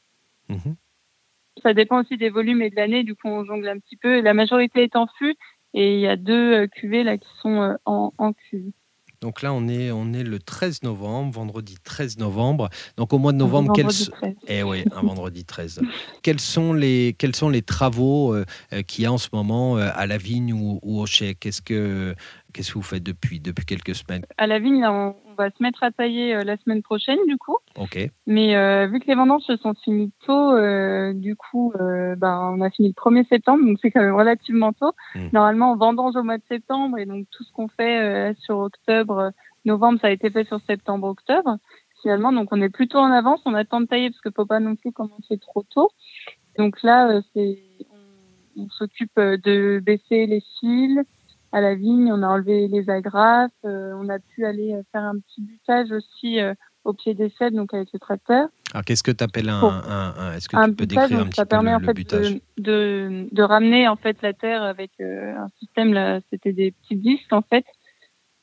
Mmh. 0.48 0.72
Ça 1.62 1.74
dépend 1.74 2.00
aussi 2.00 2.16
des 2.16 2.30
volumes 2.30 2.62
et 2.62 2.70
de 2.70 2.76
l'année. 2.76 3.04
Du 3.04 3.14
coup, 3.14 3.28
on 3.28 3.44
jongle 3.44 3.68
un 3.68 3.78
petit 3.78 3.96
peu. 3.96 4.20
La 4.20 4.34
majorité 4.34 4.82
est 4.82 4.96
en 4.96 5.06
fût 5.18 5.36
et 5.74 5.94
il 5.94 6.00
y 6.00 6.08
a 6.08 6.16
deux 6.16 6.62
euh, 6.62 6.66
cuvées 6.66 7.04
là 7.04 7.18
qui 7.18 7.28
sont 7.40 7.76
en, 7.84 8.12
en 8.16 8.32
cuve. 8.32 8.72
Donc 9.20 9.42
là, 9.42 9.52
on 9.52 9.68
est, 9.68 9.90
on 9.90 10.14
est 10.14 10.22
le 10.22 10.38
13 10.38 10.82
novembre, 10.82 11.34
vendredi 11.34 11.76
13 11.84 12.16
novembre. 12.16 12.70
Donc 12.96 13.12
au 13.12 13.18
mois 13.18 13.32
de 13.32 13.36
novembre, 13.36 13.74
quels... 13.74 13.88
Eh 14.48 14.62
oui, 14.62 14.82
un 14.96 15.02
vendredi 15.02 15.44
13. 15.44 15.82
quels, 16.22 16.40
sont 16.40 16.72
les, 16.72 17.14
quels 17.18 17.36
sont 17.36 17.50
les 17.50 17.60
travaux 17.60 18.34
euh, 18.34 18.46
euh, 18.72 18.80
qu'il 18.80 19.04
y 19.04 19.06
a 19.06 19.12
en 19.12 19.18
ce 19.18 19.28
moment 19.34 19.76
euh, 19.76 19.90
à 19.94 20.06
la 20.06 20.16
vigne 20.16 20.54
ou, 20.54 20.80
au 20.82 21.04
chai? 21.04 21.34
Qu'est-ce 21.34 21.60
que, 21.60 22.14
qu'est-ce 22.52 22.70
que 22.70 22.74
vous 22.74 22.82
faites 22.82 23.02
depuis, 23.02 23.40
depuis 23.40 23.64
quelques 23.64 23.94
semaines 23.94 24.24
À 24.38 24.46
la 24.46 24.58
vigne, 24.58 24.84
on, 24.86 25.14
va 25.38 25.50
se 25.50 25.62
mettre 25.62 25.82
à 25.82 25.90
tailler 25.90 26.44
la 26.44 26.56
semaine 26.58 26.82
prochaine, 26.82 27.18
du 27.26 27.38
coup. 27.38 27.56
Ok. 27.76 27.98
Mais 28.26 28.86
vu 28.88 29.00
que 29.00 29.06
les 29.06 29.14
vendanges 29.14 29.44
se 29.44 29.56
sont 29.56 29.72
finies 29.74 30.12
tôt, 30.26 30.54
du 31.14 31.34
coup, 31.34 31.72
ben, 31.78 32.54
on 32.54 32.60
a 32.60 32.68
fini 32.68 32.88
le 32.88 32.94
1er 32.94 33.26
septembre, 33.26 33.64
donc 33.64 33.78
c'est 33.80 33.90
quand 33.90 34.02
même 34.02 34.14
relativement 34.14 34.74
tôt. 34.74 34.92
Hmm. 35.14 35.28
Normalement, 35.32 35.72
on 35.72 35.76
vendange 35.76 36.16
au 36.16 36.22
mois 36.22 36.36
de 36.36 36.42
septembre, 36.48 36.98
et 36.98 37.06
donc 37.06 37.26
tout 37.30 37.42
ce 37.44 37.52
qu'on 37.52 37.68
fait 37.68 38.34
sur 38.40 38.58
octobre, 38.58 39.32
novembre, 39.64 39.98
ça 40.00 40.08
a 40.08 40.10
été 40.10 40.30
fait 40.30 40.44
sur 40.44 40.60
septembre-octobre. 40.66 41.56
Finalement, 42.02 42.32
donc 42.32 42.48
on 42.52 42.62
est 42.62 42.70
plutôt 42.70 42.98
en 42.98 43.12
avance, 43.12 43.40
on 43.44 43.54
attend 43.54 43.80
de 43.80 43.86
tailler 43.86 44.10
parce 44.10 44.20
que 44.20 44.30
faut 44.34 44.46
pas 44.46 44.60
non 44.60 44.76
plus 44.76 44.92
commencer 44.92 45.38
trop 45.38 45.62
tôt. 45.62 45.90
Donc 46.58 46.82
là, 46.82 47.20
c'est 47.34 47.58
on, 48.56 48.68
s'occupe 48.70 49.18
de 49.18 49.80
baisser 49.80 50.26
les 50.26 50.42
fils, 50.58 51.00
à 51.52 51.60
la 51.60 51.74
vigne, 51.74 52.12
on 52.12 52.22
a 52.22 52.28
enlevé 52.28 52.68
les 52.68 52.88
agrafes, 52.90 53.50
euh, 53.64 53.92
on 53.96 54.08
a 54.08 54.18
pu 54.18 54.44
aller 54.44 54.74
faire 54.92 55.02
un 55.02 55.18
petit 55.18 55.42
butage 55.42 55.90
aussi 55.90 56.40
euh, 56.40 56.54
au 56.84 56.92
pied 56.92 57.14
des 57.14 57.30
cèdres, 57.38 57.56
donc 57.56 57.74
avec 57.74 57.88
le 57.92 57.98
tracteur. 57.98 58.48
Alors 58.72 58.84
qu'est-ce 58.84 59.02
que 59.02 59.10
tu 59.10 59.24
appelles 59.24 59.48
un, 59.48 59.62
un, 59.62 60.32
Est-ce 60.34 60.48
que 60.48 60.64
tu 60.64 60.74
peux 60.74 60.86
décrire 60.86 61.20
un 61.20 61.26
petit 61.26 61.36
ça 61.36 61.46
permet 61.46 61.74
en 61.74 61.80
fait 61.80 61.92
butage? 61.92 62.38
de, 62.56 63.28
de, 63.30 63.42
ramener 63.42 63.88
en 63.88 63.96
fait 63.96 64.22
la 64.22 64.32
terre 64.32 64.62
avec 64.62 64.92
euh, 65.00 65.34
un 65.36 65.48
système 65.58 65.92
là, 65.92 66.20
c'était 66.30 66.52
des 66.52 66.70
petits 66.70 66.96
disques 66.96 67.32
en 67.32 67.42
fait 67.42 67.64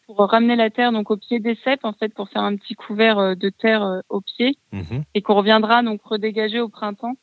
pour 0.05 0.19
ramener 0.19 0.55
la 0.55 0.69
terre 0.69 0.91
donc 0.91 1.11
au 1.11 1.17
pied 1.17 1.39
des 1.39 1.55
cèpes 1.63 1.85
en 1.85 1.93
fait 1.93 2.13
pour 2.13 2.29
faire 2.29 2.43
un 2.43 2.55
petit 2.57 2.75
couvert 2.75 3.35
de 3.35 3.49
terre 3.49 4.01
au 4.09 4.21
pied 4.21 4.57
mhm. 4.71 5.03
et 5.13 5.21
qu'on 5.21 5.35
reviendra 5.35 5.81
donc 5.81 6.01
redégager 6.03 6.59
au 6.59 6.69
printemps 6.69 7.15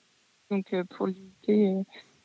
donc 0.50 0.74
pour 0.96 1.06
limiter 1.06 1.74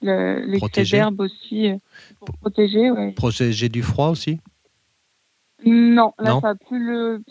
l'excès 0.02 0.84
d'herbe 0.84 1.22
aussi 1.22 1.70
euh, 1.70 1.78
pour 2.20 2.30
protéger. 2.38 2.92
Ouais. 2.92 3.12
Protéger 3.12 3.70
du 3.70 3.84
froid 3.84 4.10
aussi 4.10 4.40
Non, 5.66 6.14
là 6.20 6.40
ça 6.42 6.50
n'a 6.50 6.56
plus, 6.56 6.86
le, 6.86 7.24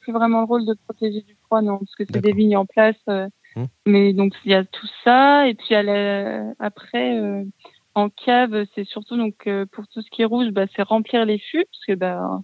plus, 0.00 0.12
vraiment 0.12 0.40
le 0.40 0.46
rôle 0.46 0.66
de 0.66 0.74
protéger 0.86 1.22
du 1.22 1.36
froid, 1.46 1.62
non, 1.62 1.78
parce 1.78 1.94
que 1.94 2.04
c'est 2.04 2.20
des 2.20 2.32
vignes 2.32 2.56
en 2.56 2.66
place. 2.66 2.96
Euh, 3.08 3.28
hum. 3.56 3.66
Mais 3.86 4.12
donc 4.12 4.34
il 4.44 4.50
y 4.50 4.54
a 4.54 4.64
tout 4.64 4.88
ça, 5.04 5.48
et 5.48 5.54
puis 5.54 5.74
après 5.74 7.18
euh, 7.18 7.44
en 7.94 8.08
cave, 8.08 8.64
c'est 8.74 8.84
surtout 8.84 9.16
donc 9.16 9.48
pour 9.72 9.88
tout 9.88 10.02
ce 10.02 10.10
qui 10.10 10.22
est 10.22 10.26
rouge, 10.26 10.50
bah, 10.50 10.66
c'est 10.74 10.82
remplir 10.82 11.24
les 11.24 11.38
fûts, 11.38 11.64
parce 11.64 11.86
que 11.86 11.94
bah, 11.94 12.40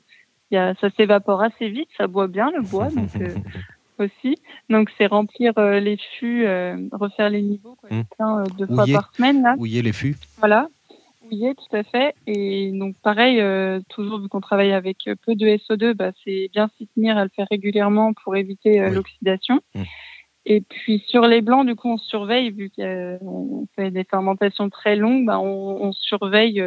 y 0.51 0.57
a, 0.57 0.75
ça 0.77 0.91
s'évapore 0.91 1.43
assez 1.43 1.69
vite, 1.69 1.89
ça 1.97 2.07
boit 2.07 2.29
bien 2.29 2.51
le 2.51 2.63
bois, 2.63 2.89
donc 2.89 3.11
aussi. 3.99 4.37
Donc 4.69 4.91
c'est 4.97 5.07
remplir 5.07 5.53
euh, 5.59 5.81
les 5.81 5.97
fûts, 5.97 6.47
euh, 6.47 6.77
refaire 6.93 7.31
les 7.31 7.43
niveaux, 7.43 7.77
quoi, 7.77 7.91
mmh. 7.91 8.05
plein, 8.17 8.41
euh, 8.41 8.45
deux 8.59 8.67
fois 8.67 8.85
par 8.93 9.15
semaine 9.15 9.43
là. 9.43 9.55
Ouiller 9.59 9.83
les 9.83 9.93
fûts? 9.93 10.17
Voilà, 10.39 10.69
ouiller 11.25 11.55
tout 11.55 11.77
à 11.77 11.83
fait. 11.83 12.15
Et 12.27 12.73
donc 12.73 12.97
pareil, 13.03 13.43
toujours 13.89 14.21
vu 14.21 14.29
qu'on 14.29 14.41
travaille 14.41 14.73
avec 14.73 14.99
peu 15.25 15.35
de 15.35 15.47
SO2, 15.47 15.95
bah, 15.95 16.13
c'est 16.25 16.49
bien 16.53 16.69
s'y 16.77 16.87
tenir 16.89 17.17
à 17.17 17.25
le 17.25 17.31
faire 17.35 17.47
régulièrement 17.51 18.13
pour 18.25 18.37
éviter 18.37 18.79
l'oxydation. 18.91 19.61
Mmh. 19.75 19.83
Et 20.49 20.61
puis 20.61 21.03
sur 21.09 21.23
les 21.23 21.43
blancs, 21.43 21.67
du 21.67 21.75
coup, 21.75 21.89
on 21.89 21.99
surveille, 21.99 22.51
vu 22.51 22.71
qu'on 22.71 23.67
fait 23.75 23.91
des 23.91 24.05
fermentations 24.05 24.71
très 24.71 24.95
longues, 24.95 25.27
bah, 25.27 25.41
on, 25.41 25.83
on, 25.83 25.93
surveille 25.93 26.63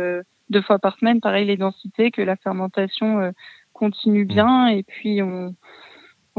deux 0.50 0.62
fois 0.62 0.80
par 0.80 0.98
semaine, 0.98 1.22
pareil, 1.22 1.46
les 1.46 1.56
densités, 1.56 2.12
que 2.12 2.22
la 2.22 2.36
fermentation 2.36 3.32
continue 3.72 4.26
mmh. 4.26 4.28
bien. 4.28 4.68
Et 4.68 4.84
puis 4.84 5.22
on, 5.22 5.56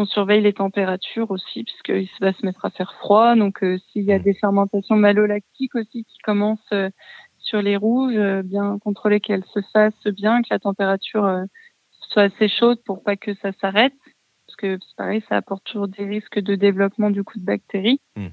on 0.00 0.06
surveille 0.06 0.40
les 0.40 0.52
températures 0.52 1.30
aussi, 1.30 1.64
puisqu'il 1.64 2.08
va 2.20 2.32
se 2.32 2.44
mettre 2.44 2.64
à 2.64 2.70
faire 2.70 2.94
froid. 2.94 3.36
Donc, 3.36 3.62
euh, 3.62 3.78
s'il 3.78 4.04
y 4.04 4.12
a 4.12 4.18
des 4.18 4.34
fermentations 4.34 4.96
malolactiques 4.96 5.74
aussi 5.74 6.04
qui 6.04 6.18
commencent 6.24 6.72
euh, 6.72 6.90
sur 7.38 7.60
les 7.60 7.76
rouges, 7.76 8.16
euh, 8.16 8.42
bien 8.42 8.78
contrôler 8.78 9.20
qu'elles 9.20 9.44
se 9.52 9.60
fassent 9.72 10.06
bien, 10.06 10.42
que 10.42 10.48
la 10.50 10.58
température 10.58 11.44
soit 12.08 12.22
assez 12.22 12.48
chaude 12.48 12.82
pour 12.84 13.02
pas 13.02 13.16
que 13.16 13.34
ça 13.34 13.52
s'arrête. 13.60 13.94
Parce 14.46 14.56
que 14.56 14.78
c'est 14.80 14.96
pareil, 14.96 15.22
ça 15.28 15.36
apporte 15.36 15.64
toujours 15.64 15.88
des 15.88 16.04
risques 16.04 16.40
de 16.40 16.54
développement 16.54 17.10
du 17.10 17.22
coup 17.22 17.38
de 17.38 17.44
bactéries. 17.44 18.00
Hmm. 18.16 18.28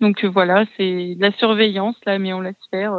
Donc 0.00 0.24
voilà, 0.24 0.66
c'est 0.76 1.14
de 1.16 1.20
la 1.20 1.32
surveillance 1.32 1.96
là, 2.04 2.18
mais 2.18 2.32
on 2.32 2.40
laisse 2.40 2.54
faire 2.70 2.94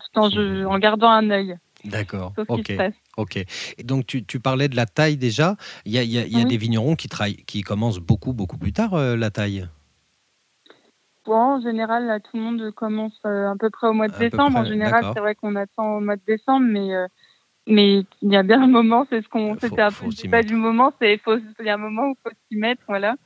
tout 0.00 0.20
en, 0.20 0.30
en 0.30 0.78
gardant 0.78 1.10
un 1.10 1.30
œil. 1.30 1.56
D'accord. 1.86 2.34
Ok. 2.48 2.72
Ok. 3.16 3.36
Et 3.36 3.82
donc 3.82 4.06
tu, 4.06 4.24
tu, 4.24 4.40
parlais 4.40 4.68
de 4.68 4.76
la 4.76 4.86
taille 4.86 5.16
déjà. 5.16 5.56
Il 5.84 5.92
y 5.92 5.98
a, 5.98 6.02
y 6.02 6.18
a, 6.18 6.26
y 6.26 6.40
a 6.40 6.44
des 6.44 6.56
vignerons 6.56 6.96
qui, 6.96 7.08
qui 7.46 7.62
commencent 7.62 7.98
beaucoup 7.98 8.32
beaucoup 8.32 8.58
plus 8.58 8.72
tard 8.72 8.94
euh, 8.94 9.16
la 9.16 9.30
taille? 9.30 9.66
Bon, 11.24 11.34
en 11.34 11.60
général, 11.60 12.06
là, 12.06 12.20
tout 12.20 12.36
le 12.36 12.42
monde 12.42 12.70
commence 12.72 13.18
euh, 13.24 13.50
à 13.50 13.56
peu 13.58 13.70
près 13.70 13.88
au 13.88 13.92
mois 13.92 14.08
de 14.08 14.16
décembre. 14.16 14.58
En 14.58 14.64
général, 14.64 15.04
c'est 15.12 15.20
vrai 15.20 15.34
qu'on 15.34 15.56
attend 15.56 15.96
au 15.96 16.00
mois 16.00 16.16
de 16.16 16.22
décembre, 16.26 16.66
mais 16.68 16.94
euh, 16.94 17.06
mais 17.66 18.04
il 18.22 18.32
y 18.32 18.36
a 18.36 18.44
bien 18.44 18.62
un 18.62 18.68
moment. 18.68 19.06
C'est 19.10 19.22
ce 19.22 19.28
qu'on 19.28 19.58
c'était 19.58 19.82
un 19.82 19.90
peu 19.90 20.06
pas 20.30 20.42
du 20.44 20.54
moment. 20.54 20.92
C'est 21.00 21.20
il 21.26 21.66
y 21.66 21.68
a 21.68 21.74
un 21.74 21.78
moment 21.78 22.10
où 22.10 22.14
il 22.14 22.22
faut 22.22 22.36
s'y 22.48 22.56
mettre, 22.56 22.82
voilà. 22.86 23.16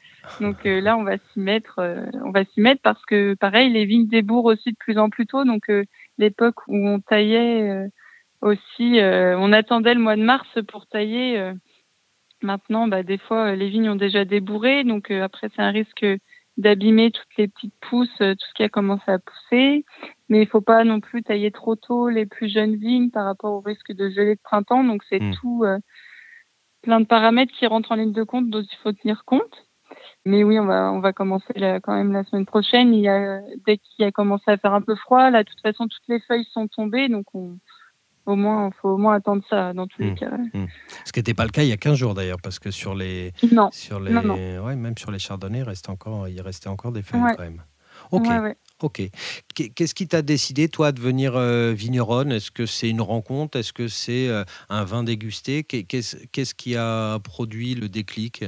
Donc 0.40 0.64
là, 0.64 0.96
on 0.96 1.02
va 1.02 1.18
s'y 1.18 1.40
mettre. 1.40 1.78
on 2.24 2.30
va 2.30 2.44
s'y 2.44 2.60
mettre 2.60 2.80
parce 2.80 3.04
que 3.04 3.34
pareil, 3.34 3.70
les 3.70 3.84
vignes 3.84 4.06
débourrent 4.06 4.46
aussi 4.46 4.70
de 4.70 4.76
plus 4.78 4.96
en 4.96 5.10
plus 5.10 5.26
tôt. 5.26 5.44
Donc 5.44 5.70
l'époque 6.16 6.66
où 6.68 6.88
on 6.88 7.00
taillait 7.00 7.90
aussi, 8.42 9.00
euh, 9.00 9.36
on 9.38 9.52
attendait 9.52 9.94
le 9.94 10.00
mois 10.00 10.16
de 10.16 10.22
mars 10.22 10.48
pour 10.68 10.86
tailler. 10.86 11.38
Euh, 11.38 11.54
maintenant, 12.42 12.88
bah, 12.88 13.02
des 13.02 13.18
fois, 13.18 13.54
les 13.54 13.68
vignes 13.68 13.90
ont 13.90 13.96
déjà 13.96 14.24
débourré, 14.24 14.84
donc 14.84 15.10
euh, 15.10 15.22
après, 15.22 15.48
c'est 15.54 15.62
un 15.62 15.70
risque 15.70 16.06
d'abîmer 16.56 17.10
toutes 17.10 17.36
les 17.38 17.48
petites 17.48 17.74
pousses, 17.80 18.16
tout 18.18 18.46
ce 18.48 18.54
qui 18.54 18.62
a 18.62 18.68
commencé 18.68 19.04
à 19.06 19.18
pousser. 19.18 19.84
Mais 20.28 20.42
il 20.42 20.46
faut 20.46 20.60
pas 20.60 20.84
non 20.84 21.00
plus 21.00 21.22
tailler 21.22 21.50
trop 21.50 21.76
tôt 21.76 22.08
les 22.08 22.26
plus 22.26 22.48
jeunes 22.48 22.76
vignes 22.76 23.10
par 23.10 23.24
rapport 23.24 23.52
au 23.52 23.60
risque 23.60 23.92
de 23.92 24.10
gelée 24.10 24.34
de 24.34 24.40
printemps. 24.42 24.84
Donc 24.84 25.02
c'est 25.08 25.22
hmm. 25.22 25.34
tout 25.40 25.64
plein 26.82 27.00
de 27.00 27.06
paramètres 27.06 27.52
qui 27.52 27.66
rentrent 27.66 27.92
en 27.92 27.94
ligne 27.94 28.12
de 28.12 28.24
compte 28.24 28.50
dont 28.50 28.62
il 28.62 28.76
faut 28.82 28.92
tenir 28.92 29.24
compte. 29.24 29.66
Mais 30.26 30.44
oui, 30.44 30.58
on 30.58 30.66
va 30.66 30.92
on 30.92 31.00
va 31.00 31.12
commencer 31.14 31.54
quand 31.82 31.94
même 31.94 32.12
la 32.12 32.24
semaine 32.24 32.46
prochaine. 32.46 32.92
Il 32.92 33.00
y 33.00 33.08
a 33.08 33.40
dès 33.66 33.78
qu'il 33.78 34.04
a 34.04 34.12
commencé 34.12 34.50
à 34.50 34.58
faire 34.58 34.74
un 34.74 34.82
peu 34.82 34.96
froid, 34.96 35.30
là, 35.30 35.44
de 35.44 35.48
toute 35.48 35.60
façon, 35.62 35.88
toutes 35.88 36.08
les 36.08 36.20
feuilles 36.20 36.46
sont 36.52 36.68
tombées, 36.68 37.08
donc 37.08 37.26
on 37.34 37.58
au 38.26 38.36
moins, 38.36 38.70
faut 38.80 38.90
au 38.90 38.98
moins 38.98 39.14
attendre 39.14 39.42
ça 39.48 39.72
dans 39.72 39.86
tous 39.86 40.02
les 40.02 40.12
mmh. 40.12 40.14
cas. 40.16 40.36
Mmh. 40.52 40.66
Ce 41.04 41.12
qui 41.12 41.18
n'était 41.18 41.34
pas 41.34 41.44
le 41.44 41.50
cas 41.50 41.62
il 41.62 41.68
y 41.68 41.72
a 41.72 41.76
15 41.76 41.96
jours 41.96 42.14
d'ailleurs, 42.14 42.40
parce 42.42 42.58
que 42.58 42.70
sur 42.70 42.94
les, 42.94 43.32
non. 43.52 43.70
sur 43.72 44.00
les, 44.00 44.58
Ouais, 44.58 44.76
même 44.76 44.96
sur 44.96 45.10
les 45.10 45.18
chardonnays, 45.18 45.58
il 45.58 45.64
restait 45.64 45.90
encore, 45.90 46.28
il 46.28 46.40
restait 46.40 46.68
encore 46.68 46.92
des 46.92 47.02
feuilles 47.02 47.22
quand 47.36 47.42
même. 47.42 47.62
Ok, 48.10 48.26
Ok. 48.82 49.02
Qu'est-ce 49.54 49.94
qui 49.94 50.08
t'a 50.08 50.22
décidé, 50.22 50.68
toi, 50.68 50.90
de 50.92 50.96
devenir 50.96 51.36
euh, 51.36 51.72
vigneronne? 51.72 52.32
Est-ce 52.32 52.50
que 52.50 52.66
c'est 52.66 52.88
une 52.88 53.02
rencontre? 53.02 53.58
Est-ce 53.58 53.72
que 53.72 53.88
c'est 53.88 54.28
euh, 54.28 54.44
un 54.68 54.84
vin 54.84 55.04
dégusté? 55.04 55.64
Qu'est-ce 55.64 56.54
qui 56.54 56.76
a 56.76 57.18
produit 57.18 57.74
le 57.74 57.88
déclic? 57.88 58.44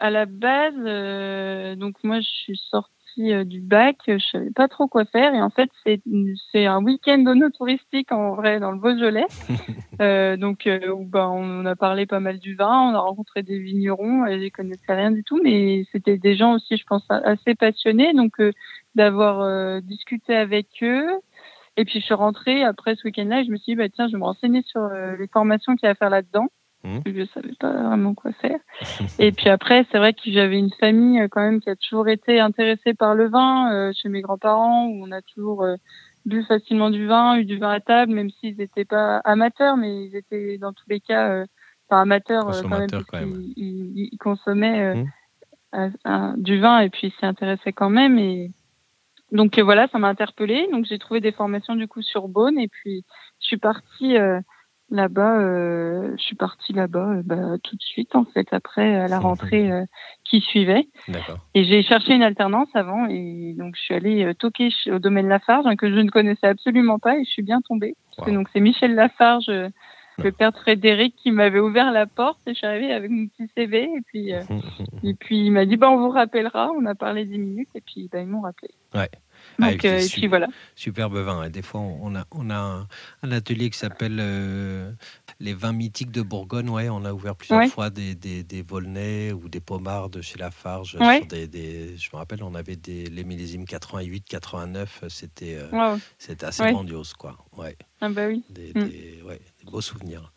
À 0.00 0.10
la 0.10 0.26
base, 0.26 0.74
euh, 0.78 1.76
donc 1.76 2.02
moi, 2.02 2.20
je 2.20 2.26
suis 2.26 2.60
sortie 2.70 2.93
euh, 3.18 3.44
du 3.44 3.60
bac, 3.60 3.96
je 4.06 4.18
savais 4.18 4.50
pas 4.50 4.68
trop 4.68 4.86
quoi 4.88 5.04
faire 5.04 5.34
et 5.34 5.40
en 5.40 5.50
fait 5.50 5.70
c'est 5.84 6.66
un 6.66 6.82
week-end 6.82 7.24
touristique 7.56 8.12
en 8.12 8.34
vrai 8.34 8.60
dans 8.60 8.72
le 8.72 8.78
Beaujolais. 8.78 9.26
euh, 10.00 10.36
donc 10.36 10.66
euh, 10.66 10.94
bah, 11.06 11.28
on 11.30 11.64
a 11.66 11.76
parlé 11.76 12.06
pas 12.06 12.20
mal 12.20 12.38
du 12.38 12.54
vin, 12.54 12.90
on 12.90 12.94
a 12.94 12.98
rencontré 12.98 13.42
des 13.42 13.58
vignerons 13.58 14.26
et 14.26 14.44
je 14.44 14.48
connaissais 14.50 14.94
rien 14.94 15.10
du 15.10 15.24
tout, 15.24 15.40
mais 15.42 15.84
c'était 15.92 16.18
des 16.18 16.36
gens 16.36 16.54
aussi 16.54 16.76
je 16.76 16.84
pense 16.84 17.04
assez 17.08 17.54
passionnés 17.54 18.12
donc 18.12 18.40
euh, 18.40 18.52
d'avoir 18.94 19.40
euh, 19.40 19.80
discuté 19.80 20.34
avec 20.34 20.66
eux. 20.82 21.06
Et 21.76 21.84
puis 21.84 22.00
je 22.00 22.04
suis 22.04 22.14
rentrée 22.14 22.62
après 22.62 22.94
ce 22.94 23.04
week-end-là 23.04 23.40
et 23.40 23.44
je 23.44 23.50
me 23.50 23.56
suis 23.56 23.72
dit 23.72 23.76
bah 23.76 23.88
tiens 23.88 24.06
je 24.06 24.12
vais 24.12 24.18
me 24.18 24.24
renseigner 24.24 24.62
sur 24.62 24.88
les 25.18 25.26
formations 25.28 25.74
qu'il 25.74 25.86
y 25.86 25.88
a 25.88 25.92
à 25.92 25.94
faire 25.94 26.10
là-dedans. 26.10 26.48
Mmh. 26.84 26.98
Je 27.06 27.20
ne 27.20 27.24
savais 27.26 27.54
pas 27.58 27.72
vraiment 27.72 28.14
quoi 28.14 28.32
faire. 28.32 28.60
Et 29.18 29.32
puis 29.32 29.48
après, 29.48 29.86
c'est 29.90 29.96
vrai 29.96 30.12
que 30.12 30.20
j'avais 30.26 30.58
une 30.58 30.72
famille 30.78 31.18
euh, 31.18 31.28
quand 31.30 31.40
même 31.40 31.60
qui 31.60 31.70
a 31.70 31.76
toujours 31.76 32.08
été 32.08 32.40
intéressée 32.40 32.92
par 32.92 33.14
le 33.14 33.28
vin, 33.28 33.72
euh, 33.72 33.92
chez 33.94 34.10
mes 34.10 34.20
grands-parents, 34.20 34.86
où 34.86 35.02
on 35.02 35.10
a 35.10 35.22
toujours 35.22 35.64
euh, 35.64 35.76
bu 36.26 36.44
facilement 36.44 36.90
du 36.90 37.06
vin, 37.06 37.36
eu 37.36 37.46
du 37.46 37.58
vin 37.58 37.70
à 37.70 37.80
table, 37.80 38.12
même 38.12 38.28
s'ils 38.28 38.58
n'étaient 38.58 38.84
pas 38.84 39.18
amateurs, 39.24 39.78
mais 39.78 40.04
ils 40.04 40.14
étaient 40.14 40.58
dans 40.58 40.74
tous 40.74 40.84
les 40.90 41.00
cas 41.00 41.30
euh, 41.30 41.46
pas 41.88 42.02
amateurs 42.02 42.44
quand 42.44 42.78
même, 42.78 42.88
quand 42.90 43.20
même. 43.20 43.42
Ils, 43.56 44.10
ils, 44.12 44.18
consommaient 44.18 44.94
mmh. 45.74 46.34
du 46.36 46.60
vin 46.60 46.80
et 46.80 46.90
puis 46.90 47.08
ils 47.08 47.12
s'y 47.12 47.24
intéressaient 47.24 47.72
quand 47.72 47.90
même. 47.90 48.18
Et 48.18 48.50
donc 49.32 49.58
voilà, 49.58 49.88
ça 49.88 49.98
m'a 49.98 50.08
interpellée. 50.08 50.68
Donc 50.70 50.84
j'ai 50.84 50.98
trouvé 50.98 51.20
des 51.20 51.32
formations 51.32 51.76
du 51.76 51.88
coup 51.88 52.02
sur 52.02 52.28
Beaune 52.28 52.58
et 52.58 52.68
puis 52.68 53.04
je 53.40 53.46
suis 53.46 53.58
partie 53.58 54.16
Là-bas, 54.90 55.38
euh, 55.40 56.14
je 56.18 56.22
suis 56.22 56.36
partie 56.36 56.74
là-bas 56.74 57.14
euh, 57.14 57.22
bah, 57.24 57.56
tout 57.62 57.74
de 57.74 57.82
suite, 57.82 58.14
en 58.14 58.24
fait, 58.24 58.46
après 58.52 58.96
à 58.96 59.08
la 59.08 59.18
rentrée 59.18 59.70
euh, 59.72 59.84
qui 60.24 60.40
suivait. 60.40 60.88
Et 61.54 61.64
j'ai 61.64 61.82
cherché 61.82 62.14
une 62.14 62.22
alternance 62.22 62.68
avant, 62.74 63.06
et 63.08 63.54
donc 63.56 63.76
je 63.76 63.80
suis 63.80 63.94
allée 63.94 64.24
euh, 64.24 64.34
toquer 64.34 64.68
au 64.92 64.98
domaine 64.98 65.28
Lafarge, 65.28 65.66
hein, 65.66 65.76
que 65.76 65.88
je 65.88 65.98
ne 65.98 66.10
connaissais 66.10 66.46
absolument 66.46 66.98
pas, 66.98 67.16
et 67.16 67.24
je 67.24 67.30
suis 67.30 67.42
bien 67.42 67.60
tombée. 67.62 67.96
donc 68.26 68.48
c'est 68.52 68.60
Michel 68.60 68.94
Lafarge, 68.94 69.48
le 69.48 70.32
père 70.32 70.52
de 70.52 70.58
Frédéric, 70.58 71.16
qui 71.16 71.30
m'avait 71.30 71.60
ouvert 71.60 71.90
la 71.90 72.06
porte, 72.06 72.40
et 72.46 72.52
je 72.52 72.58
suis 72.58 72.66
arrivée 72.66 72.92
avec 72.92 73.10
mon 73.10 73.26
petit 73.26 73.50
CV, 73.56 73.84
et 73.84 74.02
puis, 74.06 74.32
et 75.02 75.14
puis 75.14 75.46
il 75.46 75.50
m'a 75.50 75.64
dit, 75.64 75.78
bah, 75.78 75.90
on 75.90 75.96
vous 75.96 76.10
rappellera, 76.10 76.70
on 76.76 76.84
a 76.84 76.94
parlé 76.94 77.24
dix 77.24 77.38
minutes, 77.38 77.70
et 77.74 77.80
puis 77.80 78.10
bah, 78.12 78.20
ils 78.20 78.28
m'ont 78.28 78.42
rappelé. 78.42 78.68
Ouais. 78.94 79.08
Ah, 79.60 79.70
Donc, 79.70 79.84
euh, 79.84 79.98
et 79.98 80.08
puis 80.08 80.26
voilà. 80.26 80.48
Superbe 80.74 81.16
vin. 81.16 81.48
Des 81.50 81.62
fois, 81.62 81.80
on 81.80 82.14
a, 82.14 82.24
on 82.30 82.50
a 82.50 82.86
un, 83.22 83.32
atelier 83.32 83.70
qui 83.70 83.78
s'appelle 83.78 84.18
euh, 84.20 84.92
les 85.40 85.54
vins 85.54 85.72
mythiques 85.72 86.10
de 86.10 86.22
Bourgogne. 86.22 86.68
Ouais, 86.68 86.88
on 86.88 87.04
a 87.04 87.12
ouvert 87.12 87.36
plusieurs 87.36 87.66
fois 87.68 87.90
des, 87.90 88.14
des, 88.14 88.42
des, 88.42 88.62
Volnay 88.62 89.32
ou 89.32 89.48
des 89.48 89.60
Pomards 89.60 90.10
chez 90.22 90.38
Lafarge. 90.38 90.90
Sur 90.90 91.26
des, 91.28 91.46
des, 91.46 91.96
je 91.96 92.08
me 92.12 92.18
rappelle, 92.18 92.42
on 92.42 92.54
avait 92.54 92.76
des, 92.76 93.06
les 93.06 93.24
millésimes 93.24 93.64
88, 93.64 94.24
89. 94.26 95.04
C'était 95.08 95.56
euh, 95.56 95.96
c'était 96.18 96.46
assez 96.46 96.70
grandiose. 96.70 97.14
Quoi. 97.14 97.36
Ouais. 97.56 97.76
Ah 98.00 98.08
bah 98.08 98.26
oui. 98.28 98.44
Des, 98.50 98.72
mm. 98.74 99.26
ouais, 99.26 99.40
beaux 99.70 99.80
souvenirs 99.80 100.32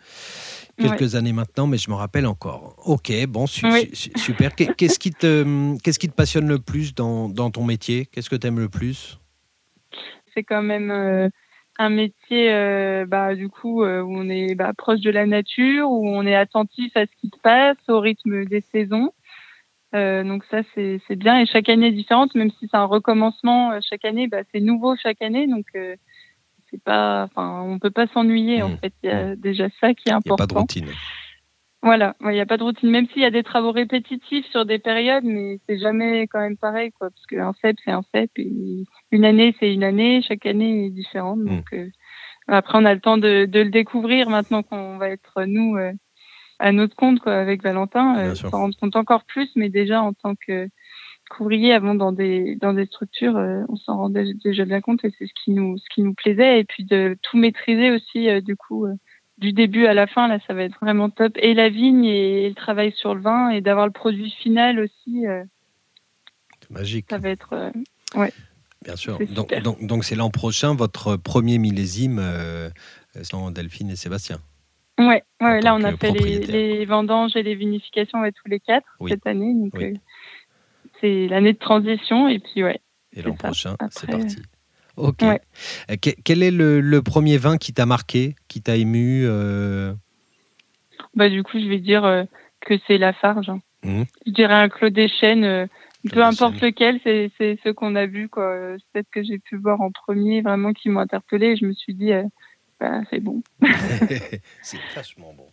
quelques 0.78 1.16
années 1.16 1.34
maintenant, 1.34 1.68
mais 1.68 1.78
je 1.78 1.90
me 1.90 1.96
rappelle 1.96 2.26
encore. 2.26 2.76
Ok, 2.86 3.12
bon, 3.28 3.48
super. 3.48 4.56
Qu'est-ce 4.56 5.00
qui, 5.00 5.12
te, 5.12 5.78
qu'est-ce 5.84 6.00
qui 6.00 6.10
te 6.10 6.16
passionne 6.16 6.48
le 6.48 6.60
plus 6.60 6.94
dans, 6.94 7.30
dans 7.30 7.50
ton 7.50 7.64
métier? 7.64 8.06
Qu'est-ce 8.06 8.30
que 8.30 8.36
tu 8.36 8.48
aimes 8.48 8.60
le 8.60 8.70
plus? 8.70 9.20
C'est 10.34 10.44
quand 10.44 10.62
même 10.62 10.92
euh, 10.92 11.30
un 11.80 11.90
métier, 11.90 12.54
euh, 12.54 13.06
bah, 13.08 13.34
du 13.36 13.50
coup, 13.50 13.84
euh, 13.84 14.02
où 14.02 14.16
on 14.16 14.30
est 14.30 14.54
bah, 14.56 14.72
proche 14.78 15.02
de 15.02 15.10
la 15.10 15.26
nature, 15.26 15.90
où 15.90 16.08
on 16.08 16.24
est 16.24 16.36
attentif 16.36 16.96
à 16.96 17.06
ce 17.06 17.12
qui 17.20 17.30
se 17.34 17.40
passe, 17.42 17.78
au 17.88 18.00
rythme 18.00 18.46
des 18.46 18.62
saisons. 18.62 19.12
donc 19.94 20.44
ça, 20.52 20.62
c'est, 20.76 21.02
c'est 21.08 21.16
bien. 21.16 21.40
Et 21.40 21.46
chaque 21.48 21.70
année 21.70 21.88
est 21.88 21.92
différente, 21.92 22.36
même 22.36 22.52
si 22.52 22.68
c'est 22.70 22.78
un 22.78 22.86
recommencement 22.86 23.80
chaque 23.82 24.06
année, 24.06 24.28
bah, 24.28 24.44
c'est 24.52 24.60
nouveau 24.60 24.96
chaque 24.96 25.22
année. 25.24 25.48
Donc 25.48 25.66
c'est 26.70 26.82
pas, 26.84 27.24
enfin, 27.24 27.62
on 27.66 27.80
peut 27.80 27.92
pas 27.92 28.08
s'ennuyer 28.08 28.62
en 28.62 28.70
mmh. 28.70 28.78
fait. 28.78 28.94
Il 29.04 29.10
y 29.10 29.14
a 29.14 29.26
mmh. 29.28 29.36
déjà 29.36 29.68
ça 29.80 29.94
qui 29.94 30.10
est 30.10 30.14
important. 30.14 30.36
Il 30.36 30.38
n'y 30.38 30.44
a 30.44 30.48
pas 30.48 30.54
de 30.54 30.60
routine. 30.60 30.88
Voilà, 31.84 32.16
il 32.22 32.30
n'y 32.30 32.40
a 32.40 32.46
pas 32.46 32.58
de 32.58 32.64
routine, 32.64 32.90
même 32.90 33.08
s'il 33.08 33.22
y 33.22 33.26
a 33.26 33.32
des 33.32 33.44
travaux 33.44 33.72
répétitifs 33.72 34.46
sur 34.48 34.66
des 34.66 34.80
périodes, 34.80 35.24
mais 35.24 35.60
c'est 35.68 35.78
jamais 35.78 36.28
quand 36.28 36.40
même 36.40 36.58
pareil, 36.58 36.92
quoi, 36.92 37.10
parce 37.12 37.26
qu'un 37.28 37.54
CEP, 37.62 37.78
c'est 37.86 37.92
un 37.92 38.02
CEP, 38.14 38.32
et 38.40 38.84
une 39.12 39.24
année, 39.24 39.56
c'est 39.60 39.72
une 39.72 39.84
année, 39.84 40.22
chaque 40.28 40.46
année 40.48 40.88
est 40.88 40.90
différente. 40.90 41.40
Mmh. 41.40 41.46
Donc, 41.46 41.74
euh, 41.74 41.88
après, 42.48 42.78
on 42.80 42.84
a 42.84 42.94
le 42.94 43.00
temps 43.00 43.18
de, 43.18 43.46
de 43.46 43.60
le 43.60 43.70
découvrir 43.70 44.30
maintenant 44.30 44.64
qu'on 44.64 44.98
va 44.98 45.10
être, 45.10 45.44
nous, 45.46 45.78
euh, 45.78 45.94
à 46.60 46.72
notre 46.72 46.96
compte, 46.96 47.20
quoi, 47.20 47.36
avec 47.36 47.62
Valentin, 47.62 48.18
euh, 48.18 48.36
s'en 48.36 48.50
rendre 48.50 48.76
compte 48.76 48.96
encore 48.96 49.24
plus, 49.26 49.50
mais 49.56 49.70
déjà 49.70 50.02
en 50.02 50.14
tant 50.14 50.34
que 50.36 50.68
qu'ouvrier 51.28 51.74
avant 51.74 51.96
dans 51.96 52.12
des 52.12 52.56
dans 52.56 52.74
des 52.74 52.86
structures, 52.86 53.38
euh, 53.38 53.64
on 53.70 53.76
s'en 53.76 53.98
rendait 53.98 54.34
déjà 54.44 54.66
bien 54.66 54.82
compte 54.82 55.04
et 55.04 55.12
c'est 55.18 55.28
ce 55.28 55.34
qui 55.44 55.52
nous 55.52 55.78
ce 55.78 55.86
qui 55.94 56.02
nous 56.02 56.14
plaisait 56.14 56.60
et 56.60 56.64
puis 56.64 56.84
de 56.84 57.18
tout 57.22 57.38
maîtriser 57.38 57.92
aussi 57.92 58.30
euh, 58.30 58.42
du 58.42 58.56
coup 58.56 58.86
euh, 58.86 58.94
du 59.38 59.54
début 59.54 59.86
à 59.86 59.94
la 59.94 60.08
fin 60.08 60.28
là 60.28 60.40
ça 60.48 60.54
va 60.54 60.64
être 60.64 60.78
vraiment 60.82 61.10
top 61.10 61.34
et 61.38 61.54
la 61.54 61.70
vigne 61.70 62.06
et, 62.06 62.50
le 62.50 62.56
travail 62.56 62.94
sur 62.96 63.16
le 63.16 63.22
vin 63.22 63.50
et 63.50 63.62
d'avoir 63.62 63.86
le 63.86 63.92
produit 63.92 64.32
final 64.32 64.80
aussi. 64.80 65.26
c'est 66.62 66.72
magique. 66.72 67.08
Ça 67.10 67.18
va 67.18 67.30
être 67.30 67.72
ouais. 68.16 68.32
Bien 68.84 68.96
sûr. 68.96 69.20
Donc 69.30 69.54
donc 69.62 69.86
donc 69.86 70.04
c'est 70.06 70.16
l'an 70.16 70.30
prochain 70.30 70.76
votre 70.76 71.16
premier 71.18 71.58
millésime 71.58 72.22
sans 73.22 73.52
Delphine 73.52 73.90
et 73.90 73.96
Sébastien. 73.96 74.38
Ouais, 75.00 75.24
ouais 75.42 75.62
là 75.62 75.76
on 75.76 75.84
a 75.84 75.96
fait 75.96 76.12
les, 76.12 76.40
les, 76.40 76.86
vendanges 76.86 77.36
et 77.36 77.44
les 77.44 77.54
vinifications 77.54 78.20
avec 78.20 78.34
tous 78.34 78.50
les 78.50 78.60
quatre 78.60 78.88
cette 79.08 79.28
année 79.28 79.54
donc 79.54 79.76
c'est 81.02 81.28
l'année 81.28 81.54
de 81.54 81.58
transition 81.58 82.28
et 82.28 82.40
puis 82.40 82.64
ouais. 82.64 82.80
Et 83.14 83.22
l'an 83.22 83.34
prochain, 83.34 83.76
c'est 83.90 84.10
parti. 84.10 84.38
Ok. 84.96 85.24
Euh, 85.24 85.96
quel 86.24 86.44
est 86.44 86.52
le, 86.52 87.00
premier 87.02 87.38
vin 87.38 87.58
qui 87.58 87.74
t'a 87.74 87.86
marqué, 87.86 88.36
qui 88.48 88.62
t'a 88.62 88.76
ému 88.76 89.24
euh? 89.26 89.94
Bah 91.14 91.30
du 91.30 91.44
coup, 91.44 91.60
je 91.60 91.68
vais 91.68 91.80
dire 91.80 92.04
euh, 92.04 92.24
que 92.62 92.76
c'est 92.88 92.98
Lafarge. 92.98 93.50
Hein. 93.50 93.62
Mmh. 93.84 94.04
Je 94.26 94.32
dirais 94.32 94.54
un 94.56 94.70
Claude 94.70 94.98
Echenne, 94.98 95.68
peu 96.12 96.24
importe 96.24 96.60
lequel, 96.62 97.00
c'est 97.04 97.32
ce 97.40 97.70
qu'on 97.70 97.96
a 97.96 98.08
vu 98.08 98.28
quoi. 98.28 98.76
Peut-être 98.92 99.10
que 99.12 99.24
j'ai 99.24 99.40
pu 99.40 99.58
voir 99.58 99.82
en 99.82 99.92
premier, 99.92 100.42
vraiment 100.42 100.74
qui 100.74 100.90
m'ont 100.90 101.00
interpellé. 101.00 101.48
Et 101.48 101.56
je 101.58 101.66
me 101.66 101.74
suis 101.74 101.94
dit, 101.94 102.12
bah, 102.80 103.02
c'est 103.10 103.20
bon. 103.20 103.42
c'est 104.62 104.80
vachement 104.96 105.34
bon. 105.34 105.48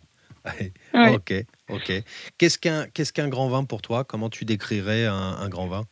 Ok, 0.93 1.33
ok. 1.69 2.03
Qu'est-ce 2.37 2.57
qu'un 2.57 2.87
qu'est-ce 2.87 3.13
qu'un 3.13 3.27
grand 3.27 3.47
vin 3.47 3.63
pour 3.63 3.81
toi? 3.81 4.03
Comment 4.03 4.29
tu 4.29 4.45
décrirais 4.45 5.05
un, 5.05 5.49
grand 5.49 5.67
vin? 5.67 5.83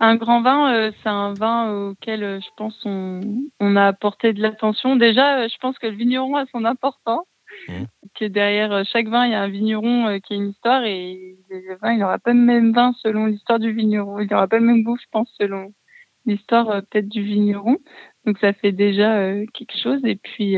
Un 0.00 0.16
grand 0.16 0.42
vin, 0.42 0.74
euh, 0.74 0.92
c'est 1.02 1.08
un 1.08 1.32
vin 1.32 1.72
auquel 1.72 2.22
euh, 2.22 2.40
je 2.40 2.48
pense 2.56 2.78
on, 2.84 3.20
on 3.60 3.76
a 3.76 3.86
apporté 3.86 4.34
de 4.34 4.42
l'attention. 4.42 4.96
Déjà, 4.96 5.38
euh, 5.38 5.48
je 5.50 5.56
pense 5.58 5.78
que 5.78 5.86
le 5.86 5.96
vigneron 5.96 6.36
a 6.36 6.44
son 6.52 6.64
importance. 6.64 7.26
Mmh. 7.68 7.84
Que 8.14 8.26
derrière 8.26 8.84
chaque 8.84 9.08
vin, 9.08 9.24
il 9.24 9.32
y 9.32 9.34
a 9.34 9.40
un 9.40 9.48
vigneron 9.48 10.20
qui 10.20 10.34
a 10.34 10.36
une 10.36 10.50
histoire 10.50 10.84
et 10.84 11.36
le 11.48 11.76
vin, 11.76 11.92
il 11.92 12.00
n'aura 12.00 12.18
pas 12.18 12.32
le 12.32 12.40
même 12.40 12.72
vin 12.72 12.92
selon 13.00 13.26
l'histoire 13.26 13.58
du 13.58 13.72
vigneron. 13.72 14.18
Il 14.18 14.28
n'aura 14.30 14.46
pas 14.46 14.58
le 14.58 14.66
même 14.66 14.82
goût, 14.82 14.98
je 15.00 15.06
pense, 15.10 15.32
selon 15.40 15.72
l'histoire 16.26 16.66
peut-être 16.82 17.08
du 17.08 17.22
vigneron. 17.22 17.78
Donc 18.26 18.38
ça 18.40 18.52
fait 18.52 18.72
déjà 18.72 19.32
quelque 19.54 19.78
chose. 19.78 20.04
Et 20.04 20.16
puis 20.16 20.56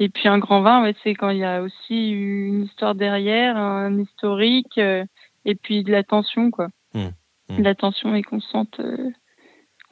et 0.00 0.08
puis 0.08 0.28
un 0.28 0.38
grand 0.38 0.62
vin, 0.62 0.90
c'est 1.04 1.14
quand 1.14 1.28
il 1.28 1.38
y 1.38 1.44
a 1.44 1.60
aussi 1.62 2.10
une 2.10 2.64
histoire 2.64 2.94
derrière, 2.94 3.56
un 3.58 3.98
historique, 3.98 4.78
euh, 4.78 5.04
et 5.44 5.54
puis 5.54 5.84
de 5.84 5.92
l'attention, 5.92 6.50
quoi. 6.50 6.68
Mmh, 6.94 7.08
mmh. 7.50 7.62
L'attention 7.62 8.14
et 8.14 8.22
qu'on 8.22 8.40
sente, 8.40 8.80
euh, 8.80 9.10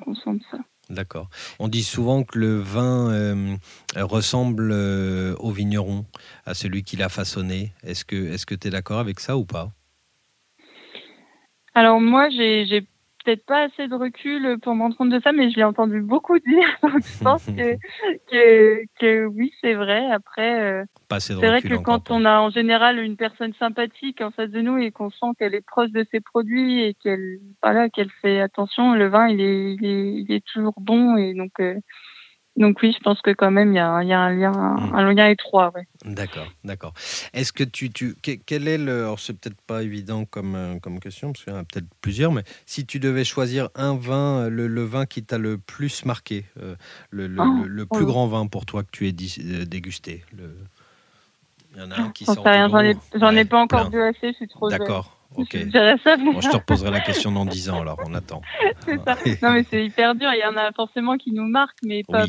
qu'on 0.02 0.14
sente 0.14 0.40
ça. 0.50 0.58
D'accord. 0.88 1.28
On 1.58 1.68
dit 1.68 1.82
souvent 1.82 2.24
que 2.24 2.38
le 2.38 2.58
vin 2.58 3.10
euh, 3.10 3.56
ressemble 3.96 4.72
au 4.72 5.50
vigneron, 5.50 6.06
à 6.46 6.54
celui 6.54 6.82
qui 6.82 6.96
l'a 6.96 7.10
façonné. 7.10 7.74
Est-ce 7.84 8.06
que 8.06 8.16
est-ce 8.16 8.46
que 8.46 8.54
tu 8.54 8.68
es 8.68 8.70
d'accord 8.70 8.98
avec 8.98 9.20
ça 9.20 9.36
ou 9.36 9.44
pas? 9.44 9.70
Alors 11.74 12.00
moi, 12.00 12.30
j'ai 12.30 12.86
peut-être 13.24 13.44
pas 13.44 13.64
assez 13.64 13.88
de 13.88 13.94
recul 13.94 14.58
pour 14.60 14.74
me 14.74 14.82
rendre 14.82 14.96
compte 14.96 15.10
de 15.10 15.20
ça, 15.20 15.32
mais 15.32 15.50
je 15.50 15.56
l'ai 15.56 15.64
entendu 15.64 16.00
beaucoup 16.00 16.38
dire. 16.38 16.68
Donc 16.82 17.02
je 17.04 17.22
pense 17.22 17.46
que, 17.46 17.76
que, 18.30 18.84
que 18.98 19.26
oui, 19.26 19.52
c'est 19.60 19.74
vrai. 19.74 20.10
Après, 20.10 20.60
euh, 20.60 20.84
c'est 21.18 21.34
vrai 21.34 21.62
que 21.62 21.74
quand 21.74 22.10
on 22.10 22.24
a 22.24 22.40
en 22.40 22.50
général 22.50 22.98
une 22.98 23.16
personne 23.16 23.52
sympathique 23.54 24.20
en 24.20 24.30
face 24.30 24.50
de 24.50 24.60
nous 24.60 24.78
et 24.78 24.90
qu'on 24.90 25.10
sent 25.10 25.32
qu'elle 25.38 25.54
est 25.54 25.66
proche 25.66 25.90
de 25.90 26.06
ses 26.10 26.20
produits 26.20 26.82
et 26.82 26.94
qu'elle 26.94 27.38
voilà, 27.62 27.88
qu'elle 27.88 28.10
fait 28.22 28.40
attention, 28.40 28.94
le 28.94 29.08
vin 29.08 29.28
il 29.28 29.40
est, 29.40 29.74
il 29.74 29.86
est, 29.86 30.12
il 30.12 30.32
est 30.32 30.44
toujours 30.44 30.74
bon 30.78 31.16
et 31.16 31.34
donc 31.34 31.52
euh, 31.60 31.74
donc 32.58 32.82
oui, 32.82 32.92
je 32.92 33.02
pense 33.02 33.22
que 33.22 33.30
quand 33.30 33.52
même 33.52 33.72
il 33.72 33.76
y 33.76 33.78
a, 33.78 34.02
y 34.02 34.12
a 34.12 34.18
un 34.18 34.34
lien, 34.34 34.52
un 34.52 35.12
lien 35.12 35.28
étroit. 35.28 35.70
Ouais. 35.74 35.86
D'accord, 36.04 36.48
d'accord. 36.64 36.92
Est-ce 37.32 37.52
que 37.52 37.62
tu, 37.62 37.90
tu, 37.90 38.16
quel 38.20 38.66
est 38.66 38.78
le, 38.78 39.04
alors 39.04 39.20
c'est 39.20 39.32
peut-être 39.32 39.60
pas 39.62 39.82
évident 39.84 40.24
comme 40.24 40.56
euh, 40.56 40.78
comme 40.80 40.98
question 40.98 41.32
parce 41.32 41.44
qu'il 41.44 41.52
y 41.52 41.56
en 41.56 41.60
a 41.60 41.64
peut-être 41.64 41.86
plusieurs, 42.00 42.32
mais 42.32 42.42
si 42.66 42.84
tu 42.84 42.98
devais 42.98 43.24
choisir 43.24 43.68
un 43.76 43.96
vin, 43.96 44.48
le, 44.48 44.66
le 44.66 44.84
vin 44.84 45.06
qui 45.06 45.22
t'a 45.22 45.38
le 45.38 45.56
plus 45.56 46.04
marqué, 46.04 46.46
euh, 46.60 46.74
le, 47.10 47.28
le, 47.28 47.40
oh, 47.40 47.64
le, 47.64 47.86
plus 47.86 48.02
oh. 48.02 48.06
grand 48.06 48.26
vin 48.26 48.46
pour 48.48 48.66
toi 48.66 48.82
que 48.82 48.90
tu 48.90 49.06
aies 49.06 49.14
euh, 49.40 49.64
dégusté, 49.64 50.24
il 50.32 51.80
y 51.80 51.82
en 51.84 51.92
a 51.92 52.00
un 52.00 52.10
qui 52.10 52.24
sort. 52.24 52.42
J'en 52.44 52.80
ai, 52.80 52.96
j'en 53.14 53.36
ai 53.36 53.44
pas 53.44 53.60
encore 53.60 53.88
bu 53.88 54.02
assez, 54.02 54.32
je 54.32 54.36
suis 54.36 54.48
trop. 54.48 54.68
D'accord. 54.68 55.14
Ok. 55.36 55.50
je 55.52 56.48
te 56.48 56.56
reposerai 56.56 56.90
la 56.90 57.00
question 57.00 57.30
dans 57.30 57.44
10 57.46 57.70
ans, 57.70 57.82
alors 57.82 58.00
on 58.06 58.14
attend. 58.14 58.40
c'est 58.84 58.98
ça. 59.04 59.16
Non, 59.42 59.52
mais 59.52 59.64
c'est 59.68 59.84
hyper 59.84 60.14
dur. 60.14 60.30
Il 60.32 60.40
y 60.40 60.46
en 60.46 60.56
a 60.56 60.72
forcément 60.72 61.16
qui 61.16 61.32
nous 61.32 61.46
marquent, 61.46 61.82
mais 61.84 62.02
pas, 62.02 62.22
euh, 62.22 62.26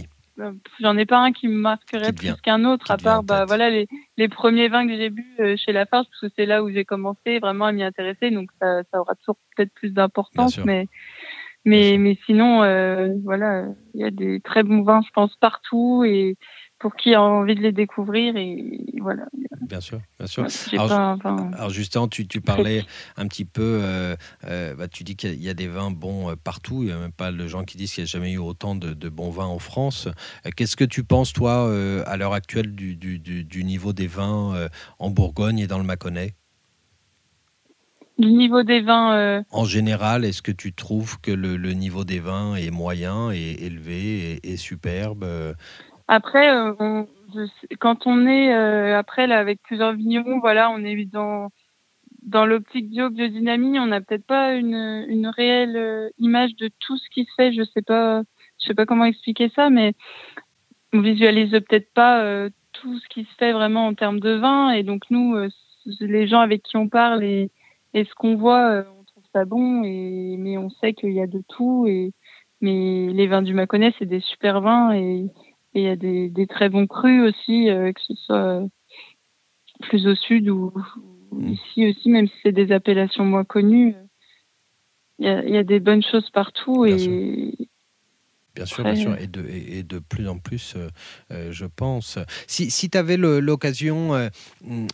j'en 0.80 0.98
ai 0.98 1.06
pas 1.06 1.20
un 1.20 1.32
qui 1.32 1.48
me 1.48 1.58
marquerait 1.58 2.14
plus 2.14 2.34
qu'un 2.42 2.66
autre, 2.66 2.92
à 2.92 2.98
part 2.98 3.24
bah, 3.24 3.46
voilà, 3.46 3.70
les, 3.70 3.88
les, 4.18 4.28
premiers 4.30 4.68
vins 4.68 4.88
que 4.88 4.96
j'ai 4.96 5.10
bu 5.10 5.26
euh, 5.40 5.56
chez 5.58 5.72
Lafarge, 5.72 6.06
parce 6.08 6.22
que 6.22 6.34
c'est 6.36 6.46
là 6.46 6.64
où 6.64 6.70
j'ai 6.70 6.86
commencé 6.86 7.40
vraiment 7.40 7.66
à 7.66 7.72
m'y 7.72 7.84
intéresser, 7.84 8.32
donc 8.32 8.50
ça, 8.62 8.84
ça 8.92 9.02
aura 9.02 9.16
toujours 9.16 9.38
peut-être 9.56 9.74
plus 9.74 9.92
d'importance. 9.92 10.58
Mais, 10.60 10.88
mais, 11.66 11.98
mais 11.98 12.18
sinon, 12.26 12.64
euh, 12.64 13.10
voilà, 13.24 13.66
il 13.94 14.02
y 14.02 14.04
a 14.04 14.12
des 14.12 14.40
très 14.40 14.64
bons 14.64 14.82
vins, 14.82 15.02
je 15.06 15.12
pense, 15.12 15.36
partout. 15.36 16.04
Et 16.06 16.38
pour 16.80 16.95
qui 16.95 17.13
a 17.13 17.21
envie 17.21 17.55
de 17.55 17.61
les 17.61 17.73
découvrir 17.73 18.38
et 18.38 18.80
voilà. 19.01 19.25
Bien 19.61 19.82
sûr, 19.82 19.99
bien 20.17 20.27
sûr. 20.27 20.47
alors, 20.73 21.69
justement, 21.69 22.07
tu, 22.07 22.25
tu, 22.25 22.41
parlais 22.41 22.86
un 23.17 23.27
petit 23.27 23.45
peu, 23.45 23.82
euh, 23.84 24.15
euh, 24.45 24.75
bah, 24.75 24.88
tu 24.88 25.03
dis 25.03 25.15
qu'il 25.15 25.41
y 25.43 25.49
a 25.49 25.53
des 25.53 25.67
vins 25.67 25.91
bons 25.91 26.32
euh, 26.32 26.36
partout, 26.36 26.82
il 26.82 26.88
n'y 26.88 26.91
a 26.91 26.97
même 26.97 27.11
pas 27.11 27.32
de 27.32 27.47
gens 27.47 27.63
qui 27.65 27.77
disent 27.77 27.93
qu'il 27.93 28.03
n'y 28.03 28.09
a 28.09 28.11
jamais 28.11 28.32
eu 28.32 28.38
autant 28.38 28.75
de, 28.75 29.09
bons 29.09 29.30
vins 29.30 29.45
en 29.45 29.59
France. 29.59 30.07
Qu'est-ce 30.55 30.77
que 30.77 30.86
tu 30.86 31.03
penses, 31.03 31.34
toi, 31.34 31.69
à 32.05 32.17
l'heure 32.17 32.34
actuelle, 32.34 32.73
du, 32.73 32.95
du, 32.95 33.19
du, 33.19 33.63
niveau 33.63 33.91
des 33.91 34.07
vins 34.07 34.69
en 34.99 35.09
Bourgogne 35.09 35.59
et 35.59 35.67
dans 35.67 35.77
le 35.77 35.84
Mâconnais? 35.84 36.36
Du 38.17 38.32
niveau 38.32 38.63
des 38.63 38.82
vins 38.82 39.43
En 39.51 39.65
général, 39.65 40.25
est-ce 40.25 40.41
que 40.41 40.51
tu 40.51 40.73
trouves 40.73 41.19
que 41.21 41.32
le, 41.32 41.57
le, 41.57 41.73
niveau 41.73 42.03
des 42.05 42.19
vins 42.19 42.55
est 42.55 42.71
moyen, 42.71 43.32
et 43.32 43.65
élevé, 43.65 44.39
et, 44.43 44.57
superbe 44.57 45.25
après, 46.10 46.49
euh, 46.51 47.03
quand 47.80 48.07
on 48.07 48.26
est 48.26 48.51
euh, 48.51 48.97
après 48.97 49.28
là 49.28 49.38
avec 49.39 49.62
plusieurs 49.62 49.93
vignerons, 49.93 50.39
voilà, 50.39 50.72
on 50.72 50.84
est 50.84 51.05
dans 51.05 51.49
dans 52.24 52.47
l'optique 52.47 52.89
bio 52.89 53.12
biodynamie, 53.12 53.80
on 53.80 53.86
n'a 53.88 54.01
peut-être 54.01 54.26
pas 54.26 54.55
une, 54.55 55.05
une 55.07 55.28
réelle 55.28 55.78
euh, 55.78 56.10
image 56.18 56.55
de 56.55 56.70
tout 56.80 56.97
ce 56.97 57.07
qui 57.12 57.26
se 57.26 57.34
fait. 57.38 57.53
Je 57.53 57.64
sais 57.64 57.84
pas, 57.84 58.24
je 58.60 58.68
sais 58.68 58.74
pas 58.74 58.88
comment 58.88 59.05
expliquer 59.05 59.49
ça, 59.55 59.70
mais 59.70 59.93
on 60.93 61.01
visualise 61.01 61.51
peut-être 61.51 61.93
pas 61.93 62.49
tout 62.74 62.97
ce 62.99 63.07
qui 63.10 63.26
se 63.26 63.36
fait 63.38 63.53
vraiment 63.53 63.86
en 63.86 63.93
termes 63.93 64.20
de 64.20 64.32
vin. 64.32 64.72
Et 64.72 64.82
donc 64.84 65.03
nous, 65.12 65.36
les 65.99 66.28
gens 66.28 66.39
avec 66.39 66.64
qui 66.64 66.78
on 66.78 66.89
parle 66.89 67.24
et, 67.24 67.51
et 67.93 68.03
ce 68.05 68.16
qu'on 68.16 68.36
voit, 68.36 68.84
on 68.99 69.03
trouve 69.03 69.24
ça 69.34 69.45
bon. 69.45 69.84
Et 69.84 70.38
mais 70.39 70.57
on 70.57 70.72
sait 70.72 70.93
qu'il 70.93 71.14
y 71.14 71.22
a 71.22 71.28
de 71.28 71.43
tout. 71.47 71.86
Et 71.88 72.14
mais 72.62 73.07
les 73.14 73.28
vins 73.28 73.43
du 73.43 73.53
Mâconnais, 73.53 73.93
c'est 73.99 74.05
des 74.07 74.22
super 74.22 74.62
vins 74.62 74.93
et 74.93 75.30
et 75.74 75.82
il 75.82 75.86
y 75.86 75.89
a 75.89 75.95
des, 75.95 76.30
des, 76.30 76.47
très 76.47 76.70
bons 76.70 76.88
crus 76.88 77.30
aussi, 77.30 77.70
euh, 77.70 77.91
que 77.93 78.01
ce 78.01 78.15
soit 78.15 78.63
plus 79.82 80.07
au 80.07 80.15
sud 80.15 80.49
ou, 80.49 80.74
mm. 81.32 81.49
ici 81.51 81.88
aussi, 81.88 82.09
même 82.09 82.28
si 82.28 82.34
c'est 82.43 82.51
des 82.51 82.72
appellations 82.72 83.26
moins 83.26 83.43
connues. 83.43 83.95
Il 85.20 85.26
y 85.26 85.30
a, 85.30 85.43
y 85.43 85.57
a, 85.57 85.63
des 85.63 85.80
bonnes 85.80 86.03
choses 86.03 86.30
partout 86.32 86.86
et, 86.86 87.53
Bien 88.56 88.66
sûr, 88.66 88.84
bien 88.84 88.95
sûr, 88.95 89.16
et 89.18 89.28
de, 89.28 89.45
et 89.47 89.84
de 89.84 90.00
plus 90.00 90.28
en 90.28 90.39
plus, 90.39 90.74
euh, 90.76 90.89
euh, 91.32 91.52
je 91.52 91.66
pense. 91.66 92.18
Si, 92.47 92.72
si 92.72 92.89
tu 92.89 92.97
avais 92.97 93.16
l'occasion 93.16 94.16
euh, 94.16 94.30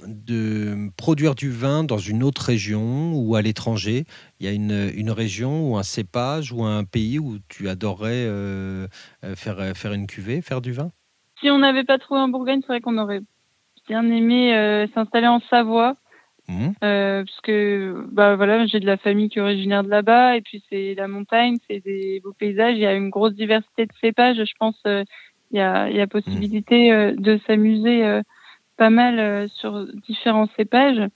de 0.05 0.89
produire 0.97 1.35
du 1.35 1.49
vin 1.49 1.83
dans 1.83 1.97
une 1.97 2.21
autre 2.21 2.43
région 2.43 3.13
ou 3.13 3.35
à 3.35 3.41
l'étranger, 3.41 4.05
il 4.39 4.45
y 4.45 4.49
a 4.49 4.51
une, 4.51 4.91
une, 4.95 5.09
région 5.09 5.71
ou 5.71 5.77
un 5.77 5.83
cépage 5.83 6.51
ou 6.51 6.63
un 6.63 6.83
pays 6.83 7.17
où 7.17 7.39
tu 7.47 7.69
adorerais 7.69 8.29
faire, 9.35 9.75
faire 9.75 9.93
une 9.93 10.07
cuvée, 10.07 10.41
faire 10.41 10.61
du 10.61 10.73
vin? 10.73 10.91
Si 11.39 11.49
on 11.49 11.59
n'avait 11.59 11.85
pas 11.85 11.97
trouvé 11.97 12.19
en 12.19 12.27
Bourgogne, 12.27 12.59
c'est 12.61 12.67
vrai 12.67 12.81
qu'on 12.81 12.97
aurait 12.97 13.21
bien 13.87 14.03
aimé 14.03 14.87
s'installer 14.93 15.27
en 15.27 15.39
Savoie. 15.49 15.95
Mmh. 16.47 16.69
Euh, 16.83 17.23
parce 17.23 17.41
que 17.41 18.05
bah 18.11 18.35
voilà, 18.35 18.65
j'ai 18.67 18.79
de 18.79 18.85
la 18.85 18.97
famille 18.97 19.29
qui 19.29 19.39
est 19.39 19.41
originaire 19.41 19.83
de 19.83 19.89
là-bas 19.89 20.37
et 20.37 20.41
puis 20.41 20.63
c'est 20.69 20.93
la 20.95 21.07
montagne, 21.07 21.57
c'est 21.67 21.79
des 21.79 22.19
beaux 22.23 22.33
paysages. 22.33 22.75
Il 22.75 22.81
y 22.81 22.85
a 22.85 22.93
une 22.93 23.09
grosse 23.09 23.33
diversité 23.33 23.85
de 23.85 23.93
cépages. 23.99 24.37
Je 24.37 24.53
pense 24.59 24.79
euh, 24.85 25.03
il 25.51 25.57
y 25.57 25.61
a, 25.61 25.89
y 25.89 26.01
a 26.01 26.07
possibilité 26.07 26.91
mmh. 26.91 26.93
euh, 26.93 27.15
de 27.15 27.39
s'amuser 27.47 28.21
pas 28.77 28.89
mal 28.89 29.49
sur 29.49 29.87
différents 30.07 30.47
cépages. 30.55 31.09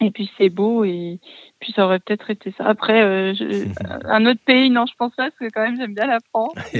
Et 0.00 0.10
puis 0.10 0.28
c'est 0.36 0.48
beau 0.48 0.82
et 0.82 1.20
puis 1.60 1.72
ça 1.72 1.84
aurait 1.84 2.00
peut-être 2.00 2.28
été 2.28 2.52
ça. 2.58 2.64
Après, 2.64 3.00
un 4.04 4.26
autre 4.26 4.40
pays, 4.44 4.68
non, 4.68 4.84
je 4.84 4.94
pense 4.96 5.14
pas 5.14 5.30
parce 5.30 5.36
que 5.38 5.48
quand 5.48 5.62
même 5.62 5.76
j'aime 5.76 5.94
bien 5.94 6.08
la 6.08 6.18
France. 6.30 6.54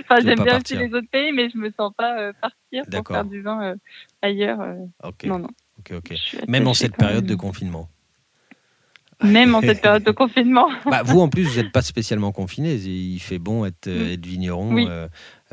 enfin, 0.00 0.16
j'aime 0.24 0.42
bien 0.42 0.58
aussi 0.58 0.76
les 0.76 0.94
autres 0.94 1.10
pays, 1.12 1.32
mais 1.32 1.50
je 1.50 1.58
me 1.58 1.70
sens 1.72 1.92
pas 1.94 2.32
partir 2.40 2.84
pour 2.90 3.06
faire 3.06 3.24
du 3.26 3.42
vin 3.42 3.74
ailleurs. 4.22 4.60
Non, 5.24 5.38
non. 5.40 5.50
Même 6.48 6.66
en 6.66 6.74
cette 6.74 6.96
période 6.96 7.26
de 7.26 7.34
confinement. 7.34 7.88
Même 9.22 9.54
en 9.54 9.62
cette 9.62 9.80
période 9.80 10.02
de 10.02 10.10
confinement. 10.10 10.68
bah, 10.84 11.02
vous, 11.02 11.20
en 11.20 11.28
plus, 11.28 11.44
vous 11.44 11.56
n'êtes 11.56 11.72
pas 11.72 11.80
spécialement 11.80 12.32
confinés. 12.32 12.74
Il 12.74 13.18
fait 13.18 13.38
bon 13.38 13.64
être, 13.64 13.88
mm. 13.88 14.12
être 14.12 14.26
vigneron 14.26 14.76
euh, 14.76 15.08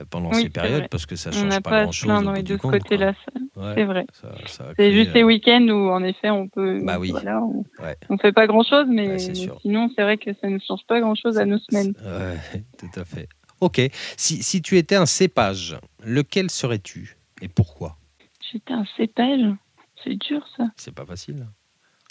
pendant 0.10 0.34
ces 0.34 0.50
périodes 0.50 0.90
parce 0.90 1.06
que 1.06 1.16
ça 1.16 1.30
ne 1.30 1.36
change 1.36 1.62
pas, 1.62 1.84
grand-chose. 1.84 2.12
On 2.12 2.22
n'a 2.22 2.34
pas 2.34 2.42
de 2.42 2.58
ce 2.58 2.62
côté-là. 2.62 3.14
c'est 3.76 3.86
vrai. 3.86 4.06
c'est 4.76 4.92
juste 4.92 5.14
les 5.14 5.22
euh, 5.22 5.26
week-ends 5.26 5.68
où, 5.70 5.92
en 5.92 6.04
effet, 6.04 6.30
on 6.30 6.50
peut. 6.50 6.82
Bah 6.84 7.00
oui. 7.00 7.14
on 8.10 8.14
ne 8.14 8.18
fait 8.18 8.34
pas 8.34 8.48
grand-chose, 8.48 8.88
mais, 8.90 9.18
sinon, 9.18 9.90
c'est 9.96 10.04
vrai 10.04 10.18
que 10.18 10.34
ça 10.42 10.50
ne 10.50 10.60
change 10.60 10.86
pas 10.88 11.00
grand-chose 11.00 11.38
à 11.38 11.46
nos 11.46 11.60
semaines. 11.60 11.94
tout 12.78 13.00
à 13.00 13.06
fait. 13.06 13.30
Ok. 13.62 13.80
Si, 14.18 14.44
si 14.44 14.62
tu 14.62 14.78
étais 14.78 14.96
un 14.96 15.06
cépage, 15.06 15.78
lequel 16.04 16.50
serais-tu 16.50 17.18
et 17.42 17.48
pourquoi? 17.48 17.96
J'étais 18.52 18.74
un 18.74 18.86
cépage? 18.98 19.56
C'est 20.04 20.16
dur 20.16 20.46
ça. 20.58 20.66
C'est 20.76 20.94
pas 20.94 21.06
facile. 21.06 21.48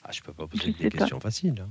Ah, 0.04 0.10
je 0.12 0.20
peux 0.22 0.32
pas 0.32 0.46
poser 0.46 0.72
des 0.72 0.90
questions 0.90 1.20
faciles. 1.20 1.60
Hein. 1.60 1.70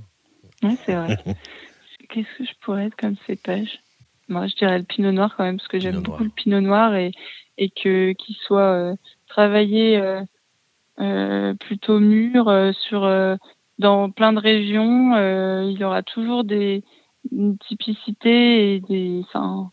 Oui, 0.62 0.76
c'est 0.86 0.94
vrai. 0.94 1.18
Qu'est-ce 2.08 2.38
que 2.38 2.44
je 2.44 2.52
pourrais 2.60 2.86
être 2.86 2.96
comme 2.96 3.16
cépage? 3.26 3.80
Moi, 4.28 4.46
je 4.46 4.56
dirais 4.56 4.78
le 4.78 4.84
pinot 4.84 5.12
noir 5.12 5.34
quand 5.36 5.44
même, 5.44 5.56
parce 5.56 5.68
que 5.68 5.78
j'aime 5.78 6.00
beaucoup 6.00 6.24
le 6.24 6.30
pinot 6.30 6.60
noir 6.60 6.94
et, 6.94 7.12
et 7.58 7.70
que 7.70 8.12
qu'il 8.12 8.36
soit 8.36 8.72
euh, 8.72 8.96
travaillé 9.28 9.98
euh, 9.98 10.22
euh, 11.00 11.54
plutôt 11.54 11.98
mûr 12.00 12.72
sur 12.88 13.02
dans 13.78 14.10
plein 14.10 14.32
de 14.32 14.38
régions. 14.38 15.16
il 15.62 15.78
y 15.78 15.84
aura 15.84 16.02
toujours 16.02 16.44
des 16.44 16.84
une 17.30 17.56
typicité 17.58 18.74
et 18.74 18.80
des, 18.80 19.22
enfin, 19.28 19.70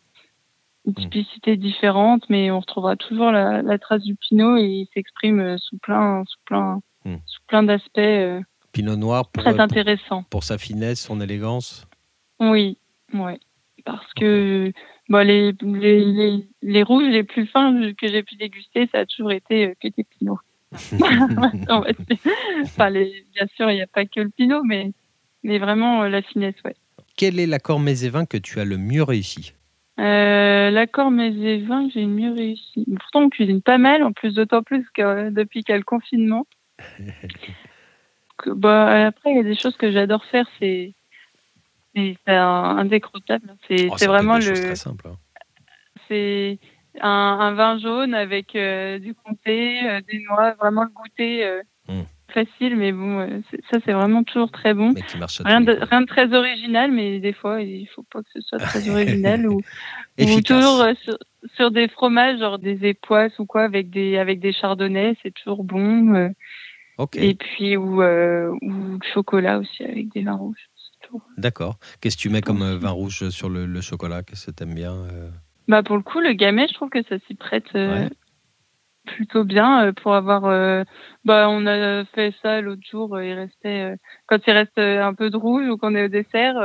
une 0.90 1.06
mm. 1.06 1.10
typicité 1.10 1.58
différente, 1.58 2.24
mais 2.30 2.52
on 2.52 2.60
retrouvera 2.60 2.96
toujours 2.96 3.32
la, 3.32 3.80
trace 3.80 4.04
du 4.04 4.16
pinot 4.16 4.58
et 4.58 4.66
il 4.66 4.88
s'exprime 4.94 5.40
euh, 5.40 5.58
sous 5.58 5.78
plein, 5.78 6.24
sous 6.26 6.40
plein, 6.46 6.82
mm. 7.06 7.16
sous 7.26 7.42
plein 7.48 7.64
d'aspects. 7.64 7.98
Euh, 8.00 8.42
pinot 8.72 8.96
noir 8.96 9.30
pour, 9.30 9.44
très 9.44 9.60
euh, 9.60 9.64
intéressant. 9.64 10.24
Pour, 10.30 10.44
sa 10.44 10.58
finesse, 10.58 11.02
son 11.02 11.22
élégance? 11.22 11.88
Oui, 12.40 12.78
ouais, 13.14 13.40
parce 13.86 14.14
que 14.14 14.72
bah, 15.10 15.24
les, 15.24 15.54
les, 15.62 16.48
les, 16.62 16.84
rouges 16.84 17.10
les 17.10 17.24
plus 17.24 17.48
fins 17.48 17.74
que 17.94 18.08
j'ai 18.08 18.24
pu 18.24 18.36
déguster, 18.36 18.90
ça 18.92 19.00
a 19.00 19.06
toujours 19.06 19.32
été 19.32 19.74
que 19.82 19.88
des 19.90 20.04
pinots. 20.04 20.40
enfin, 22.64 22.92
bien 22.92 23.48
sûr, 23.56 23.70
il 23.72 23.76
n'y 23.76 23.82
a 23.82 23.88
pas 23.88 24.06
que 24.06 24.22
le 24.22 24.30
pinot, 24.30 24.64
mais, 24.64 24.92
mais 25.44 25.60
vraiment 25.60 26.04
la 26.04 26.22
finesse, 26.22 26.56
ouais. 26.66 26.76
Quel 27.18 27.40
est 27.40 27.48
l'accord 27.48 27.80
mésévin 27.80 28.26
que 28.26 28.38
tu 28.38 28.60
as 28.62 28.66
le 28.66 28.78
mieux 28.78 29.04
réussi? 29.04 29.54
Euh, 30.00 30.72
L'accord 30.72 31.12
mes 31.12 31.60
vins, 31.60 31.90
j'ai 31.94 32.06
mieux 32.06 32.34
réussi. 32.34 32.86
Pourtant, 33.00 33.24
on 33.24 33.30
cuisine 33.30 33.62
pas 33.62 33.78
mal, 33.78 34.04
en 34.04 34.12
plus 34.12 34.34
d'autant 34.34 34.64
plus 34.64 34.86
que 34.92 35.02
euh, 35.02 35.30
depuis 35.30 35.64
qu'il 35.64 35.74
y 35.74 35.76
a 35.76 35.78
le 35.78 35.84
confinement. 35.84 36.48
bah, 38.46 39.08
après, 39.08 39.32
il 39.32 39.38
y 39.38 39.40
a 39.40 39.44
des 39.44 39.56
choses 39.56 39.76
que 39.78 39.92
j'adore 39.92 40.26
faire, 40.26 40.48
c'est 40.60 40.94
c'est 41.96 42.18
indécrottable. 42.28 43.56
C'est 43.68 43.90
oh, 43.92 43.96
vraiment 44.06 44.38
le. 44.38 44.72
Hein. 44.72 45.18
C'est 46.08 46.60
un, 47.02 47.54
vin 47.54 47.78
jaune 47.78 48.14
avec 48.14 48.56
euh, 48.56 49.00
du 49.00 49.14
comté, 49.14 49.86
euh, 49.86 50.00
des 50.10 50.24
noix, 50.24 50.54
vraiment 50.54 50.84
le 50.84 50.90
goûter. 50.90 51.62
Hum 51.90 52.06
facile, 52.30 52.76
mais 52.76 52.92
bon, 52.92 53.20
euh, 53.20 53.42
ça 53.72 53.80
c'est 53.86 53.94
vraiment 53.94 54.24
toujours 54.24 54.52
très 54.52 54.74
bon. 54.74 54.94
rien, 55.44 55.62
de, 55.62 55.78
rien, 55.82 56.02
de, 56.02 56.06
très 56.06 56.34
original, 56.34 56.92
mais 56.92 57.20
des 57.20 57.34
fois 57.34 57.62
il 57.62 57.88
faut 57.88 58.04
pas 58.04 58.22
que 58.22 58.30
ce 58.34 58.42
soit 58.42 58.60
très 58.60 58.90
original 58.90 59.48
ou, 59.48 59.62
ou 60.20 60.42
toujours 60.42 60.82
euh, 60.82 60.94
sur, 61.56 61.72
des 61.72 61.88
fromages, 61.88 62.40
genre 62.40 62.60
des 62.60 62.88
époisses 62.88 63.38
ou 63.40 63.46
quoi, 63.46 63.64
avec 63.64 63.90
des 63.90 64.18
avec 64.18 64.40
des 64.40 64.54
chardonnays, 64.54 65.16
c'est 65.24 65.34
toujours 65.34 65.64
bon. 65.64 66.16
Euh. 66.16 66.30
Et 67.14 67.34
puis 67.36 67.78
ou, 67.78 68.04
ou 68.04 69.00
chocolat 69.14 69.60
aussi 69.60 69.84
avec 69.84 70.10
des 70.10 70.24
vins 70.24 70.36
rouges. 70.36 70.70
D'accord. 71.38 71.80
Qu'est-ce 72.02 72.18
que 72.18 72.22
tu 72.22 72.30
mets 72.30 72.42
comme 72.42 72.76
vin 72.76 72.90
rouge 72.90 73.30
sur 73.30 73.50
le, 73.50 73.82
chocolat? 73.82 74.22
Qu'est-ce 74.22 74.48
que 74.48 74.52
tu 74.52 74.64
aimes 74.64 74.76
bien 74.76 74.96
Bah 75.70 75.82
pour 75.82 75.96
le 75.96 76.04
coup, 76.04 76.20
le 76.20 76.34
gamay, 76.34 76.68
je 76.68 76.74
trouve 76.74 76.90
que 76.90 77.02
ça 77.04 77.18
s'y 77.26 77.36
prête 77.36 77.72
plutôt 79.16 79.44
bien 79.44 79.92
pour 79.94 80.14
avoir. 80.14 80.42
bah 81.26 81.48
on 81.50 81.66
a 81.66 82.06
fait 82.06 82.34
ça 82.42 82.62
l'autre 82.62 82.82
jour. 82.90 83.22
il 83.22 83.34
restait 83.34 83.96
quand 84.28 84.40
il 84.46 84.52
reste 84.52 84.78
un 84.78 85.14
peu 85.14 85.30
de 85.30 85.38
rouge 85.38 85.68
ou 85.70 85.78
qu'on 85.78 85.96
est 85.96 86.06
au 86.06 86.08
dessert, 86.08 86.56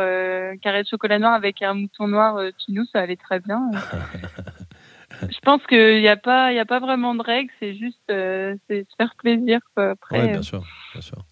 carré 0.62 0.82
de 0.82 0.88
chocolat 0.88 1.18
noir 1.18 1.34
avec 1.34 1.62
un 1.62 1.74
mouton 1.74 2.08
noir 2.08 2.38
nous 2.68 2.84
ça 2.86 3.00
allait 3.00 3.16
très 3.16 3.40
bien. 3.40 3.60
je 5.28 5.38
pense 5.42 5.64
qu'il 5.66 6.00
n'y 6.00 6.08
a 6.08 6.16
pas, 6.16 6.52
il 6.52 6.58
a 6.58 6.64
pas 6.64 6.80
vraiment 6.80 7.14
de 7.14 7.22
règles. 7.22 7.50
C'est 7.60 7.74
juste, 7.74 8.02
c'est 8.08 8.86
se 8.88 8.96
faire 8.96 9.14
plaisir. 9.16 9.60
Après, 9.76 10.28
bien 10.32 10.42
sûr, 10.42 10.64
bien 10.92 11.02
sûr. 11.02 11.24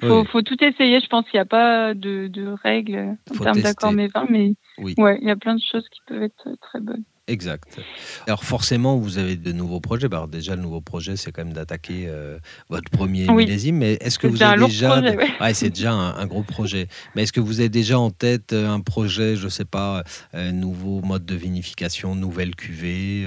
Faut, 0.00 0.24
faut 0.24 0.42
tout 0.42 0.62
essayer. 0.64 1.00
Je 1.00 1.06
pense 1.06 1.24
qu'il 1.28 1.36
n'y 1.36 1.42
a 1.42 1.46
pas 1.46 1.94
de, 1.94 2.28
de 2.28 2.48
règles 2.62 3.16
en 3.30 3.38
termes 3.38 3.60
d'accord 3.60 3.92
mes 3.92 4.08
vins, 4.08 4.26
mais 4.28 4.54
ouais, 4.96 5.18
il 5.20 5.28
y 5.28 5.30
a 5.30 5.36
plein 5.36 5.54
de 5.54 5.60
choses 5.60 5.88
qui 5.88 6.00
peuvent 6.06 6.22
être 6.22 6.56
très 6.60 6.80
bonnes. 6.80 7.04
Exact. 7.30 7.80
Alors 8.26 8.44
forcément, 8.44 8.98
vous 8.98 9.18
avez 9.18 9.36
de 9.36 9.52
nouveaux 9.52 9.80
projets. 9.80 10.06
Alors 10.06 10.28
déjà, 10.28 10.56
le 10.56 10.62
nouveau 10.62 10.80
projet, 10.80 11.16
c'est 11.16 11.32
quand 11.32 11.44
même 11.44 11.54
d'attaquer 11.54 12.04
euh, 12.06 12.38
votre 12.68 12.90
premier 12.90 13.26
millésime. 13.28 13.76
Mais 13.78 13.92
est-ce 13.94 14.18
que 14.18 14.26
vous 14.26 14.42
avez 14.42 14.66
déjà... 14.66 15.00
Ouais. 15.00 15.54
c'est 15.54 15.70
déjà 15.70 15.92
un, 15.92 16.26
gros 16.26 16.42
projet. 16.42 16.88
Mais 17.14 17.22
est-ce 17.22 17.32
que 17.32 17.40
vous 17.40 17.60
avez 17.60 17.68
déjà 17.68 17.98
en 17.98 18.10
tête 18.10 18.52
euh, 18.52 18.68
un 18.68 18.80
projet, 18.80 19.36
je 19.36 19.44
ne 19.44 19.50
sais 19.50 19.64
pas, 19.64 20.02
un 20.32 20.38
euh, 20.38 20.52
nouveau 20.52 21.02
mode 21.02 21.24
de 21.24 21.34
vinification, 21.34 22.14
nouvelle 22.14 22.54
cuvée, 22.54 23.26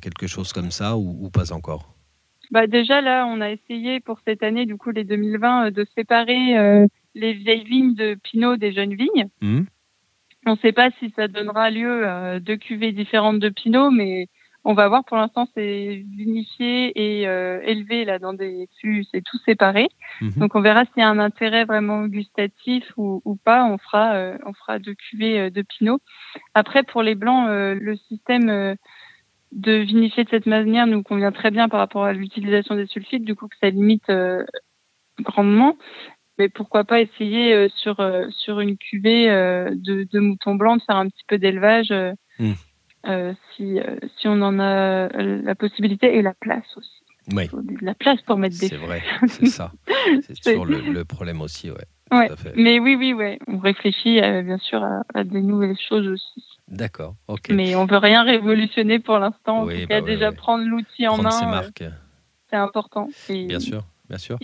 quelque 0.00 0.26
chose 0.26 0.52
comme 0.52 0.70
ça, 0.70 0.96
ou 0.96 1.28
pas 1.30 1.52
encore? 1.52 1.94
Bah 2.50 2.66
déjà 2.66 3.00
là, 3.00 3.26
on 3.26 3.40
a 3.40 3.50
essayé 3.50 4.00
pour 4.00 4.18
cette 4.26 4.42
année, 4.42 4.66
du 4.66 4.76
coup 4.76 4.90
les 4.90 5.04
2020, 5.04 5.66
euh, 5.66 5.70
de 5.70 5.86
séparer 5.96 6.86
les 7.14 7.32
vieilles 7.32 7.64
vignes 7.64 7.94
de 7.94 8.14
Pinot 8.14 8.56
des 8.56 8.72
jeunes 8.72 8.94
vignes. 8.94 9.28
Mmh. 9.40 9.62
On 10.46 10.52
ne 10.52 10.56
sait 10.58 10.72
pas 10.72 10.90
si 10.98 11.12
ça 11.16 11.28
donnera 11.28 11.70
lieu 11.70 12.06
à 12.06 12.40
deux 12.40 12.56
cuvées 12.56 12.92
différentes 12.92 13.38
de 13.38 13.48
Pinot, 13.50 13.90
mais 13.90 14.28
on 14.64 14.74
va 14.74 14.88
voir. 14.88 15.04
Pour 15.04 15.16
l'instant, 15.16 15.46
c'est 15.54 16.04
vinifié 16.16 16.92
et 16.94 17.28
euh, 17.28 17.60
élevé 17.62 18.04
là 18.04 18.18
dans 18.18 18.32
des 18.32 18.68
fûts, 18.78 19.04
c'est 19.10 19.22
tout 19.22 19.38
séparé. 19.44 19.88
Mmh. 20.20 20.30
Donc 20.38 20.54
on 20.54 20.60
verra 20.60 20.84
s'il 20.84 20.98
y 20.98 21.02
a 21.02 21.08
un 21.08 21.18
intérêt 21.18 21.64
vraiment 21.64 22.06
gustatif 22.06 22.84
ou, 22.96 23.22
ou 23.24 23.36
pas. 23.36 23.64
On 23.64 23.78
fera, 23.78 24.34
on 24.44 24.52
fera 24.52 24.78
deux 24.78 24.94
cuvées 24.94 25.50
de 25.50 25.62
Pinot. 25.62 26.00
Après, 26.54 26.82
pour 26.82 27.02
les 27.02 27.14
blancs, 27.14 27.46
le 27.48 27.96
système 27.96 28.76
de 29.52 29.72
vinifier 29.72 30.24
de 30.24 30.30
cette 30.30 30.46
manière 30.46 30.86
nous 30.86 31.02
convient 31.02 31.32
très 31.32 31.50
bien 31.50 31.68
par 31.68 31.80
rapport 31.80 32.04
à 32.04 32.12
l'utilisation 32.12 32.76
des 32.76 32.86
sulfites, 32.86 33.24
du 33.24 33.34
coup 33.34 33.48
que 33.48 33.56
ça 33.60 33.70
limite 33.70 34.08
euh, 34.10 34.44
grandement. 35.20 35.76
Mais 36.40 36.48
pourquoi 36.48 36.84
pas 36.84 37.02
essayer 37.02 37.52
euh, 37.52 37.68
sur, 37.76 38.00
euh, 38.00 38.26
sur 38.30 38.60
une 38.60 38.78
cuvée 38.78 39.28
de, 39.28 40.08
de 40.10 40.18
moutons 40.18 40.54
blancs 40.54 40.80
de 40.80 40.84
faire 40.84 40.96
un 40.96 41.06
petit 41.06 41.24
peu 41.28 41.36
d'élevage 41.36 41.92
hmm. 42.38 42.52
si, 43.54 43.78
si 44.18 44.26
on 44.26 44.40
en 44.40 44.58
a 44.58 45.08
la 45.08 45.54
possibilité 45.54 46.16
et 46.16 46.22
la 46.22 46.32
place 46.32 46.64
aussi. 46.76 47.02
Oui. 47.32 47.44
Il 47.44 47.48
faut 47.50 47.60
de 47.60 47.84
la 47.84 47.94
place 47.94 48.22
pour 48.22 48.38
mettre 48.38 48.58
des. 48.58 48.68
C'est 48.68 48.76
vrai, 48.76 49.02
c'est 49.28 49.46
ça. 49.46 49.72
C'est 50.22 50.40
toujours 50.40 50.64
le, 50.64 50.80
le, 50.80 51.04
problème 51.04 51.42
aussi, 51.42 51.70
ouais. 51.70 51.84
ouais. 52.10 52.30
Mais 52.56 52.80
oui, 52.80 52.96
oui, 52.96 53.12
ouais. 53.12 53.38
On 53.46 53.58
réfléchit 53.58 54.20
bien 54.20 54.56
sûr 54.56 54.82
à, 54.82 55.02
à, 55.14 55.22
des 55.22 55.42
nouvelles 55.42 55.78
choses 55.78 56.08
aussi. 56.08 56.42
D'accord, 56.70 57.16
ok. 57.26 57.50
Mais 57.50 57.74
on 57.74 57.84
veut 57.84 57.98
rien 57.98 58.22
révolutionner 58.22 59.00
pour 59.00 59.18
l'instant. 59.18 59.64
Oui, 59.64 59.74
en 59.74 59.80
tout 59.80 59.86
cas, 59.88 60.00
bah 60.00 60.06
déjà 60.06 60.32
prendre 60.32 60.64
l'outil 60.64 61.06
en 61.08 61.20
main, 61.20 61.62
euh, 61.82 61.90
c'est 62.48 62.56
important. 62.56 63.08
Bien 63.28 63.58
sûr, 63.58 63.84
bien 64.08 64.18
sûr. 64.18 64.38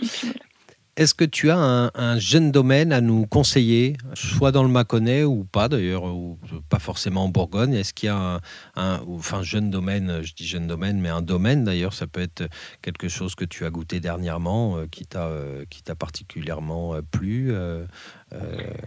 Est-ce 0.97 1.13
que 1.13 1.25
tu 1.25 1.51
as 1.51 1.91
un, 1.93 2.17
jeune 2.17 2.51
domaine 2.51 2.91
à 2.91 3.01
nous 3.01 3.27
conseiller, 3.27 3.97
soit 4.15 4.51
dans 4.51 4.63
le 4.63 4.69
Mâconnais 4.69 5.23
ou 5.23 5.43
pas 5.43 5.69
d'ailleurs, 5.69 6.05
ou 6.05 6.39
pas 6.69 6.79
forcément 6.79 7.25
en 7.25 7.29
Bourgogne? 7.29 7.75
Est-ce 7.75 7.93
qu'il 7.93 8.07
y 8.07 8.09
a 8.09 8.39
un, 8.75 8.99
enfin 9.07 9.43
jeune 9.43 9.69
domaine, 9.69 10.23
je 10.23 10.33
dis 10.33 10.47
jeune 10.47 10.65
domaine, 10.65 10.99
mais 10.99 11.09
un 11.09 11.21
domaine 11.21 11.63
d'ailleurs, 11.63 11.93
ça 11.93 12.07
peut 12.07 12.21
être 12.21 12.49
quelque 12.81 13.09
chose 13.09 13.35
que 13.35 13.45
tu 13.45 13.63
as 13.63 13.69
goûté 13.69 13.99
dernièrement, 13.99 14.77
euh, 14.77 14.87
qui 14.87 15.05
t'a 15.05 15.27
euh, 15.27 15.65
qui 15.69 15.83
t'a 15.83 15.93
particulièrement 15.93 16.95
euh, 16.95 17.01
plu 17.03 17.53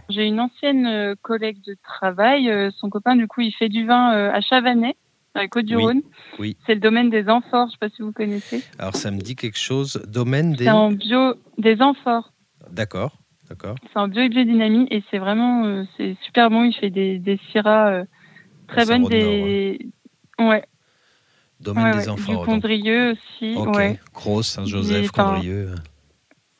J'ai 0.09 0.25
une 0.25 0.41
ancienne 0.41 1.15
collègue 1.21 1.61
de 1.65 1.77
travail, 1.81 2.51
son 2.77 2.89
copain 2.89 3.15
du 3.15 3.27
coup 3.27 3.39
il 3.39 3.53
fait 3.53 3.69
du 3.69 3.85
vin 3.85 4.09
à 4.09 4.41
Chavanais 4.41 4.97
dans 5.35 5.47
Côte-du-Rhône. 5.47 6.01
Oui, 6.39 6.57
C'est 6.65 6.75
le 6.75 6.81
domaine 6.81 7.09
des 7.09 7.29
amphores, 7.29 7.67
je 7.67 7.69
ne 7.69 7.71
sais 7.71 7.77
pas 7.79 7.89
si 7.89 8.01
vous 8.01 8.11
connaissez. 8.11 8.63
Alors 8.79 8.95
ça 8.95 9.11
me 9.11 9.19
dit 9.19 9.35
quelque 9.35 9.57
chose. 9.57 10.01
Domaine 10.07 10.53
des. 10.53 10.65
C'est 10.65 10.71
en 10.71 10.91
bio 10.91 11.35
des 11.57 11.81
amphores. 11.81 12.33
D'accord, 12.69 13.17
d'accord. 13.49 13.75
C'est 13.91 13.99
en 13.99 14.07
bio 14.07 14.21
et 14.21 14.29
biodynamie 14.29 14.87
et 14.91 15.03
c'est 15.09 15.19
vraiment 15.19 15.65
euh, 15.65 15.83
c'est 15.97 16.15
super 16.23 16.49
bon. 16.49 16.63
Il 16.63 16.73
fait 16.73 16.89
des, 16.89 17.19
des 17.19 17.39
syrahs 17.51 17.89
euh, 17.89 18.03
très 18.67 18.85
bonnes. 18.85 19.07
Des... 19.07 19.87
Ouais. 20.39 20.65
Domaine 21.59 21.97
des 21.97 22.09
amphores. 22.09 22.41
Du 22.41 22.45
Condrieux 22.45 23.11
aussi. 23.11 23.55
Ok. 23.55 23.75
Ouais. 23.75 23.99
Gros, 24.13 24.41
Saint-Joseph, 24.41 25.11
Condrieux. 25.11 25.75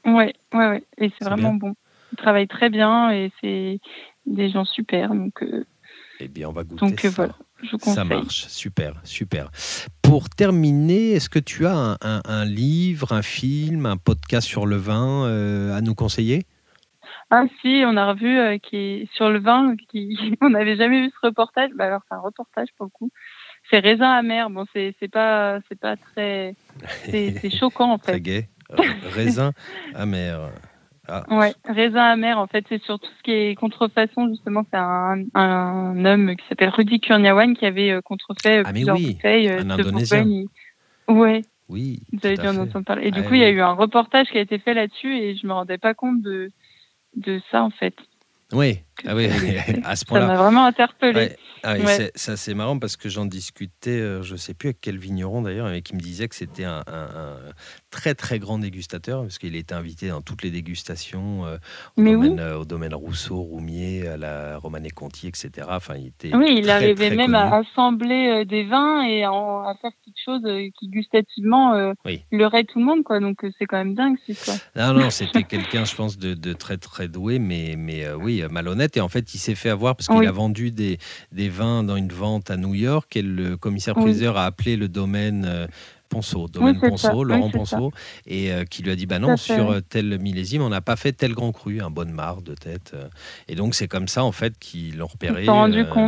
Ouais, 0.05 0.33
ouais, 0.53 0.69
ouais. 0.69 0.83
Et 0.97 1.11
c'est 1.17 1.25
vraiment 1.25 1.53
bon. 1.53 1.73
Il 2.11 2.17
travaille 2.17 2.47
très 2.47 2.69
bien 2.69 3.11
et 3.11 3.31
c'est 3.41 3.79
des 4.25 4.49
gens 4.49 4.65
super. 4.65 5.13
Donc. 5.13 5.41
Euh... 5.43 5.65
Eh 6.19 6.27
bien, 6.27 6.49
on 6.49 6.51
va 6.51 6.63
goûter. 6.63 6.85
Donc 6.85 6.99
ça. 6.99 7.09
voilà. 7.09 7.35
Ça 7.79 8.03
marche, 8.03 8.47
super, 8.47 8.93
super. 9.03 9.49
Pour 10.01 10.29
terminer, 10.29 11.11
est-ce 11.11 11.29
que 11.29 11.39
tu 11.39 11.65
as 11.65 11.97
un, 12.01 12.45
livre, 12.45 13.13
un 13.13 13.21
film, 13.21 13.85
un 13.85 13.97
podcast 13.97 14.47
sur 14.47 14.65
le 14.65 14.75
vin 14.75 15.25
euh, 15.25 15.75
à 15.75 15.81
nous 15.81 15.95
conseiller? 15.95 16.45
Ah 17.29 17.45
si, 17.61 17.83
on 17.85 17.95
a 17.95 18.11
revu 18.11 18.37
euh, 18.37 18.57
qui 18.57 19.09
sur 19.13 19.29
le 19.29 19.39
vin, 19.39 19.75
qui, 19.89 20.35
on 20.41 20.49
n'avait 20.49 20.75
jamais 20.75 21.01
vu 21.01 21.11
ce 21.11 21.27
reportage. 21.27 21.71
Bah 21.75 21.85
alors 21.85 22.01
c'est 22.09 22.15
un 22.15 22.19
reportage 22.19 22.67
pour 22.77 22.85
le 22.85 22.91
coup. 22.91 23.09
C'est 23.69 23.79
raisin 23.79 24.11
amer. 24.11 24.49
Bon, 24.49 24.65
c'est 24.73 24.93
pas 25.11 25.59
c'est 25.69 25.79
pas 25.79 25.95
très 25.95 26.55
c'est 27.05 27.49
choquant 27.57 27.93
en 27.93 27.97
fait. 27.97 28.11
Très 28.11 28.19
gay. 28.21 28.49
Raisin 29.13 29.53
amer. 29.95 30.51
Ah. 31.13 31.25
Ouais, 31.29 31.53
raisin 31.65 32.03
amer, 32.03 32.39
en 32.39 32.47
fait, 32.47 32.63
c'est 32.69 32.81
sur 32.83 32.97
tout 32.97 33.09
ce 33.17 33.23
qui 33.23 33.31
est 33.31 33.55
contrefaçon, 33.55 34.29
justement. 34.29 34.65
C'est 34.71 34.77
un, 34.77 35.25
un, 35.33 36.05
homme 36.05 36.37
qui 36.37 36.47
s'appelle 36.47 36.69
Rudy 36.69 37.01
Kurniawan 37.01 37.53
qui 37.53 37.65
avait 37.65 37.91
euh, 37.91 38.01
contrefait 38.01 38.59
euh, 38.59 38.63
ah, 38.65 38.71
plusieurs 38.71 38.95
oui. 38.95 39.13
bouteilles 39.13 39.49
euh, 39.49 39.59
un 39.59 39.65
de 39.65 39.71
Indonésien. 39.73 40.45
Ouais. 41.09 41.41
Oui. 41.67 41.99
Vous 42.13 42.25
avez 42.25 42.37
dû 42.37 42.47
en 42.47 42.57
entendre 42.57 42.85
parler. 42.85 43.07
Et 43.07 43.11
du 43.11 43.19
ah 43.19 43.23
coup, 43.23 43.33
il 43.33 43.41
y 43.41 43.43
a 43.43 43.49
eu 43.49 43.59
un 43.59 43.73
reportage 43.73 44.27
qui 44.29 44.37
a 44.37 44.41
été 44.41 44.57
fait 44.57 44.73
là-dessus 44.73 45.13
et 45.13 45.35
je 45.35 45.45
me 45.45 45.51
rendais 45.51 45.77
pas 45.77 45.93
compte 45.93 46.21
de, 46.21 46.49
de 47.17 47.41
ça, 47.51 47.61
en 47.61 47.71
fait. 47.71 47.95
Oui, 48.53 48.79
ah 49.05 49.15
oui, 49.15 49.27
à 49.83 49.95
ce 49.95 50.05
point-là. 50.05 50.27
Ça 50.27 50.33
m'a 50.33 50.41
vraiment 50.41 50.65
interpellé. 50.65 51.35
Ah 51.63 51.75
ça 52.15 52.37
c'est 52.37 52.53
marrant 52.53 52.79
parce 52.79 52.97
que 52.97 53.07
j'en 53.07 53.25
discutais, 53.25 53.99
euh, 53.99 54.23
je 54.23 54.33
ne 54.33 54.37
sais 54.37 54.53
plus 54.53 54.69
avec 54.69 54.81
quel 54.81 54.97
vigneron 54.97 55.43
d'ailleurs, 55.43 55.69
mais 55.69 55.81
qui 55.81 55.95
me 55.95 55.99
disait 55.99 56.27
que 56.27 56.35
c'était 56.35 56.63
un, 56.63 56.83
très 57.91 58.15
très 58.15 58.39
grand 58.39 58.57
dégustateur 58.57 59.21
parce 59.21 59.37
qu'il 59.37 59.55
était 59.55 59.75
invité 59.75 60.09
dans 60.09 60.21
toutes 60.21 60.41
les 60.41 60.49
dégustations 60.49 61.45
euh, 61.45 61.57
au, 61.97 62.01
domaine, 62.01 62.39
euh, 62.39 62.57
au, 62.57 62.65
domaine, 62.65 62.95
Rousseau, 62.95 63.41
Roumier, 63.41 64.07
à 64.07 64.17
la 64.17 64.57
Romanée 64.57 64.89
Conti, 64.89 65.27
etc. 65.27 65.67
Enfin, 65.69 65.95
il 65.97 66.07
était 66.07 66.35
oui, 66.35 66.55
il 66.57 66.69
arrivait 66.69 67.11
même 67.11 67.35
à 67.35 67.57
assembler 67.57 68.43
des 68.45 68.63
vins 68.63 69.03
et 69.03 69.23
à, 69.23 69.75
faire 69.81 69.91
quelque 70.03 70.21
chose 70.23 70.41
qui 70.79 70.87
gustativement 70.87 71.93
oui. 72.05 72.23
leurrait 72.31 72.63
tout 72.63 72.79
le 72.79 72.85
monde, 72.85 73.03
quoi. 73.03 73.19
Donc 73.19 73.45
c'est 73.59 73.65
quand 73.65 73.77
même 73.77 73.93
dingue, 73.93 74.17
c'est 74.25 74.33
ça. 74.33 74.53
Non, 74.75 74.99
non, 74.99 75.09
c'était 75.11 75.43
quelqu'un, 75.43 75.85
je 75.85 75.95
pense, 75.95 76.17
de, 76.17 76.53
très 76.53 76.77
très 76.77 77.07
doué, 77.07 77.37
mais, 77.37 77.75
mais 77.77 78.11
oui, 78.13 78.43
malhonnête. 78.49 78.80
Et 78.95 79.01
en 79.01 79.09
fait, 79.09 79.33
il 79.33 79.37
s'est 79.37 79.55
fait 79.55 79.69
avoir 79.69 79.95
parce 79.95 80.07
qu'il 80.07 80.27
a 80.27 80.31
vendu 80.31 80.71
des, 80.71 80.97
des 81.31 81.49
vins 81.49 81.83
dans 81.83 81.95
une 81.95 82.11
vente 82.11 82.51
à 82.51 82.57
New 82.57 82.75
York 82.75 83.15
et 83.15 83.21
le 83.21 83.57
commissaire-priseur 83.57 84.37
a 84.37 84.45
appelé 84.45 84.75
le 84.75 84.87
domaine. 84.87 85.45
Euh, 85.45 85.67
Ponceau, 86.09 86.49
domaine 86.49 86.77
Ponceau, 86.77 87.23
Laurent 87.23 87.49
Ponceau, 87.49 87.93
et 88.27 88.51
euh, 88.51 88.65
qui 88.65 88.83
lui 88.83 88.91
a 88.91 88.97
dit 88.97 89.05
bah 89.05 89.17
non, 89.17 89.37
sur 89.37 89.71
euh, 89.71 89.79
tel 89.79 90.19
millésime, 90.19 90.61
on 90.61 90.67
n'a 90.67 90.81
pas 90.81 90.97
fait 90.97 91.13
tel 91.13 91.31
grand 91.31 91.53
cru, 91.53 91.79
un 91.79 91.89
bonne 91.89 92.11
marre 92.11 92.41
de 92.41 92.53
tête. 92.53 92.93
et 93.47 93.55
donc 93.55 93.75
c'est 93.75 93.87
comme 93.87 94.09
ça 94.09 94.25
en 94.25 94.33
fait 94.33 94.59
qu'ils 94.59 94.97
l'ont 94.97 95.07
repéré, 95.07 95.45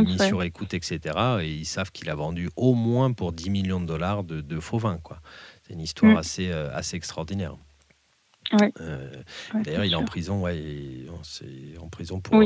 mis 0.02 0.18
sur 0.18 0.42
écoute, 0.42 0.74
etc. 0.74 1.00
Et 1.40 1.50
ils 1.50 1.64
savent 1.64 1.90
qu'il 1.90 2.10
a 2.10 2.14
vendu 2.14 2.50
au 2.54 2.74
moins 2.74 3.12
pour 3.12 3.32
10 3.32 3.48
millions 3.48 3.80
de 3.80 3.86
dollars 3.86 4.24
de, 4.24 4.60
faux 4.60 4.76
vins. 4.76 4.98
Quoi. 5.02 5.20
C'est 5.66 5.72
une 5.72 5.80
histoire 5.80 6.16
mm. 6.16 6.18
assez, 6.18 6.52
assez 6.52 6.98
extraordinaire. 6.98 7.56
Euh, 8.52 9.08
d'ailleurs, 9.64 9.84
il 9.84 9.92
est 9.92 9.96
en 9.96 10.04
prison, 10.04 10.42
ouais, 10.42 10.60
c'est 11.22 11.78
en 11.80 11.88
prison 11.88 12.20
pour, 12.20 12.40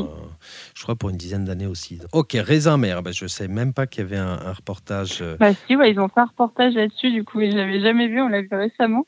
je 0.74 0.82
crois, 0.82 0.96
pour 0.96 1.10
une 1.10 1.16
dizaine 1.16 1.44
d'années 1.44 1.66
aussi. 1.66 2.00
Ok, 2.12 2.32
raisin 2.34 2.76
mère, 2.76 3.02
bah, 3.02 3.10
je 3.12 3.26
sais 3.26 3.48
même 3.48 3.72
pas 3.72 3.86
qu'il 3.86 4.02
y 4.02 4.06
avait 4.06 4.16
un, 4.16 4.52
reportage. 4.52 5.18
Euh. 5.20 5.36
Bah 5.38 5.52
si, 5.52 5.60
ils 5.68 6.00
ont 6.00 6.08
fait 6.08 6.20
un 6.20 6.26
reportage 6.26 6.74
là-dessus, 6.74 7.10
du 7.10 7.24
coup, 7.24 7.40
et 7.40 7.50
je 7.50 7.56
l'avais 7.56 7.80
jamais 7.80 8.08
vu, 8.08 8.20
on 8.20 8.28
l'a 8.28 8.42
vu 8.42 8.48
récemment. 8.52 9.06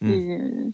Hmm. 0.00 0.10
Euh, 0.10 0.70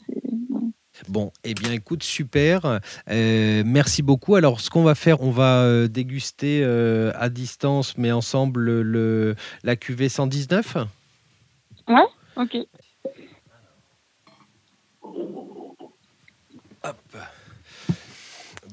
bon, 1.09 1.33
eh 1.45 1.55
bien, 1.55 1.73
écoute, 1.73 2.03
super. 2.03 2.81
merci 3.09 4.03
beaucoup. 4.03 4.35
Alors, 4.37 4.61
ce 4.61 4.71
qu'on 4.71 4.85
va 4.85 4.95
faire, 4.95 5.23
on 5.23 5.31
va 5.31 5.89
déguster 5.89 6.65
à 6.65 7.29
distance, 7.29 7.97
mais 7.99 8.13
ensemble, 8.13 8.81
le, 8.83 9.35
la 9.63 9.77
cuvée 9.77 10.09
119. 10.09 10.77
Ouais, 11.89 12.07
ok. 12.37 12.57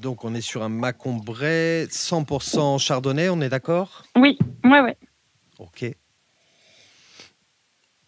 Donc 0.00 0.24
on 0.24 0.34
est 0.34 0.40
sur 0.40 0.62
un 0.62 0.68
Macombray 0.68 1.86
100% 1.86 2.78
chardonnay, 2.78 3.28
on 3.28 3.40
est 3.40 3.48
d'accord? 3.48 4.04
Oui, 4.16 4.38
ouais, 4.64 4.80
ouais. 4.80 4.96
Ok. 5.58 5.84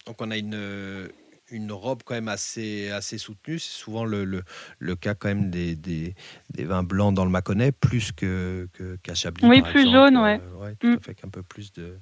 Donc 0.07 0.21
on 0.21 0.31
a 0.31 0.37
une, 0.37 1.09
une 1.51 1.73
robe 1.73 2.03
quand 2.05 2.15
même 2.15 2.29
assez, 2.29 2.91
assez 2.91 3.17
soutenue. 3.17 3.59
C'est 3.59 3.73
souvent 3.73 4.05
le, 4.05 4.25
le, 4.25 4.43
le, 4.79 4.97
cas 4.97 5.15
quand 5.15 5.29
même 5.29 5.51
des, 5.51 5.77
des, 5.77 6.15
des, 6.51 6.65
vins 6.65 6.83
blancs 6.83 7.15
dans 7.15 7.25
le 7.25 7.31
Mâconnais, 7.31 7.73
plus 7.73 8.13
que, 8.13 8.69
qu'à 9.03 9.15
Chablis. 9.15 9.47
Oui, 9.47 9.63
plus 9.63 9.91
jaune, 9.91 10.17
ouais. 10.17 10.41
Euh, 10.43 10.57
ouais 10.57 10.75
tout 10.77 10.89
mm. 10.89 10.95
à 10.95 10.99
fait, 10.99 11.11
avec 11.11 11.25
un 11.25 11.29
peu 11.29 11.43
plus 11.43 11.73
de, 11.73 11.99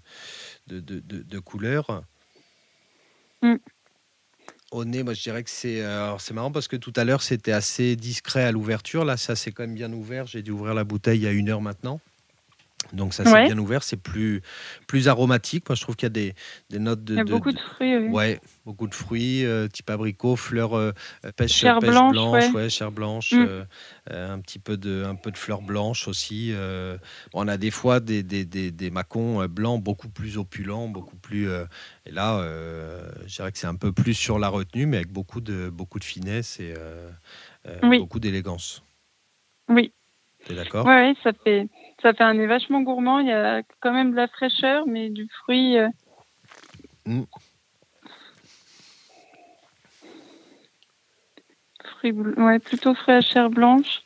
de, 0.68 0.80
de, 0.80 1.00
de 1.00 1.38
couleur. 1.38 2.03
Mm. 3.42 3.57
Au 4.73 4.87
nez, 4.87 5.03
moi 5.03 5.12
je 5.12 5.23
dirais 5.23 5.45
que 5.45 5.51
c'est. 5.51 5.83
Alors 5.83 6.23
c'est 6.23 6.33
marrant 6.33 6.51
parce 6.51 6.66
que 6.66 6.77
tout 6.77 6.95
à 6.97 7.05
l'heure 7.05 7.20
c'était 7.20 7.53
assez 7.53 7.95
discret 7.95 8.43
à 8.43 8.53
l'ouverture. 8.53 9.05
Là, 9.05 9.18
ça 9.18 9.37
c'est 9.37 9.53
quand 9.53 9.64
même 9.64 9.75
bien 9.75 9.93
ouvert. 9.93 10.27
J'ai 10.27 10.41
dû 10.43 10.51
ouvrir 10.51 10.73
la 10.73 10.83
bouteille 10.83 11.18
il 11.18 11.25
y 11.25 11.27
a 11.27 11.31
une 11.31 11.51
heure 11.51 11.61
maintenant. 11.61 12.01
Donc 12.93 13.14
ça 13.14 13.24
c'est 13.24 13.45
bien 13.45 13.59
ouvert, 13.59 13.82
c'est 13.82 13.97
plus, 13.97 14.43
plus 14.86 15.09
aromatique. 15.09 15.68
Moi 15.68 15.76
je 15.76 15.82
trouve 15.82 15.97
qu'il 15.97 16.07
y 16.07 16.07
a 16.07 16.11
des, 16.11 16.34
des 16.70 16.78
notes 16.78 17.05
de... 17.05 17.14
Il 17.14 17.18
y 17.18 17.20
a 17.20 17.24
beaucoup 17.24 17.53
de, 17.53 17.59
fruits. 17.59 17.97
Oui. 17.97 18.09
Ouais, 18.09 18.40
beaucoup 18.64 18.86
de 18.86 18.95
fruits, 18.95 19.45
euh, 19.45 19.68
type 19.68 19.88
abricot, 19.90 20.36
fleurs, 20.36 20.76
euh, 20.76 20.93
pêche, 21.36 21.53
chair 21.53 21.78
pêche 21.78 21.90
blanche, 21.90 22.12
blanche 22.12 22.53
ouais. 22.53 22.68
chair 22.68 22.93
blanche, 22.93 23.32
mm. 23.32 23.40
euh, 23.40 23.64
euh, 24.11 24.34
un 24.34 24.40
petit 24.40 24.59
peu 24.59 24.76
de, 24.76 25.05
un 25.05 25.14
peu 25.14 25.30
de 25.30 25.38
fleurs 25.38 25.62
blanches 25.62 26.07
aussi. 26.09 26.51
Euh. 26.53 26.99
on 27.32 27.49
a 27.49 27.57
des 27.57 27.70
fois 27.70 28.01
des, 28.01 28.22
des, 28.22 28.45
des, 28.45 28.70
des, 28.70 28.90
macons 28.90 29.47
blancs 29.47 29.82
beaucoup 29.82 30.09
plus 30.09 30.36
opulents, 30.36 30.88
beaucoup 30.88 31.16
plus... 31.16 31.49
et 32.07 32.11
là, 32.11 32.43
je 33.26 33.34
dirais 33.36 33.53
que 33.53 33.59
c'est 33.59 33.66
un 33.66 33.74
peu 33.74 33.93
plus 33.93 34.14
sur 34.14 34.38
la 34.38 34.49
retenue, 34.49 34.86
mais 34.86 34.99
avec 34.99 35.12
beaucoup 35.12 35.40
de, 35.40 35.70
beaucoup 35.70 35.99
de 35.99 36.05
finesse 36.05 36.61
et 36.61 36.74
oui. 37.82 38.01
beaucoup 38.01 38.20
d'élégance. 38.20 38.82
Oui. 39.68 39.93
T'es 40.47 40.55
d'accord? 40.55 40.86
Oui, 40.86 41.16
ça 41.22 41.32
fait... 41.45 41.68
Ça 42.03 42.12
fait 42.12 42.24
un 42.24 42.34
nez 42.34 42.46
vachement 42.46 42.82
gourmand. 42.82 43.20
Il 43.20 43.28
y 43.28 43.32
a 43.32 43.62
quand 43.80 43.92
même 43.92 44.11
de 44.11 44.16
la 44.16 44.26
fraîcheur, 44.26 44.86
mais 44.86 45.09
du 45.09 45.28
fruit. 45.28 45.78
Euh... 45.78 45.88
Mm. 47.07 47.22
Fruit, 51.84 52.12
ouais, 52.12 52.59
plutôt 52.59 52.94
frais 52.94 53.16
à 53.16 53.20
chair 53.20 53.50
blanche. 53.50 54.03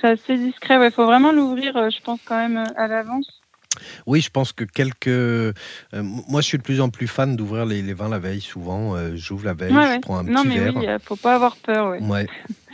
C'est 0.00 0.08
assez 0.08 0.36
discret. 0.36 0.74
Il 0.74 0.80
ouais, 0.80 0.90
faut 0.90 1.06
vraiment 1.06 1.32
l'ouvrir, 1.32 1.76
euh, 1.78 1.88
je 1.88 2.00
pense, 2.02 2.20
quand 2.22 2.36
même 2.36 2.58
euh, 2.58 2.72
à 2.76 2.86
l'avance. 2.86 3.37
Oui, 4.06 4.20
je 4.20 4.30
pense 4.30 4.52
que 4.52 4.64
quelques. 4.64 5.08
Euh, 5.08 5.52
moi, 5.92 6.40
je 6.40 6.46
suis 6.46 6.58
de 6.58 6.62
plus 6.62 6.80
en 6.80 6.88
plus 6.88 7.06
fan 7.08 7.36
d'ouvrir 7.36 7.66
les, 7.66 7.82
les, 7.82 7.94
vins 7.94 8.08
la 8.08 8.18
veille. 8.18 8.40
Souvent, 8.40 8.94
euh, 8.94 9.16
j'ouvre 9.16 9.44
la 9.44 9.54
veille, 9.54 9.72
ouais, 9.74 9.94
je 9.96 10.00
prends 10.00 10.18
un 10.18 10.22
non, 10.24 10.42
petit 10.42 10.48
mais 10.48 10.58
verre. 10.60 10.76
Oui, 10.76 10.86
il 10.88 10.98
faut 11.02 11.16
pas 11.16 11.34
avoir 11.34 11.56
peur. 11.56 11.90
Ouais. 11.90 12.00
ouais. 12.02 12.26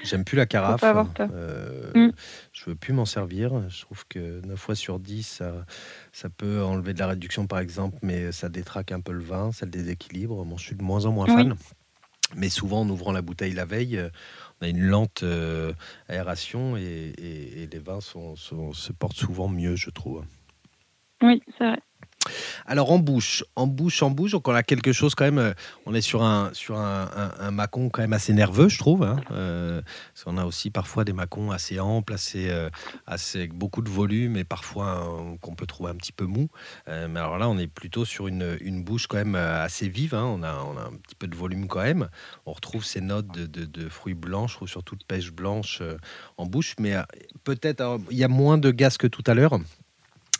J'aime 0.04 0.24
plus 0.24 0.36
la 0.36 0.44
carafe. 0.46 0.74
Faut 0.80 0.86
pas 0.86 0.90
avoir 0.90 1.08
peur. 1.08 1.30
Euh, 1.32 1.70
Mm. 1.94 2.10
Je 2.52 2.64
veux 2.66 2.74
plus 2.74 2.92
m'en 2.92 3.04
servir. 3.06 3.68
Je 3.70 3.80
trouve 3.82 4.04
que 4.08 4.44
9 4.46 4.58
fois 4.58 4.74
sur 4.74 4.98
10, 4.98 5.22
ça, 5.22 5.64
ça 6.12 6.28
peut 6.28 6.62
enlever 6.62 6.92
de 6.92 6.98
la 6.98 7.06
réduction, 7.06 7.46
par 7.46 7.58
exemple, 7.60 7.96
mais 8.02 8.32
ça 8.32 8.48
détraque 8.48 8.90
un 8.92 9.00
peu 9.00 9.12
le 9.12 9.22
vin, 9.22 9.52
ça 9.52 9.64
le 9.64 9.70
déséquilibre. 9.70 10.44
Bon, 10.44 10.56
je 10.58 10.64
suis 10.64 10.74
de 10.76 10.82
moins 10.82 11.04
en 11.06 11.12
moins 11.12 11.26
Oui. 11.28 11.34
fan. 11.34 11.54
Mais 12.36 12.48
souvent, 12.48 12.80
en 12.80 12.88
ouvrant 12.90 13.12
la 13.12 13.22
bouteille 13.22 13.52
la 13.52 13.64
veille, 13.64 13.96
euh, 13.96 14.08
on 14.60 14.66
a 14.66 14.68
une 14.68 14.80
lente 14.82 15.22
euh, 15.22 15.72
aération 16.08 16.76
et, 16.76 16.80
et- 17.16 17.62
et 17.62 17.68
les 17.72 17.78
vins 17.78 18.00
sont- 18.00 18.34
sont- 18.36 18.72
se 18.72 18.92
portent 18.92 19.16
souvent 19.16 19.48
mieux, 19.48 19.76
je 19.76 19.90
trouve. 19.90 20.24
Oui, 21.24 21.42
c'est 21.58 21.64
vrai. 21.64 21.80
Alors 22.64 22.90
en 22.90 22.98
bouche, 22.98 23.44
en 23.54 23.66
bouche, 23.66 24.02
en 24.02 24.10
bouche, 24.10 24.32
donc 24.32 24.48
on 24.48 24.54
a 24.54 24.62
quelque 24.62 24.92
chose 24.92 25.14
quand 25.14 25.24
même. 25.26 25.36
euh, 25.38 25.52
On 25.84 25.94
est 25.94 26.00
sur 26.00 26.22
un 26.22 26.48
sur 26.54 26.78
un, 26.78 27.50
macon 27.50 27.90
quand 27.90 28.00
même 28.00 28.14
assez 28.14 28.32
nerveux, 28.32 28.70
je 28.70 28.78
trouve. 28.78 29.02
Hein, 29.02 29.16
euh, 29.30 29.82
parce 30.14 30.24
qu'on 30.24 30.38
a 30.38 30.46
aussi 30.46 30.70
parfois 30.70 31.04
des 31.04 31.12
macons 31.12 31.50
assez 31.50 31.78
amples, 31.80 32.14
assez 32.14 32.48
euh, 32.48 32.70
assez 33.06 33.46
beaucoup 33.48 33.82
de 33.82 33.90
volume 33.90 34.38
et 34.38 34.44
parfois 34.44 35.06
qu'on 35.42 35.54
peut 35.54 35.66
trouver 35.66 35.90
un 35.90 35.96
petit 35.96 36.12
peu 36.12 36.24
mou. 36.24 36.48
Mais 36.86 37.20
alors 37.20 37.36
là, 37.36 37.48
on 37.50 37.58
est 37.58 37.66
plutôt 37.66 38.06
sur 38.06 38.26
une, 38.26 38.56
une 38.62 38.82
bouche 38.82 39.06
quand 39.06 39.18
même 39.18 39.34
assez 39.34 39.88
vive. 39.88 40.14
hein, 40.14 40.24
On 40.24 40.42
a 40.42 40.54
on 40.64 40.78
a 40.78 40.82
un 40.82 40.96
petit 41.02 41.14
peu 41.16 41.26
de 41.26 41.36
volume 41.36 41.66
quand 41.68 41.82
même. 41.82 42.08
On 42.46 42.52
retrouve 42.52 42.84
ces 42.86 43.02
notes 43.02 43.28
de, 43.28 43.44
de, 43.46 43.66
de 43.66 43.88
fruits 43.90 44.14
blancs, 44.14 44.48
je 44.48 44.54
trouve 44.54 44.68
surtout 44.68 44.96
de 44.96 45.04
pêche 45.04 45.30
blanche 45.30 45.82
en 46.38 46.46
bouche, 46.46 46.74
mais 46.80 46.94
peut-être 47.44 47.98
il 48.10 48.16
y 48.16 48.24
a 48.24 48.28
moins 48.28 48.56
de 48.56 48.70
gaz 48.70 48.96
que 48.96 49.06
tout 49.06 49.24
à 49.26 49.34
l'heure. 49.34 49.58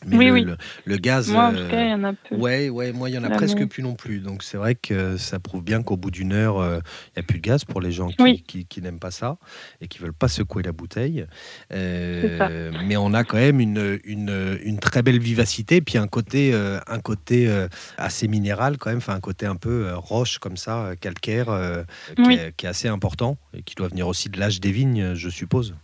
Mais 0.06 0.16
Oui, 0.16 0.26
le, 0.26 0.32
oui. 0.32 0.44
le- 0.44 0.56
le 0.84 0.96
gaz. 0.96 1.30
Moi, 1.30 1.44
en 1.48 1.54
euh, 1.54 1.64
tout 1.64 1.70
cas, 1.70 1.84
il 1.84 1.90
y 1.90 1.94
en 1.94 2.04
a 2.04 2.12
peu. 2.12 2.36
Ouais, 2.36 2.68
ouais, 2.68 2.92
moi, 2.92 3.08
il 3.10 3.14
y 3.14 3.18
en 3.18 3.24
a 3.24 3.28
Là, 3.28 3.36
presque 3.36 3.66
plus 3.66 3.82
non 3.82 3.94
plus. 3.94 4.20
Donc, 4.20 4.42
c'est 4.42 4.56
vrai 4.56 4.74
que 4.74 5.16
ça 5.16 5.38
prouve 5.40 5.62
bien 5.64 5.82
qu'au 5.82 5.96
bout 5.96 6.10
d'une 6.10 6.32
heure, 6.32 6.58
euh, 6.58 6.78
il 7.08 7.18
n'y 7.18 7.20
a 7.20 7.22
plus 7.22 7.38
de 7.38 7.42
gaz 7.42 7.64
pour 7.64 7.80
les 7.80 7.92
gens 7.92 8.08
qui, 8.08 8.16
Oui. 8.22 8.44
qui, 8.46 8.66
qui 8.66 8.82
n'aiment 8.82 8.98
pas 8.98 9.10
ça 9.10 9.38
et 9.80 9.88
qui 9.88 9.98
veulent 9.98 10.12
pas 10.12 10.28
secouer 10.28 10.62
la 10.62 10.72
bouteille. 10.72 11.26
Euh, 11.72 12.70
mais 12.86 12.96
on 12.96 13.12
a 13.14 13.24
quand 13.24 13.36
même 13.36 13.60
une, 13.60 13.98
une, 14.04 14.58
une 14.62 14.78
très 14.78 15.02
belle 15.02 15.18
vivacité, 15.18 15.80
puis 15.80 15.98
un 15.98 16.06
côté, 16.08 16.52
euh, 16.54 16.78
un 16.86 17.00
côté 17.00 17.48
euh, 17.48 17.68
assez 17.96 18.28
minéral 18.28 18.78
quand 18.78 18.90
même, 18.90 18.98
enfin 18.98 19.14
un 19.14 19.20
côté 19.20 19.46
un 19.46 19.56
peu 19.56 19.86
euh, 19.88 19.96
roche 19.96 20.38
comme 20.38 20.56
ça, 20.56 20.84
euh, 20.86 20.94
calcaire, 20.94 21.48
euh, 21.48 21.82
qui, 22.16 22.32
est, 22.32 22.56
qui 22.56 22.66
est 22.66 22.68
assez 22.68 22.88
important 22.88 23.38
et 23.52 23.62
qui 23.62 23.74
doit 23.74 23.88
venir 23.88 24.08
aussi 24.08 24.28
de 24.28 24.38
l'âge 24.38 24.60
des 24.60 24.72
vignes, 24.72 25.14
je 25.14 25.28
suppose. 25.28 25.74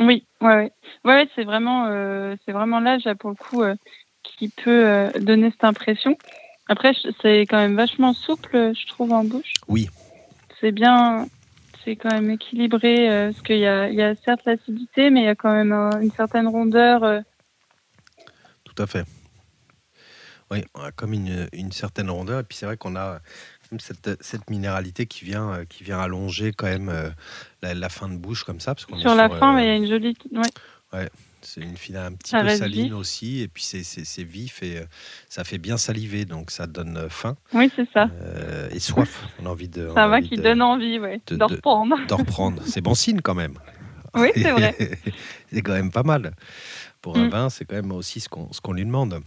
Oui, 0.00 0.26
ouais, 0.40 0.72
ouais. 1.04 1.28
C'est 1.34 1.44
vraiment, 1.44 1.86
euh, 1.86 2.36
c'est 2.44 2.52
vraiment 2.52 2.80
l'âge, 2.80 3.04
là, 3.04 3.14
pour 3.14 3.30
le 3.30 3.36
coup, 3.36 3.62
euh, 3.62 3.74
qui 4.22 4.48
peut 4.48 4.86
euh, 4.86 5.10
donner 5.20 5.50
cette 5.50 5.64
impression. 5.64 6.16
Après, 6.68 6.92
c'est 7.22 7.42
quand 7.42 7.56
même 7.58 7.76
vachement 7.76 8.12
souple, 8.12 8.72
je 8.74 8.86
trouve, 8.88 9.12
en 9.12 9.24
bouche. 9.24 9.52
Oui. 9.68 9.88
C'est 10.60 10.72
bien, 10.72 11.26
c'est 11.84 11.96
quand 11.96 12.10
même 12.10 12.30
équilibré, 12.30 13.08
parce 13.30 13.42
qu'il 13.42 13.58
y 13.58 13.66
a, 13.66 13.88
il 13.88 13.94
y 13.94 14.02
a 14.02 14.14
certes 14.16 14.44
l'acidité, 14.46 15.10
mais 15.10 15.20
il 15.20 15.26
y 15.26 15.28
a 15.28 15.34
quand 15.34 15.52
même 15.52 15.72
un- 15.72 16.00
une 16.00 16.10
certaine 16.10 16.48
rondeur. 16.48 17.22
Tout 18.64 18.82
à 18.82 18.86
fait. 18.86 19.04
Oui, 20.50 20.64
on 20.74 20.80
a 20.82 20.92
comme 20.92 21.12
une, 21.12 21.48
une 21.52 21.72
certaine 21.72 22.08
rondeur. 22.10 22.40
Et 22.40 22.44
puis 22.44 22.56
c'est 22.56 22.66
vrai 22.66 22.76
qu'on 22.76 22.96
a 22.96 23.20
cette, 23.78 24.10
cette 24.22 24.48
minéralité 24.50 25.06
qui 25.06 25.24
vient, 25.24 25.52
euh, 25.52 25.64
qui 25.64 25.84
vient 25.84 25.98
allonger 26.00 26.52
quand 26.52 26.66
même 26.66 26.88
euh, 26.88 27.10
la, 27.62 27.74
la 27.74 27.88
fin 27.88 28.08
de 28.08 28.16
bouche 28.16 28.44
comme 28.44 28.60
ça. 28.60 28.74
Parce 28.74 28.86
qu'on 28.86 28.98
Sur 28.98 29.14
la 29.14 29.28
sur, 29.28 29.38
fin, 29.38 29.52
euh, 29.52 29.56
mais 29.56 29.64
il 29.64 29.68
y 29.68 29.70
a 29.70 29.76
une 29.76 29.88
jolie. 29.88 30.16
Ouais. 30.92 31.08
c'est 31.42 31.60
une 31.60 31.76
finale 31.76 32.06
un 32.06 32.16
petit 32.16 32.30
Ça 32.30 32.40
peu 32.42 32.48
saline 32.48 32.84
vif. 32.84 32.94
aussi. 32.94 33.40
Et 33.42 33.48
puis 33.48 33.62
c'est- 33.62 33.82
c'est 33.82 34.04
c'est 34.04 34.22
vif 34.24 34.62
et 34.62 34.78
euh, 34.78 34.84
ça 35.28 35.44
fait 35.44 35.58
bien 35.58 35.76
saliver. 35.76 36.24
Donc 36.24 36.50
ça 36.50 36.66
donne 36.66 36.96
euh, 36.96 37.08
faim 37.08 37.36
Oui, 37.52 37.70
c'est 37.76 37.88
ça. 37.92 38.08
euh, 38.22 38.68
et 38.70 38.78
soif. 38.80 39.24
On 39.42 39.46
a 39.46 39.50
envie 39.50 39.68
de. 39.68 39.86
on 39.90 39.94
C'est 39.94 40.00
un 40.00 40.04
a 40.04 40.08
vin 40.08 40.16
envie 40.18 40.28
qui 40.28 40.36
de- 40.36 40.42
donne 40.42 40.62
envie, 40.62 40.98
ouais, 40.98 41.20
de- 41.26 41.34
de, 41.34 41.38
de- 41.38 41.44
reprendre. 41.44 41.96
de 42.06 42.14
reprendre. 42.14 42.62
C'est 42.66 42.80
bon 42.80 42.94
signe 42.94 43.20
quand 43.20 43.34
même. 43.34 43.54
Oui, 44.14 44.30
c'est 44.34 44.50
vrai. 44.50 44.74
c'est 45.52 45.60
quand 45.60 45.74
même 45.74 45.90
pas 45.90 46.02
mal. 46.02 46.32
Pour 47.02 47.18
un 47.18 47.26
Mm. 47.26 47.30
vin, 47.30 47.50
c'est 47.50 47.66
quand 47.66 47.76
même 47.76 47.92
aussi 47.92 48.18
ce 48.20 48.30
qu'on 48.30 48.50
ce 48.50 48.62
qu'on 48.62 48.72
lui 48.72 48.84
demande. 48.86 49.20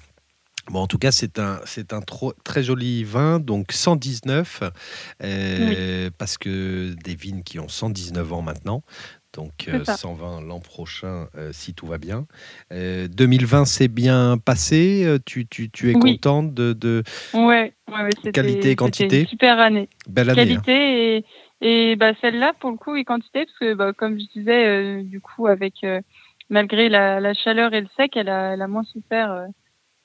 Bon, 0.69 0.81
en 0.81 0.87
tout 0.87 0.99
cas, 0.99 1.11
c'est 1.11 1.39
un, 1.39 1.59
c'est 1.65 1.93
un 1.93 2.01
très 2.43 2.61
joli 2.61 3.03
vin, 3.03 3.39
donc 3.39 3.71
119, 3.71 4.61
euh, 5.23 6.09
parce 6.17 6.37
que 6.37 6.93
des 7.03 7.15
vignes 7.15 7.41
qui 7.41 7.59
ont 7.59 7.67
119 7.67 8.33
ans 8.33 8.43
maintenant, 8.43 8.83
donc 9.33 9.67
euh, 9.67 9.79
C'est 9.79 9.85
ça. 9.85 9.97
120 9.97 10.41
l'an 10.41 10.59
prochain, 10.59 11.27
euh, 11.35 11.49
si 11.53 11.73
tout 11.73 11.87
va 11.87 11.97
bien. 11.97 12.27
Euh, 12.71 13.07
2020 13.07 13.65
s'est 13.65 13.87
bien 13.87 14.37
passé, 14.37 15.05
euh, 15.05 15.17
tu, 15.25 15.47
tu, 15.47 15.71
tu 15.71 15.89
es 15.89 15.95
Oui. 15.95 16.19
contente 16.19 16.53
de, 16.53 16.73
de 16.73 17.03
Ouais, 17.33 17.73
ouais, 17.91 18.03
ouais, 18.03 18.31
Qualité 18.31 18.69
et 18.71 18.75
quantité? 18.75 19.21
une 19.21 19.27
super 19.27 19.59
année. 19.59 19.89
belle 20.07 20.29
année. 20.29 20.41
hein. 20.41 20.45
qualité 20.61 21.17
et, 21.17 21.25
et 21.91 21.95
bah, 21.95 22.11
celle-là 22.21 22.53
pour 22.59 22.69
le 22.69 22.77
coup 22.77 22.95
et 22.95 23.05
quantité 23.05 23.45
parce 23.45 23.57
que 23.57 23.73
bah, 23.73 23.91
comme 23.93 24.19
je 24.19 24.25
disais 24.39 24.67
euh, 24.67 25.03
du 25.03 25.19
coup 25.19 25.47
avec 25.47 25.83
euh, 25.83 25.99
malgré 26.51 26.89
la, 26.89 27.19
la 27.19 27.33
chaleur 27.33 27.73
et 27.73 27.81
le 27.81 27.87
sec 27.97 28.15
elle 28.15 28.29
a, 28.29 28.53
elle 28.53 28.61
a 28.61 28.67
moins 28.67 28.83
souffert 28.83 29.45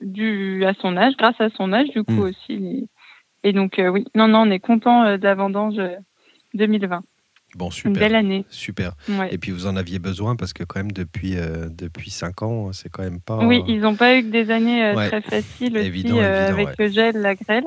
du 0.01 0.65
à 0.65 0.75
son 0.75 0.97
âge 0.97 1.15
grâce 1.17 1.41
à 1.41 1.51
son 1.51 1.73
âge 1.73 1.89
du 1.91 2.03
coup 2.05 2.13
Mm. 2.13 2.19
aussi 2.21 2.89
et, 3.45 3.53
donc 3.53 3.79
euh, 3.79 3.89
oui 3.89 4.05
non 4.15 4.29
non 4.29 4.41
on 4.47 4.51
est 4.51 4.59
content 4.61 5.05
euh, 5.05 5.17
de 5.17 5.25
la 5.25 5.35
vendange 5.35 5.79
euh, 5.79 5.97
2020 6.55 7.03
Bon, 7.57 7.67
une 7.67 7.71
super. 7.71 7.93
belle 7.93 8.17
année 8.17 8.45
Super. 8.51 8.95
ouais. 9.09 9.33
Et 9.33 9.39
puis 9.39 9.53
vous 9.53 9.69
en 9.69 9.77
aviez 9.77 10.01
besoin 10.01 10.35
parce 10.35 10.53
que 10.53 10.65
quand 10.65 10.81
même 10.81 10.91
depuis 10.91 11.37
euh, 11.37 11.69
depuis 11.71 12.11
cinq 12.11 12.43
ans, 12.43 12.73
c'est 12.73 12.89
quand 12.89 13.05
même 13.05 13.21
pas. 13.21 13.47
oui 13.47 13.63
ils 13.69 13.81
n'ont 13.83 13.95
pas 13.95 14.17
eu 14.17 14.23
que 14.25 14.31
des 14.31 14.51
années 14.51 14.85
euh, 14.85 14.97
Ouais. 14.97 15.07
très 15.09 15.21
faciles 15.21 15.77
aussi 15.79 15.87
Évident, 15.87 16.17
évident, 16.17 16.53
avec 16.53 16.77
le 16.79 16.89
gel 16.89 17.15
la 17.17 17.37
grêle 17.37 17.65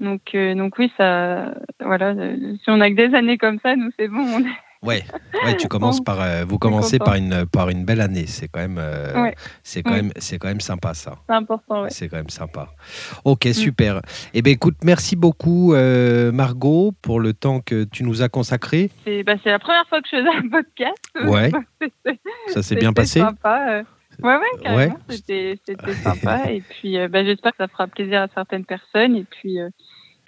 donc 0.00 0.22
donc 0.34 0.76
oui 0.78 0.90
ça 0.96 1.54
voilà 1.78 2.14
si 2.16 2.64
on 2.68 2.80
a 2.80 2.90
que 2.90 2.96
des 2.96 3.14
années 3.14 3.38
comme 3.38 3.60
ça 3.60 3.76
nous 3.76 3.90
c'est 3.96 4.08
bon 4.08 4.18
on 4.22 4.40
est 4.40 4.58
Ouais, 4.82 5.04
ouais, 5.44 5.56
tu 5.56 5.68
commences 5.68 5.98
Bon, 5.98 6.04
par, 6.04 6.20
euh, 6.20 6.44
vous 6.44 6.58
commencez 6.58 6.98
par 6.98 7.14
une 7.14 7.46
par 7.46 7.68
une 7.68 7.84
belle 7.84 8.00
année. 8.00 8.26
C'est 8.26 8.48
quand 8.48 8.58
même, 8.60 8.78
euh, 8.78 9.22
Ouais. 9.22 9.34
c'est 9.62 9.82
quand 9.82 9.90
Oui. 9.92 9.96
même, 10.02 10.12
c'est 10.16 10.38
quand 10.38 10.48
même 10.48 10.60
sympa 10.60 10.92
ça. 10.94 11.14
c'est 11.28 11.34
important 11.34 11.82
ouais. 11.82 11.90
C'est 11.90 12.08
quand 12.08 12.16
même 12.16 12.30
sympa. 12.30 12.68
Ok, 13.24 13.46
super. 13.52 14.00
Eh 14.34 14.42
bien, 14.42 14.52
écoute, 14.52 14.76
merci 14.82 15.14
beaucoup 15.14 15.72
euh, 15.74 16.32
Margot 16.32 16.92
pour 17.00 17.20
le 17.20 17.32
temps 17.32 17.60
que 17.60 17.84
tu 17.84 18.02
nous 18.02 18.22
as 18.22 18.28
consacré. 18.28 18.90
C'est 19.04 19.22
bah, 19.22 19.34
c'est 19.44 19.50
la 19.50 19.58
première 19.60 19.86
fois 19.88 20.00
que 20.02 20.08
je 20.10 20.16
faisais 20.16 20.28
un 20.28 20.48
podcast. 20.48 20.98
Ouais. 21.26 21.50
C'était- 21.80 22.20
Ça 22.48 22.62
s'est 22.62 22.74
bien 22.76 22.88
c'était 22.88 23.00
passé. 23.02 23.20
sympa. 23.20 23.66
euh. 23.70 23.82
Ouais, 24.22 24.34
ouais, 24.36 24.62
carrément. 24.62 24.94
Ouais. 24.94 24.98
C'était 25.16 25.58
c'était 25.66 25.94
sympa. 25.94 26.50
Et 26.50 26.60
puis, 26.60 26.98
euh, 26.98 27.08
bah, 27.08 27.24
j'espère 27.24 27.52
que 27.52 27.58
ça 27.58 27.68
fera 27.68 27.86
plaisir 27.86 28.22
à 28.22 28.28
certaines 28.34 28.64
personnes. 28.64 29.16
Et 29.16 29.24
puis, 29.24 29.58
euh, 29.60 29.68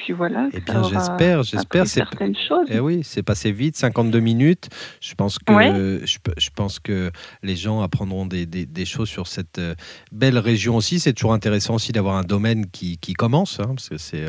puis 0.04 0.12
voilà. 0.12 0.48
Eh 0.52 0.60
bien, 0.60 0.82
j'espère, 0.82 1.42
j'espère. 1.42 1.86
C'est 1.86 2.00
certaines 2.00 2.36
choses. 2.36 2.68
Eh 2.68 2.78
oui, 2.78 3.00
c'est 3.02 3.22
passé 3.22 3.52
vite, 3.52 3.74
52 3.76 4.20
minutes. 4.20 4.68
Je 5.00 5.14
pense 5.14 5.38
que 5.38 6.02
je, 6.04 6.18
je, 6.36 6.50
pense 6.54 6.78
que 6.78 7.10
les 7.42 7.56
gens 7.56 7.80
apprendront 7.80 8.26
des, 8.26 8.44
des, 8.44 8.84
choses 8.84 9.08
sur 9.08 9.26
cette 9.26 9.58
euh, 9.58 9.74
belle 10.12 10.36
région 10.36 10.76
aussi. 10.76 11.00
C'est 11.00 11.14
toujours 11.14 11.32
intéressant 11.32 11.74
aussi 11.74 11.92
d'avoir 11.92 12.16
un 12.16 12.22
domaine 12.22 12.66
qui, 12.66 12.98
qui 12.98 13.14
commence, 13.14 13.60
hein, 13.60 13.68
parce 13.68 13.88
que 13.88 13.96
c'est 13.96 14.26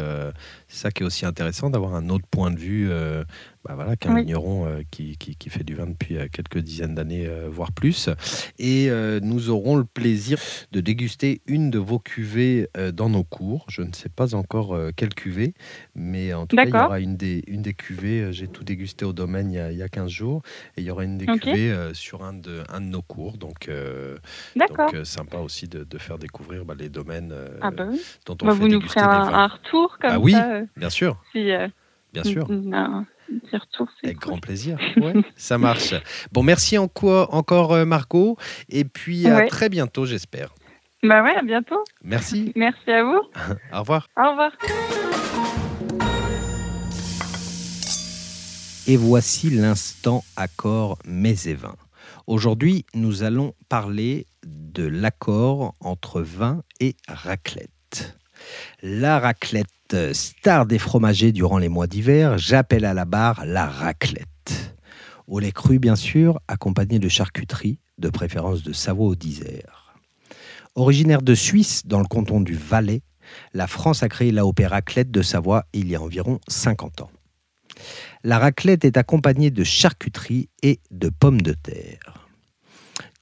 ça 0.75 0.91
qui 0.91 1.03
est 1.03 1.05
aussi 1.05 1.25
intéressant 1.25 1.69
d'avoir 1.69 1.95
un 1.95 2.09
autre 2.09 2.25
point 2.29 2.51
de 2.51 2.57
vue 2.57 2.87
euh, 2.91 3.23
bah 3.63 3.73
voilà, 3.73 3.95
qu'un 3.95 4.15
vigneron 4.15 4.67
euh, 4.67 4.81
qui, 4.91 5.17
qui, 5.17 5.49
fait 5.49 5.63
du 5.63 5.73
vin 5.73 5.87
depuis 5.87 6.17
euh, 6.17 6.27
quelques 6.31 6.59
dizaines 6.59 6.93
d'années, 6.93 7.27
voire 7.49 7.71
plus. 7.71 8.09
Et 8.59 8.89
nous 9.21 9.49
aurons 9.49 9.75
le 9.75 9.85
plaisir 9.85 10.39
de 10.71 10.81
déguster 10.81 11.41
une 11.47 11.71
de 11.71 11.79
vos 11.79 11.99
cuvées 11.99 12.69
dans 12.93 13.09
nos 13.09 13.23
cours. 13.23 13.65
Je 13.69 13.81
ne 13.81 13.93
sais 13.93 14.09
pas 14.09 14.35
encore 14.35 14.77
quelle 14.95 15.13
cuvée, 15.13 15.53
mais 15.95 16.33
en 16.33 16.45
tout 16.45 16.55
cas, 16.55 16.65
il 16.65 16.69
y 16.69 16.73
aura 16.73 16.99
une 16.99 17.15
des, 17.15 17.43
une 17.47 17.61
des 17.61 17.73
cuvées. 17.73 18.31
J'ai 18.31 18.47
tout 18.47 18.63
dégusté 18.63 19.05
au 19.05 19.13
domaine 19.13 19.51
il 19.51 19.55
y, 19.55 19.59
a, 19.59 19.71
il 19.71 19.77
y 19.77 19.83
a 19.83 19.89
15 19.89 20.09
jours. 20.09 20.41
Et 20.77 20.81
il 20.81 20.83
y 20.83 20.91
aura 20.91 21.03
une 21.03 21.17
des 21.17 21.25
cuvées 21.25 21.73
sur 21.93 22.23
un 22.23 22.33
de, 22.33 22.63
un 22.69 22.81
de 22.81 22.87
nos 22.87 23.01
cours. 23.01 23.37
Donc, 23.37 23.69
donc 24.55 25.05
sympa 25.05 25.37
aussi 25.37 25.67
de, 25.67 25.83
de 25.83 25.97
faire 25.97 26.17
découvrir 26.17 26.65
bah, 26.65 26.75
les 26.77 26.89
domaines 26.89 27.33
ah 27.61 27.71
bah 27.71 27.87
dont 28.25 28.37
on 28.41 28.45
bah, 28.45 28.53
fait 28.53 28.59
vous 28.59 28.67
nous 28.67 28.81
ferez 28.81 29.01
un, 29.01 29.09
un, 29.09 29.47
retour 29.47 29.97
comme 29.99 30.17
oui, 30.17 30.35
bien 30.75 30.89
sûr. 30.89 31.21
Si, 31.31 31.51
Bien 32.15 32.23
sûr. 32.23 32.47
Avec 34.03 34.17
grand 34.19 34.37
plaisir. 34.37 34.77
ça 35.35 35.57
marche. 35.57 35.93
Bon, 36.31 36.43
merci 36.43 36.77
encore, 36.77 37.33
encore 37.33 37.73
euh, 37.73 37.85
Marco. 37.85 38.37
Et 38.69 38.85
puis 38.85 39.27
à 39.27 39.45
très 39.47 39.67
bientôt, 39.67 40.05
j'espère. 40.05 40.53
Bah 41.03 41.23
ouais, 41.23 41.35
à 41.35 41.41
bientôt. 41.41 41.83
Merci. 42.03 42.53
Merci 42.55 42.89
à 42.89 43.03
vous. 43.03 43.21
Au 43.73 43.79
revoir. 43.79 44.07
Au 44.17 44.29
revoir. 44.29 44.51
Et 48.87 48.97
voici 48.97 49.49
l'instant 49.49 50.23
accord 50.37 50.97
mets 51.05 51.47
et 51.47 51.53
vin. 51.53 51.75
Aujourd'hui, 52.27 52.85
nous 52.93 53.23
allons 53.23 53.53
parler 53.67 54.25
de 54.45 54.85
l'accord 54.85 55.73
entre 55.81 56.21
vin 56.21 56.61
et 56.79 56.95
raclette. 57.07 58.15
La 58.81 59.19
raclette 59.19 60.13
star 60.13 60.65
des 60.65 60.79
fromagers 60.79 61.31
durant 61.31 61.57
les 61.57 61.69
mois 61.69 61.87
d'hiver, 61.87 62.37
j'appelle 62.37 62.85
à 62.85 62.93
la 62.93 63.05
barre 63.05 63.45
la 63.45 63.65
raclette. 63.65 64.75
Au 65.27 65.39
lait 65.39 65.51
cru, 65.51 65.79
bien 65.79 65.95
sûr, 65.95 66.39
accompagné 66.47 66.99
de 66.99 67.09
charcuterie, 67.09 67.79
de 67.97 68.09
préférence 68.09 68.63
de 68.63 68.73
Savoie 68.73 69.07
ou 69.07 69.15
d'Isère. 69.15 69.95
Originaire 70.75 71.21
de 71.21 71.33
Suisse, 71.33 71.85
dans 71.85 71.99
le 71.99 72.05
canton 72.05 72.41
du 72.41 72.53
Valais, 72.53 73.01
la 73.53 73.67
France 73.67 74.03
a 74.03 74.09
créé 74.09 74.31
la 74.31 74.43
raclette 74.67 75.09
de 75.09 75.21
Savoie 75.21 75.65
il 75.73 75.87
y 75.87 75.95
a 75.95 76.01
environ 76.01 76.39
50 76.47 77.01
ans. 77.01 77.11
La 78.23 78.39
raclette 78.39 78.85
est 78.85 78.97
accompagnée 78.97 79.51
de 79.51 79.63
charcuterie 79.63 80.49
et 80.63 80.79
de 80.91 81.09
pommes 81.09 81.41
de 81.41 81.53
terre. 81.53 82.24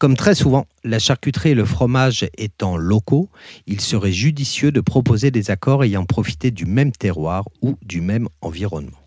Comme 0.03 0.17
très 0.17 0.35
souvent, 0.35 0.65
la 0.83 0.99
charcuterie 0.99 1.51
et 1.51 1.55
le 1.55 1.63
fromage 1.63 2.27
étant 2.37 2.75
locaux, 2.75 3.29
il 3.67 3.79
serait 3.79 4.11
judicieux 4.11 4.69
de 4.69 4.81
proposer 4.81 5.31
des 5.31 5.49
accords 5.49 5.85
ayant 5.85 6.03
profité 6.03 6.51
du 6.51 6.65
même 6.65 6.91
terroir 6.91 7.45
ou 7.61 7.77
du 7.81 8.01
même 8.01 8.27
environnement. 8.41 8.99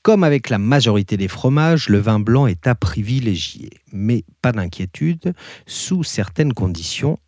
Comme 0.00 0.24
avec 0.24 0.48
la 0.48 0.56
majorité 0.56 1.18
des 1.18 1.28
fromages, 1.28 1.90
le 1.90 1.98
vin 1.98 2.18
blanc 2.18 2.46
est 2.46 2.66
à 2.66 2.74
privilégier, 2.74 3.68
mais 3.92 4.24
pas 4.40 4.52
d'inquiétude, 4.52 5.34
sous 5.66 6.02
certaines 6.02 6.54
conditions, 6.54 7.18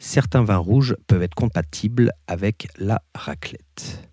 certains 0.00 0.42
vins 0.42 0.56
rouges 0.56 0.96
peuvent 1.06 1.22
être 1.22 1.36
compatibles 1.36 2.10
avec 2.26 2.66
la 2.78 3.00
raclette. 3.14 4.08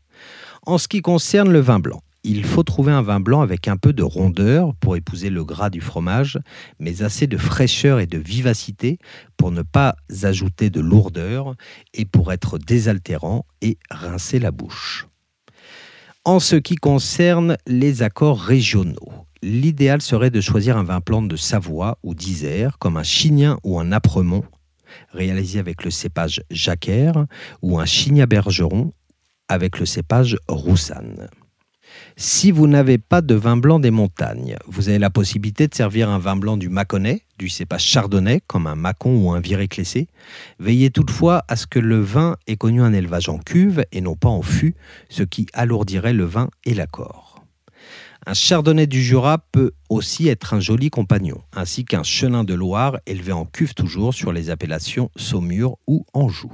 En 0.62 0.78
ce 0.78 0.88
qui 0.88 1.02
concerne 1.02 1.52
le 1.52 1.60
vin 1.60 1.80
blanc, 1.80 2.04
il 2.24 2.44
faut 2.44 2.64
trouver 2.64 2.92
un 2.92 3.02
vin 3.02 3.20
blanc 3.20 3.42
avec 3.42 3.68
un 3.68 3.78
peu 3.78 3.94
de 3.94 4.04
rondeur 4.04 4.76
pour 4.76 4.96
épouser 4.96 5.30
le 5.30 5.44
gras 5.44 5.70
du 5.70 5.82
fromage, 5.82 6.40
mais 6.80 7.02
assez 7.02 7.28
de 7.28 7.38
fraîcheur 7.38 8.00
et 8.00 8.08
de 8.08 8.18
vivacité 8.18 9.00
pour 9.38 9.52
ne 9.52 9.62
pas 9.62 9.96
ajouter 10.24 10.70
de 10.70 10.82
lourdeur 10.82 11.56
et 11.94 12.06
pour 12.06 12.34
être 12.34 12.58
désaltérant 12.58 13.46
et 13.62 13.78
rincer 13.90 14.40
la 14.40 14.52
bouche. 14.52 15.08
En 16.26 16.40
ce 16.40 16.58
qui 16.58 16.76
concerne 16.76 17.58
les 17.66 18.04
accords 18.04 18.42
régionaux, 18.42 19.26
l'idéal 19.42 20.02
serait 20.02 20.30
de 20.30 20.42
choisir 20.42 20.78
un 20.78 20.84
vin 20.84 21.00
blanc 21.00 21.22
de 21.22 21.38
Savoie 21.38 21.98
ou 22.04 22.14
d'Isère, 22.14 22.78
comme 22.78 22.98
un 22.98 23.04
Chignien 23.04 23.58
ou 23.64 23.80
un 23.80 23.92
Apremont, 23.94 24.44
réalisé 25.12 25.60
avec 25.60 25.84
le 25.86 25.92
cépage 25.92 26.42
Jacquère, 26.52 27.26
ou 27.62 27.80
un 27.80 27.86
Chigna 27.86 28.26
Bergeron 28.26 28.92
avec 29.48 29.80
le 29.80 29.86
cépage 29.86 30.38
Roussanne. 30.48 31.30
Si 32.22 32.52
vous 32.52 32.68
n'avez 32.68 32.98
pas 32.98 33.22
de 33.22 33.34
vin 33.34 33.56
blanc 33.56 33.80
des 33.80 33.92
montagnes, 33.92 34.58
vous 34.68 34.90
avez 34.90 35.00
la 35.00 35.10
possibilité 35.10 35.70
de 35.70 35.74
servir 35.74 36.10
un 36.10 36.20
vin 36.20 36.36
blanc 36.36 36.58
du 36.58 36.68
Mâconnais, 36.68 37.22
du 37.38 37.48
cépage 37.48 37.86
chardonnay, 37.86 38.42
comme 38.46 38.68
un 38.68 38.76
Mâcon 38.76 39.16
ou 39.16 39.32
un 39.32 39.40
Viré-Clessé. 39.40 40.10
Veillez 40.60 40.90
toutefois 40.90 41.46
à 41.48 41.56
ce 41.56 41.66
que 41.66 41.80
le 41.80 42.02
vin 42.02 42.36
ait 42.46 42.58
connu 42.58 42.82
un 42.82 42.92
élevage 42.92 43.30
en 43.30 43.38
cuve 43.38 43.86
et 43.94 44.02
non 44.02 44.18
pas 44.18 44.28
en 44.28 44.42
fût, 44.42 44.76
ce 45.08 45.24
qui 45.24 45.48
alourdirait 45.54 46.12
le 46.12 46.26
vin 46.26 46.50
et 46.66 46.74
l'accord. 46.74 47.42
Un 48.26 48.34
chardonnay 48.34 48.86
du 48.86 49.02
Jura 49.02 49.38
peut 49.54 49.72
aussi 49.88 50.28
être 50.28 50.54
un 50.54 50.60
joli 50.60 50.90
compagnon, 50.90 51.42
ainsi 51.54 51.86
qu'un 51.86 52.04
chenin 52.04 52.44
de 52.44 52.54
Loire 52.54 52.98
élevé 53.06 53.32
en 53.32 53.46
cuve 53.46 53.74
toujours 53.74 54.14
sur 54.14 54.34
les 54.34 54.50
appellations 54.50 55.10
Saumur 55.16 55.78
ou 55.88 56.06
Anjou 56.14 56.52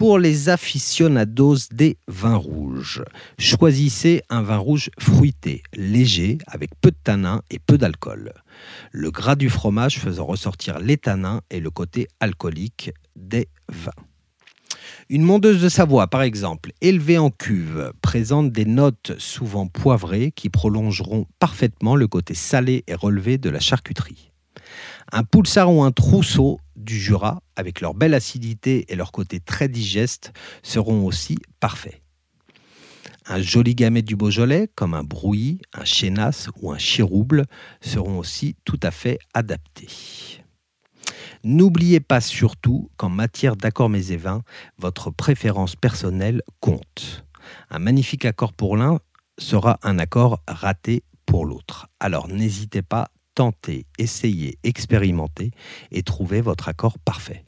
pour 0.00 0.18
les 0.18 0.48
aficionados 0.48 1.68
des 1.72 1.98
vins 2.08 2.38
rouges. 2.38 3.04
Choisissez 3.38 4.22
un 4.30 4.40
vin 4.40 4.56
rouge 4.56 4.88
fruité, 4.98 5.62
léger, 5.74 6.38
avec 6.46 6.70
peu 6.80 6.90
de 6.90 6.96
tanins 7.04 7.42
et 7.50 7.58
peu 7.58 7.76
d'alcool. 7.76 8.32
Le 8.92 9.10
gras 9.10 9.34
du 9.34 9.50
fromage 9.50 9.98
faisant 9.98 10.24
ressortir 10.24 10.78
les 10.78 10.96
tanins 10.96 11.42
et 11.50 11.60
le 11.60 11.68
côté 11.68 12.08
alcoolique 12.18 12.92
des 13.14 13.48
vins. 13.68 13.92
Une 15.10 15.22
mondeuse 15.22 15.60
de 15.60 15.68
Savoie, 15.68 16.06
par 16.06 16.22
exemple, 16.22 16.72
élevée 16.80 17.18
en 17.18 17.28
cuve, 17.28 17.92
présente 18.00 18.52
des 18.52 18.64
notes 18.64 19.12
souvent 19.18 19.66
poivrées 19.66 20.32
qui 20.34 20.48
prolongeront 20.48 21.26
parfaitement 21.38 21.94
le 21.94 22.06
côté 22.06 22.32
salé 22.32 22.84
et 22.86 22.94
relevé 22.94 23.36
de 23.36 23.50
la 23.50 23.60
charcuterie. 23.60 24.29
Un 25.12 25.24
poulsard 25.24 25.72
ou 25.72 25.82
un 25.82 25.92
trousseau 25.92 26.58
du 26.76 26.98
Jura, 26.98 27.42
avec 27.56 27.80
leur 27.80 27.94
belle 27.94 28.14
acidité 28.14 28.86
et 28.88 28.96
leur 28.96 29.12
côté 29.12 29.40
très 29.40 29.68
digeste, 29.68 30.32
seront 30.62 31.04
aussi 31.04 31.38
parfaits. 31.60 32.00
Un 33.26 33.40
joli 33.40 33.74
gamet 33.74 34.02
du 34.02 34.16
Beaujolais, 34.16 34.68
comme 34.74 34.94
un 34.94 35.04
Brouilly, 35.04 35.60
un 35.74 35.84
Chénas 35.84 36.48
ou 36.60 36.72
un 36.72 36.78
Chirouble, 36.78 37.46
seront 37.80 38.18
aussi 38.18 38.56
tout 38.64 38.80
à 38.82 38.90
fait 38.90 39.18
adaptés. 39.34 39.88
N'oubliez 41.44 42.00
pas 42.00 42.20
surtout 42.20 42.90
qu'en 42.96 43.08
matière 43.08 43.56
d'accord 43.56 43.88
mets 43.88 44.02
votre 44.78 45.10
préférence 45.10 45.76
personnelle 45.76 46.42
compte. 46.60 47.24
Un 47.70 47.78
magnifique 47.78 48.24
accord 48.24 48.52
pour 48.52 48.76
l'un 48.76 48.98
sera 49.38 49.78
un 49.82 49.98
accord 49.98 50.42
raté 50.46 51.02
pour 51.24 51.46
l'autre. 51.46 51.88
Alors 51.98 52.28
n'hésitez 52.28 52.82
pas 52.82 53.10
tentez, 53.34 53.86
essayez, 53.98 54.58
expérimentez 54.64 55.50
et 55.90 56.02
trouvez 56.02 56.40
votre 56.40 56.68
accord 56.68 56.98
parfait. 56.98 57.44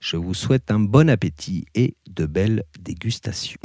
Je 0.00 0.16
vous 0.16 0.34
souhaite 0.34 0.70
un 0.70 0.80
bon 0.80 1.08
appétit 1.08 1.66
et 1.74 1.96
de 2.08 2.26
belles 2.26 2.64
dégustations. 2.78 3.58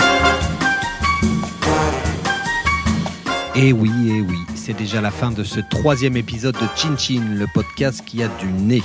Et 3.62 3.68
eh 3.68 3.74
oui, 3.74 3.91
et 4.07 4.20
eh 4.20 4.22
oui, 4.22 4.38
c'est 4.55 4.72
déjà 4.72 5.01
la 5.01 5.12
fin 5.12 5.32
de 5.32 5.43
ce 5.43 5.60
troisième 5.60 6.16
épisode 6.16 6.55
de 6.55 6.66
Chin 6.78 6.95
Chin, 6.97 7.36
le 7.36 7.45
podcast 7.53 8.01
qui 8.05 8.24
a 8.24 8.30
du 8.39 8.47
nez. 8.53 8.82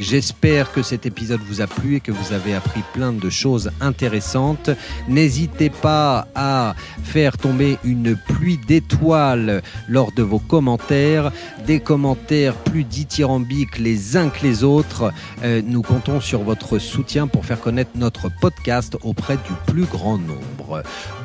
J'espère 0.00 0.72
que 0.72 0.82
cet 0.82 1.06
épisode 1.06 1.40
vous 1.42 1.60
a 1.60 1.68
plu 1.68 1.94
et 1.94 2.00
que 2.00 2.10
vous 2.10 2.32
avez 2.32 2.52
appris 2.52 2.80
plein 2.92 3.12
de 3.12 3.30
choses 3.30 3.70
intéressantes. 3.80 4.70
N'hésitez 5.06 5.70
pas 5.70 6.26
à 6.34 6.74
faire 7.04 7.38
tomber 7.38 7.78
une 7.84 8.16
pluie 8.16 8.58
d'étoiles 8.66 9.62
lors 9.86 10.10
de 10.10 10.24
vos 10.24 10.40
commentaires, 10.40 11.30
des 11.64 11.78
commentaires 11.78 12.56
plus 12.56 12.82
dithyrambiques 12.82 13.78
les 13.78 14.16
uns 14.16 14.30
que 14.30 14.42
les 14.42 14.64
autres. 14.64 15.12
Euh, 15.44 15.62
nous 15.64 15.82
comptons 15.82 16.20
sur 16.20 16.42
votre 16.42 16.80
soutien 16.80 17.28
pour 17.28 17.44
faire 17.44 17.60
connaître 17.60 17.92
notre 17.94 18.28
podcast 18.40 18.96
auprès 19.04 19.36
du 19.36 19.52
plus 19.72 19.84
grand 19.84 20.18
nombre. 20.18 20.55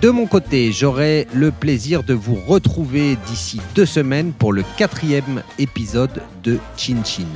De 0.01 0.09
mon 0.09 0.25
côté, 0.25 0.71
j'aurai 0.71 1.27
le 1.33 1.51
plaisir 1.51 2.03
de 2.03 2.13
vous 2.13 2.35
retrouver 2.35 3.17
d'ici 3.27 3.59
deux 3.75 3.85
semaines 3.85 4.31
pour 4.31 4.53
le 4.53 4.63
quatrième 4.77 5.43
épisode 5.59 6.21
de 6.43 6.57
Chin 6.77 7.03
Chin. 7.03 7.27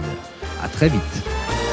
À 0.63 0.67
très 0.67 0.89
vite. 0.89 1.64